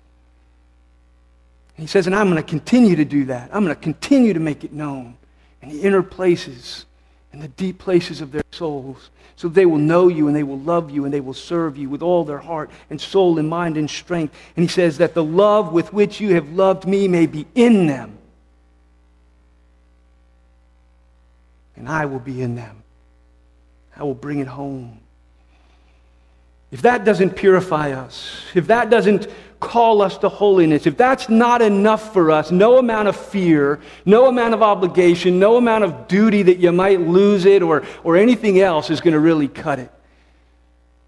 he 1.75 1.86
says, 1.86 2.08
and 2.08 2.15
I'm 2.15 2.32
going 2.32 2.43
to 2.43 2.49
continue 2.49 2.95
to 2.95 3.06
do 3.06 3.25
that. 3.25 3.52
I'm 3.54 3.63
going 3.63 3.75
to 3.75 3.82
continue 3.82 4.34
to 4.34 4.39
make 4.39 4.63
it 4.63 4.73
known 4.73 5.15
in 5.62 5.69
the 5.69 5.82
inner 5.84 6.02
places, 6.02 6.88
in 7.32 7.41
the 7.41 7.47
deep 7.47 7.78
places 7.78 8.21
of 8.21 8.32
their 8.32 8.41
souls. 8.49 9.12
So 9.36 9.49
they 9.49 9.67
will 9.67 9.78
know 9.78 10.08
you 10.08 10.25
and 10.25 10.36
they 10.36 10.41
will 10.41 10.58
love 10.58 10.89
you 10.89 11.06
and 11.06 11.13
they 11.13 11.21
will 11.21 11.36
serve 11.36 11.78
you 11.78 11.89
with 11.89 12.02
all 12.02 12.25
their 12.25 12.39
heart 12.39 12.71
and 12.89 12.99
soul 12.99 13.38
and 13.38 13.47
mind 13.47 13.78
and 13.78 13.88
strength. 13.88 14.36
And 14.56 14.63
he 14.63 14.67
says 14.67 14.97
that 14.97 15.13
the 15.13 15.23
love 15.23 15.73
with 15.73 15.93
which 15.93 16.19
you 16.19 16.34
have 16.34 16.49
loved 16.54 16.88
me 16.88 17.08
may 17.08 17.28
be 17.28 17.45
in 17.54 17.86
them 17.86 18.18
and 21.80 21.89
I 21.89 22.05
will 22.05 22.19
be 22.19 22.41
in 22.41 22.55
them. 22.55 22.84
I 23.95 24.03
will 24.03 24.13
bring 24.13 24.39
it 24.39 24.47
home. 24.47 24.99
If 26.71 26.84
that 26.84 27.03
doesn't 27.03 27.32
purify 27.32 27.93
us, 27.93 28.43
if 28.53 28.67
that 28.67 28.91
doesn't 28.91 29.27
call 29.59 30.01
us 30.01 30.17
to 30.19 30.30
holiness, 30.30 30.86
if 30.86 30.95
that's 30.95 31.27
not 31.27 31.61
enough 31.61 32.13
for 32.13 32.30
us, 32.30 32.51
no 32.51 32.77
amount 32.77 33.07
of 33.07 33.15
fear, 33.15 33.80
no 34.05 34.27
amount 34.27 34.53
of 34.53 34.61
obligation, 34.61 35.39
no 35.39 35.57
amount 35.57 35.84
of 35.84 36.07
duty 36.07 36.43
that 36.43 36.59
you 36.59 36.71
might 36.71 37.01
lose 37.01 37.45
it 37.45 37.63
or, 37.63 37.84
or 38.03 38.15
anything 38.15 38.59
else 38.59 38.89
is 38.89 39.01
going 39.01 39.13
to 39.13 39.19
really 39.19 39.47
cut 39.47 39.80
it. 39.80 39.91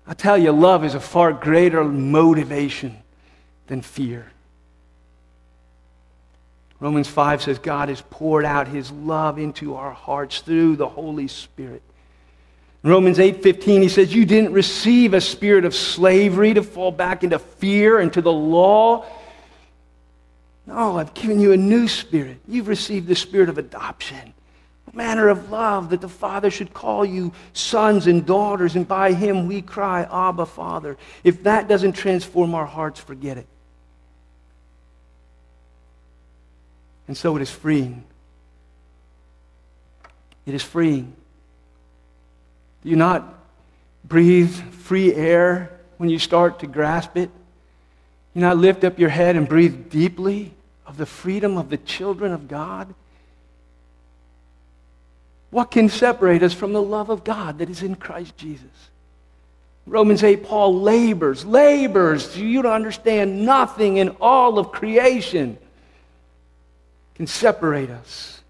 I 0.08 0.14
tell 0.14 0.38
you, 0.38 0.52
love 0.52 0.84
is 0.84 0.96
a 0.96 1.00
far 1.00 1.32
greater 1.32 1.84
motivation 1.84 2.98
than 3.68 3.82
fear. 3.82 4.32
Romans 6.82 7.08
5 7.08 7.44
says 7.44 7.60
God 7.60 7.90
has 7.90 8.02
poured 8.10 8.44
out 8.44 8.68
his 8.68 8.92
love 8.92 9.38
into 9.38 9.76
our 9.76 9.92
hearts 9.92 10.40
through 10.40 10.76
the 10.78 10.90
Holy 10.90 11.28
Spirit. 11.28 11.84
In 12.84 12.90
Romans 12.90 13.20
8:15 13.20 13.84
he 13.84 13.88
says 13.88 14.14
you 14.14 14.26
didn't 14.26 14.52
receive 14.52 15.14
a 15.14 15.22
spirit 15.22 15.64
of 15.64 15.76
slavery 15.76 16.56
to 16.56 16.64
fall 16.64 16.92
back 16.92 17.24
into 17.24 17.38
fear 17.38 18.00
and 18.00 18.12
to 18.14 18.22
the 18.22 18.34
law. 18.34 19.06
No, 20.66 20.98
I've 20.98 21.14
given 21.14 21.40
you 21.40 21.52
a 21.52 21.58
new 21.58 21.88
spirit. 21.88 22.40
You've 22.48 22.68
received 22.68 23.08
the 23.08 23.16
spirit 23.16 23.50
of 23.50 23.60
adoption, 23.60 24.34
a 24.92 24.98
manner 24.98 25.30
of 25.30 25.52
love 25.52 25.92
that 25.92 26.02
the 26.02 26.10
Father 26.10 26.50
should 26.50 26.74
call 26.74 27.06
you 27.06 27.32
sons 27.54 28.08
and 28.08 28.26
daughters, 28.26 28.76
and 28.76 28.88
by 28.88 29.14
him 29.14 29.46
we 29.46 29.62
cry, 29.62 30.08
Abba, 30.12 30.48
Father. 30.48 30.98
If 31.24 31.44
that 31.44 31.68
doesn't 31.68 31.94
transform 31.94 32.56
our 32.56 32.66
hearts, 32.66 33.00
forget 33.00 33.38
it. 33.38 33.48
And 37.12 37.18
so 37.18 37.36
it 37.36 37.42
is 37.42 37.50
freeing. 37.50 38.06
It 40.46 40.54
is 40.54 40.64
freeing. 40.64 41.14
Do 42.82 42.90
you 42.90 42.96
not 42.96 43.38
breathe 44.06 44.56
free 44.72 45.14
air 45.14 45.78
when 45.98 46.10
you 46.10 46.18
start 46.18 46.60
to 46.60 46.68
grasp 46.68 47.18
it? 47.18 47.26
Do 47.26 48.40
You 48.40 48.44
not 48.44 48.56
lift 48.56 48.86
up 48.86 48.98
your 48.98 49.10
head 49.10 49.36
and 49.36 49.46
breathe 49.46 49.90
deeply 49.90 50.54
of 50.88 50.96
the 50.96 51.06
freedom 51.06 51.58
of 51.58 51.70
the 51.70 51.76
children 51.76 52.32
of 52.32 52.48
God? 52.48 52.94
What 55.50 55.70
can 55.70 55.90
separate 55.90 56.44
us 56.44 56.54
from 56.54 56.72
the 56.72 56.82
love 56.82 57.10
of 57.10 57.26
God 57.26 57.58
that 57.58 57.70
is 57.70 57.84
in 57.84 57.96
Christ 57.96 58.38
Jesus? 58.38 58.90
Romans 59.86 60.24
8, 60.24 60.46
Paul 60.46 60.80
labors, 60.80 61.44
labors. 61.44 62.38
You 62.38 62.62
don't 62.62 62.72
understand 62.72 63.46
nothing 63.46 63.98
in 63.98 64.16
all 64.22 64.58
of 64.58 64.72
creation 64.72 65.58
can 67.16 67.28
separate 67.28 67.90
us. 67.90 68.42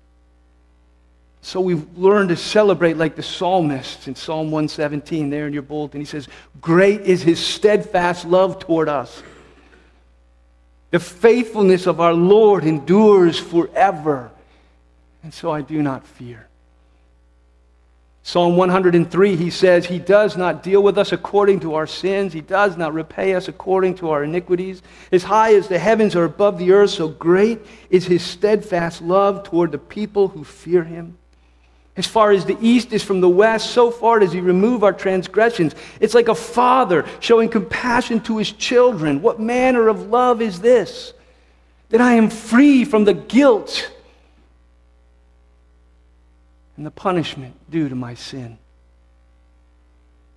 So 1.41 1.59
we've 1.59 1.97
learned 1.97 2.29
to 2.29 2.35
celebrate 2.35 2.97
like 2.97 3.15
the 3.15 3.23
psalmist 3.23 4.07
in 4.07 4.15
Psalm 4.15 4.51
117 4.51 5.29
there 5.29 5.47
in 5.47 5.53
your 5.53 5.63
bulletin. 5.63 5.99
He 5.99 6.05
says, 6.05 6.27
Great 6.61 7.01
is 7.01 7.23
his 7.23 7.43
steadfast 7.43 8.25
love 8.25 8.59
toward 8.59 8.87
us. 8.87 9.23
The 10.91 10.99
faithfulness 10.99 11.87
of 11.87 11.99
our 11.99 12.13
Lord 12.13 12.63
endures 12.63 13.39
forever. 13.39 14.29
And 15.23 15.33
so 15.33 15.51
I 15.51 15.61
do 15.61 15.81
not 15.81 16.05
fear. 16.05 16.47
Psalm 18.23 18.55
103, 18.55 19.35
he 19.35 19.49
says, 19.49 19.85
He 19.85 19.97
does 19.97 20.37
not 20.37 20.61
deal 20.61 20.83
with 20.83 20.97
us 20.97 21.11
according 21.11 21.59
to 21.61 21.73
our 21.73 21.87
sins. 21.87 22.33
He 22.33 22.41
does 22.41 22.77
not 22.77 22.93
repay 22.93 23.33
us 23.33 23.47
according 23.47 23.95
to 23.95 24.11
our 24.11 24.23
iniquities. 24.23 24.83
As 25.11 25.23
high 25.23 25.55
as 25.55 25.67
the 25.67 25.79
heavens 25.79 26.15
are 26.15 26.25
above 26.25 26.59
the 26.59 26.71
earth, 26.71 26.91
so 26.91 27.07
great 27.07 27.59
is 27.89 28.05
his 28.05 28.23
steadfast 28.23 29.01
love 29.01 29.43
toward 29.43 29.71
the 29.71 29.79
people 29.79 30.27
who 30.27 30.43
fear 30.43 30.83
him. 30.83 31.17
As 31.97 32.07
far 32.07 32.31
as 32.31 32.45
the 32.45 32.57
east 32.61 32.93
is 32.93 33.03
from 33.03 33.21
the 33.21 33.29
west, 33.29 33.71
so 33.71 33.91
far 33.91 34.19
does 34.19 34.31
he 34.31 34.39
remove 34.39 34.83
our 34.83 34.93
transgressions. 34.93 35.75
It's 35.99 36.13
like 36.13 36.29
a 36.29 36.35
father 36.35 37.05
showing 37.19 37.49
compassion 37.49 38.21
to 38.21 38.37
his 38.37 38.51
children. 38.51 39.21
What 39.21 39.39
manner 39.39 39.87
of 39.87 40.07
love 40.07 40.41
is 40.41 40.61
this? 40.61 41.13
That 41.89 42.01
I 42.01 42.13
am 42.13 42.29
free 42.29 42.85
from 42.85 43.03
the 43.03 43.13
guilt 43.13 43.91
and 46.77 46.85
the 46.85 46.91
punishment 46.91 47.55
due 47.69 47.89
to 47.89 47.95
my 47.95 48.13
sin. 48.13 48.57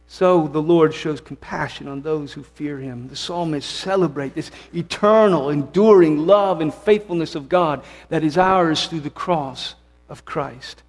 So 0.07 0.47
the 0.47 0.63
Lord 0.63 0.95
shows 0.95 1.21
compassion 1.21 1.89
on 1.89 2.03
those 2.03 2.33
who 2.33 2.43
fear 2.43 2.79
him. 2.79 3.09
The 3.09 3.17
psalmists 3.17 3.73
celebrate 3.73 4.35
this 4.35 4.51
eternal, 4.73 5.51
enduring 5.51 6.27
love 6.27 6.61
and 6.61 6.73
faithfulness 6.73 7.35
of 7.35 7.49
God 7.49 7.83
that 8.11 8.23
is 8.23 8.39
ours 8.39 8.87
through 8.87 9.01
the 9.01 9.11
cross 9.11 9.75
of 10.09 10.25
Christ. 10.25 10.83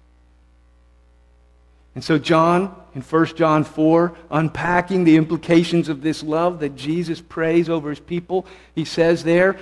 And 1.94 2.04
so, 2.04 2.18
John, 2.18 2.76
in 2.94 3.00
1 3.00 3.26
John 3.36 3.64
4, 3.64 4.14
unpacking 4.30 5.04
the 5.04 5.16
implications 5.16 5.88
of 5.88 6.02
this 6.02 6.22
love 6.22 6.60
that 6.60 6.76
Jesus 6.76 7.22
prays 7.22 7.70
over 7.70 7.88
his 7.88 8.00
people, 8.00 8.44
he 8.74 8.84
says 8.84 9.24
there, 9.24 9.56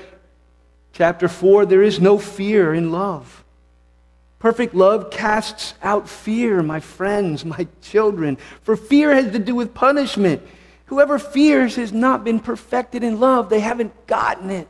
chapter 0.93 1.29
4, 1.29 1.65
there 1.65 1.83
is 1.83 2.01
no 2.01 2.19
fear 2.19 2.75
in 2.75 2.91
love. 2.91 3.44
Perfect 4.45 4.75
love 4.75 5.11
casts 5.11 5.73
out 5.83 6.07
fear, 6.07 6.63
my 6.63 6.79
friends, 6.79 7.47
my 7.47 7.67
children. 7.81 8.37
For 8.61 8.77
fear 8.77 9.15
has 9.15 9.33
to 9.33 9.39
do 9.39 9.55
with 9.55 9.73
punishment. 9.73 10.43
Whoever 10.85 11.19
fears 11.19 11.77
has 11.77 11.95
not 11.95 12.25
been 12.25 12.39
perfected 12.39 13.03
in 13.03 13.21
love. 13.21 13.49
They 13.49 13.61
haven't 13.61 14.07
gotten 14.07 14.51
it. 14.51 14.69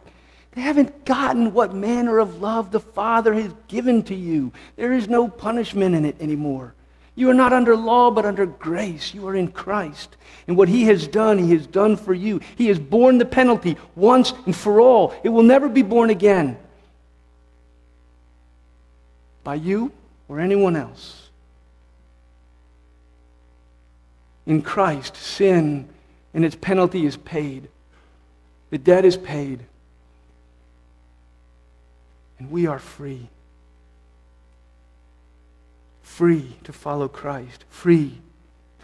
They 0.52 0.60
haven't 0.60 1.04
gotten 1.04 1.52
what 1.52 1.74
manner 1.74 2.20
of 2.20 2.40
love 2.40 2.70
the 2.70 2.78
Father 2.78 3.34
has 3.34 3.52
given 3.66 4.04
to 4.04 4.14
you. 4.14 4.52
There 4.76 4.92
is 4.92 5.08
no 5.08 5.26
punishment 5.26 5.96
in 5.96 6.04
it 6.04 6.20
anymore. 6.20 6.72
You 7.16 7.28
are 7.30 7.34
not 7.34 7.52
under 7.52 7.74
law, 7.74 8.12
but 8.12 8.24
under 8.24 8.46
grace. 8.46 9.12
You 9.12 9.26
are 9.26 9.34
in 9.34 9.50
Christ. 9.50 10.16
And 10.46 10.56
what 10.56 10.68
He 10.68 10.84
has 10.84 11.08
done, 11.08 11.36
He 11.36 11.50
has 11.50 11.66
done 11.66 11.96
for 11.96 12.14
you. 12.14 12.40
He 12.54 12.68
has 12.68 12.78
borne 12.78 13.18
the 13.18 13.24
penalty 13.24 13.76
once 13.96 14.34
and 14.46 14.54
for 14.54 14.80
all. 14.80 15.12
It 15.24 15.30
will 15.30 15.42
never 15.42 15.68
be 15.68 15.82
borne 15.82 16.10
again 16.10 16.58
by 19.44 19.54
you 19.54 19.92
or 20.28 20.40
anyone 20.40 20.74
else. 20.74 21.28
In 24.46 24.62
Christ, 24.62 25.16
sin 25.16 25.88
and 26.34 26.44
its 26.44 26.56
penalty 26.56 27.06
is 27.06 27.16
paid. 27.16 27.68
The 28.70 28.78
debt 28.78 29.04
is 29.04 29.16
paid. 29.16 29.60
And 32.38 32.50
we 32.50 32.66
are 32.66 32.78
free 32.78 33.28
free 36.14 36.56
to 36.62 36.72
follow 36.72 37.08
Christ, 37.08 37.64
free 37.68 38.20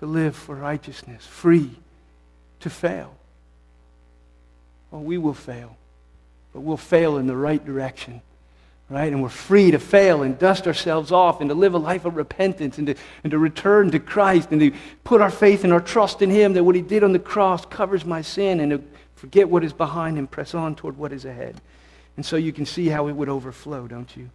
to 0.00 0.06
live 0.06 0.34
for 0.34 0.56
righteousness, 0.56 1.24
free 1.24 1.70
to 2.58 2.68
fail. 2.68 3.14
Well, 4.90 5.02
we 5.02 5.16
will 5.16 5.34
fail, 5.34 5.76
but 6.52 6.62
we'll 6.62 6.76
fail 6.76 7.18
in 7.18 7.28
the 7.28 7.36
right 7.36 7.64
direction, 7.64 8.20
right? 8.90 9.12
And 9.12 9.22
we're 9.22 9.28
free 9.28 9.70
to 9.70 9.78
fail 9.78 10.22
and 10.22 10.36
dust 10.36 10.66
ourselves 10.66 11.12
off 11.12 11.40
and 11.40 11.48
to 11.48 11.54
live 11.54 11.74
a 11.74 11.78
life 11.78 12.04
of 12.04 12.16
repentance 12.16 12.76
and 12.76 12.88
to, 12.88 12.96
and 13.22 13.30
to 13.30 13.38
return 13.38 13.92
to 13.92 14.00
Christ 14.00 14.50
and 14.50 14.60
to 14.60 14.72
put 15.04 15.20
our 15.20 15.30
faith 15.30 15.62
and 15.62 15.72
our 15.72 15.80
trust 15.80 16.20
in 16.22 16.28
Him 16.28 16.52
that 16.54 16.64
what 16.64 16.74
He 16.74 16.82
did 16.82 17.04
on 17.04 17.12
the 17.12 17.20
cross 17.20 17.64
covers 17.64 18.04
my 18.04 18.20
sin 18.20 18.58
and 18.58 18.72
to 18.72 18.82
forget 19.14 19.48
what 19.48 19.62
is 19.62 19.72
behind 19.72 20.18
and 20.18 20.28
press 20.28 20.54
on 20.54 20.74
toward 20.74 20.98
what 20.98 21.12
is 21.12 21.24
ahead. 21.24 21.60
And 22.16 22.26
so 22.26 22.36
you 22.36 22.52
can 22.52 22.66
see 22.66 22.88
how 22.88 23.06
it 23.06 23.12
would 23.12 23.28
overflow, 23.28 23.86
don't 23.86 24.14
you? 24.16 24.28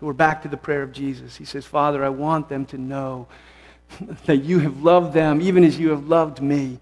So 0.00 0.06
we're 0.06 0.14
back 0.14 0.42
to 0.42 0.48
the 0.48 0.56
prayer 0.56 0.82
of 0.82 0.90
Jesus. 0.90 1.36
He 1.36 1.44
says, 1.44 1.66
Father, 1.66 2.02
I 2.02 2.08
want 2.08 2.48
them 2.48 2.64
to 2.66 2.78
know 2.78 3.28
that 4.24 4.38
you 4.38 4.60
have 4.60 4.82
loved 4.82 5.12
them 5.12 5.42
even 5.42 5.62
as 5.62 5.78
you 5.78 5.90
have 5.90 6.08
loved 6.08 6.40
me. 6.40 6.80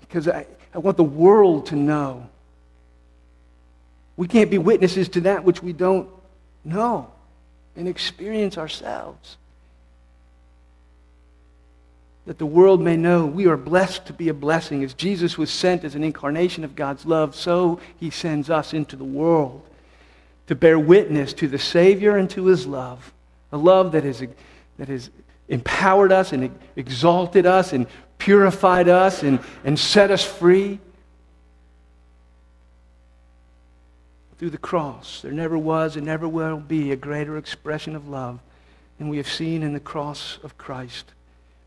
Because 0.00 0.28
I, 0.28 0.46
I 0.72 0.78
want 0.78 0.96
the 0.96 1.02
world 1.02 1.66
to 1.66 1.76
know. 1.76 2.28
We 4.16 4.28
can't 4.28 4.52
be 4.52 4.58
witnesses 4.58 5.08
to 5.10 5.22
that 5.22 5.42
which 5.42 5.60
we 5.60 5.72
don't 5.72 6.08
know 6.64 7.10
and 7.76 7.88
experience 7.88 8.56
ourselves. 8.58 9.36
That 12.26 12.38
the 12.38 12.46
world 12.46 12.80
may 12.80 12.96
know 12.96 13.26
we 13.26 13.46
are 13.46 13.56
blessed 13.56 14.06
to 14.06 14.12
be 14.12 14.28
a 14.28 14.34
blessing. 14.34 14.82
As 14.82 14.94
Jesus 14.94 15.36
was 15.36 15.50
sent 15.50 15.84
as 15.84 15.94
an 15.94 16.02
incarnation 16.02 16.64
of 16.64 16.74
God's 16.74 17.04
love, 17.04 17.34
so 17.34 17.80
he 18.00 18.10
sends 18.10 18.48
us 18.48 18.72
into 18.72 18.96
the 18.96 19.04
world 19.04 19.62
to 20.46 20.54
bear 20.54 20.78
witness 20.78 21.32
to 21.34 21.48
the 21.48 21.58
Savior 21.58 22.16
and 22.16 22.28
to 22.30 22.46
his 22.46 22.66
love, 22.66 23.12
a 23.52 23.56
love 23.56 23.92
that 23.92 24.04
has, 24.04 24.22
that 24.78 24.88
has 24.88 25.10
empowered 25.48 26.12
us 26.12 26.32
and 26.32 26.58
exalted 26.76 27.46
us 27.46 27.72
and 27.72 27.86
purified 28.18 28.88
us 28.88 29.22
and, 29.22 29.38
and 29.64 29.78
set 29.78 30.10
us 30.10 30.24
free. 30.24 30.78
Through 34.44 34.50
the 34.50 34.58
cross, 34.58 35.22
there 35.22 35.32
never 35.32 35.56
was 35.56 35.96
and 35.96 36.04
never 36.04 36.28
will 36.28 36.58
be 36.58 36.92
a 36.92 36.96
greater 36.96 37.38
expression 37.38 37.96
of 37.96 38.08
love 38.10 38.40
than 38.98 39.08
we 39.08 39.16
have 39.16 39.26
seen 39.26 39.62
in 39.62 39.72
the 39.72 39.80
cross 39.80 40.38
of 40.42 40.58
Christ, 40.58 41.12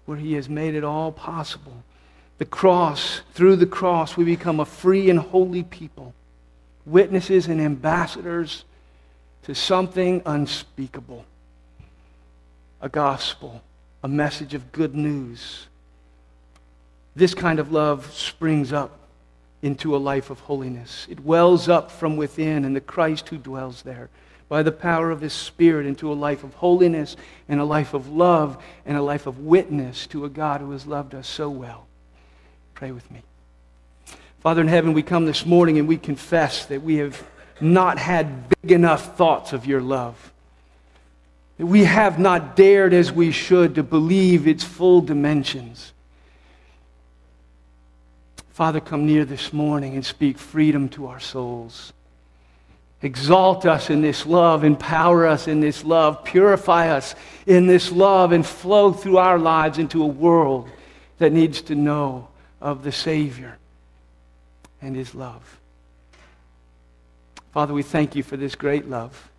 where 0.06 0.20
he 0.20 0.34
has 0.34 0.48
made 0.48 0.76
it 0.76 0.84
all 0.84 1.12
possible. 1.12 1.84
The 2.38 2.46
cross, 2.46 3.22
through 3.34 3.56
the 3.56 3.66
cross, 3.66 4.16
we 4.16 4.26
become 4.26 4.60
a 4.60 4.66
free 4.66 5.10
and 5.10 5.18
holy 5.18 5.64
people 5.64 6.14
witnesses 6.86 7.48
and 7.48 7.60
ambassadors 7.60 8.64
to 9.46 9.56
something 9.56 10.22
unspeakable 10.24 11.26
a 12.80 12.90
gospel, 12.90 13.64
a 14.04 14.08
message 14.08 14.54
of 14.54 14.72
good 14.72 14.94
news. 14.94 15.66
This 17.16 17.34
kind 17.34 17.58
of 17.58 17.72
love 17.72 18.14
springs 18.14 18.72
up 18.72 19.00
into 19.62 19.96
a 19.96 19.98
life 19.98 20.30
of 20.30 20.40
holiness. 20.42 21.08
It 21.10 21.20
wells 21.22 21.68
up 21.68 21.92
from 21.92 22.18
within 22.18 22.64
and 22.66 22.76
the 22.76 22.82
Christ 22.82 23.30
who 23.30 23.38
dwells 23.38 23.82
there 23.82 24.10
by 24.50 24.64
the 24.64 24.72
power 24.72 25.12
of 25.12 25.22
his 25.22 25.34
Spirit 25.34 25.86
into 25.86 26.12
a 26.12 26.16
life 26.16 26.44
of 26.44 26.54
holiness 26.56 27.18
and 27.50 27.60
a 27.60 27.66
life 27.66 27.94
of 27.94 28.10
love 28.10 28.62
and 28.86 28.98
a 28.98 29.02
life 29.02 29.28
of 29.28 29.40
witness 29.40 30.08
to 30.08 30.26
a 30.26 30.30
God 30.30 30.62
who 30.62 30.72
has 30.72 30.86
loved 30.86 31.14
us 31.14 31.28
so 31.28 31.50
well. 31.50 31.88
Pray 32.74 32.92
with 32.92 33.10
me. 33.12 33.24
Father 34.40 34.62
in 34.62 34.68
heaven, 34.68 34.94
we 34.94 35.04
come 35.04 35.26
this 35.26 35.46
morning 35.46 35.80
and 35.80 35.88
we 35.88 35.98
confess 35.98 36.66
that 36.68 36.84
we 36.84 36.98
have 36.98 37.22
not 37.60 37.98
had 37.98 38.48
big 38.62 38.72
enough 38.72 39.18
thoughts 39.18 39.52
of 39.52 39.66
your 39.66 39.82
love. 39.82 40.32
That 41.58 41.66
we 41.66 41.86
have 41.86 42.20
not 42.20 42.56
dared 42.56 42.94
as 42.94 43.12
we 43.12 43.32
should 43.32 43.76
to 43.76 43.84
believe 43.84 44.48
its 44.48 44.64
full 44.64 45.02
dimensions. 45.02 45.92
Father, 48.58 48.80
come 48.80 49.06
near 49.06 49.24
this 49.24 49.54
morning 49.54 49.94
and 49.94 50.04
speak 50.04 50.40
freedom 50.40 50.90
to 50.90 51.06
our 51.06 51.20
souls. 51.20 51.94
Exalt 53.04 53.68
us 53.68 53.92
in 53.92 54.02
this 54.02 54.26
love, 54.26 54.64
empower 54.64 55.28
us 55.28 55.48
in 55.48 55.60
this 55.60 55.84
love, 55.84 56.24
purify 56.24 56.90
us 56.90 57.14
in 57.46 57.68
this 57.68 57.92
love, 57.92 58.32
and 58.32 58.44
flow 58.44 58.92
through 58.92 59.20
our 59.20 59.38
lives 59.38 59.78
into 59.78 60.02
a 60.02 60.08
world 60.08 60.68
that 61.20 61.32
needs 61.32 61.62
to 61.62 61.76
know 61.76 62.30
of 62.60 62.84
the 62.84 62.92
Savior 62.92 63.60
and 64.82 64.96
His 64.96 65.14
love. 65.14 65.60
Father, 67.52 67.76
we 67.76 67.84
thank 67.84 68.16
you 68.16 68.24
for 68.24 68.38
this 68.38 68.56
great 68.56 68.90
love. 68.90 69.30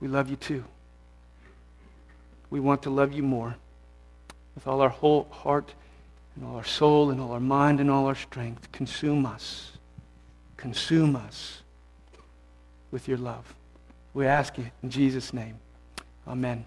We 0.00 0.08
love 0.08 0.30
you 0.30 0.36
too. 0.36 0.64
We 2.48 2.58
want 2.58 2.84
to 2.84 2.90
love 2.90 3.12
you 3.12 3.22
more 3.22 3.54
with 4.54 4.66
all 4.66 4.80
our 4.80 4.88
whole 4.88 5.28
heart 5.30 5.74
and 6.36 6.44
all 6.44 6.56
our 6.56 6.64
soul 6.64 7.10
and 7.10 7.20
all 7.20 7.32
our 7.32 7.40
mind 7.40 7.80
and 7.80 7.90
all 7.90 8.06
our 8.06 8.14
strength. 8.14 8.72
Consume 8.72 9.26
us. 9.26 9.72
Consume 10.56 11.16
us 11.16 11.62
with 12.90 13.08
your 13.08 13.18
love. 13.18 13.54
We 14.14 14.26
ask 14.26 14.58
you 14.58 14.70
in 14.82 14.90
Jesus' 14.90 15.32
name. 15.32 15.58
Amen. 16.26 16.64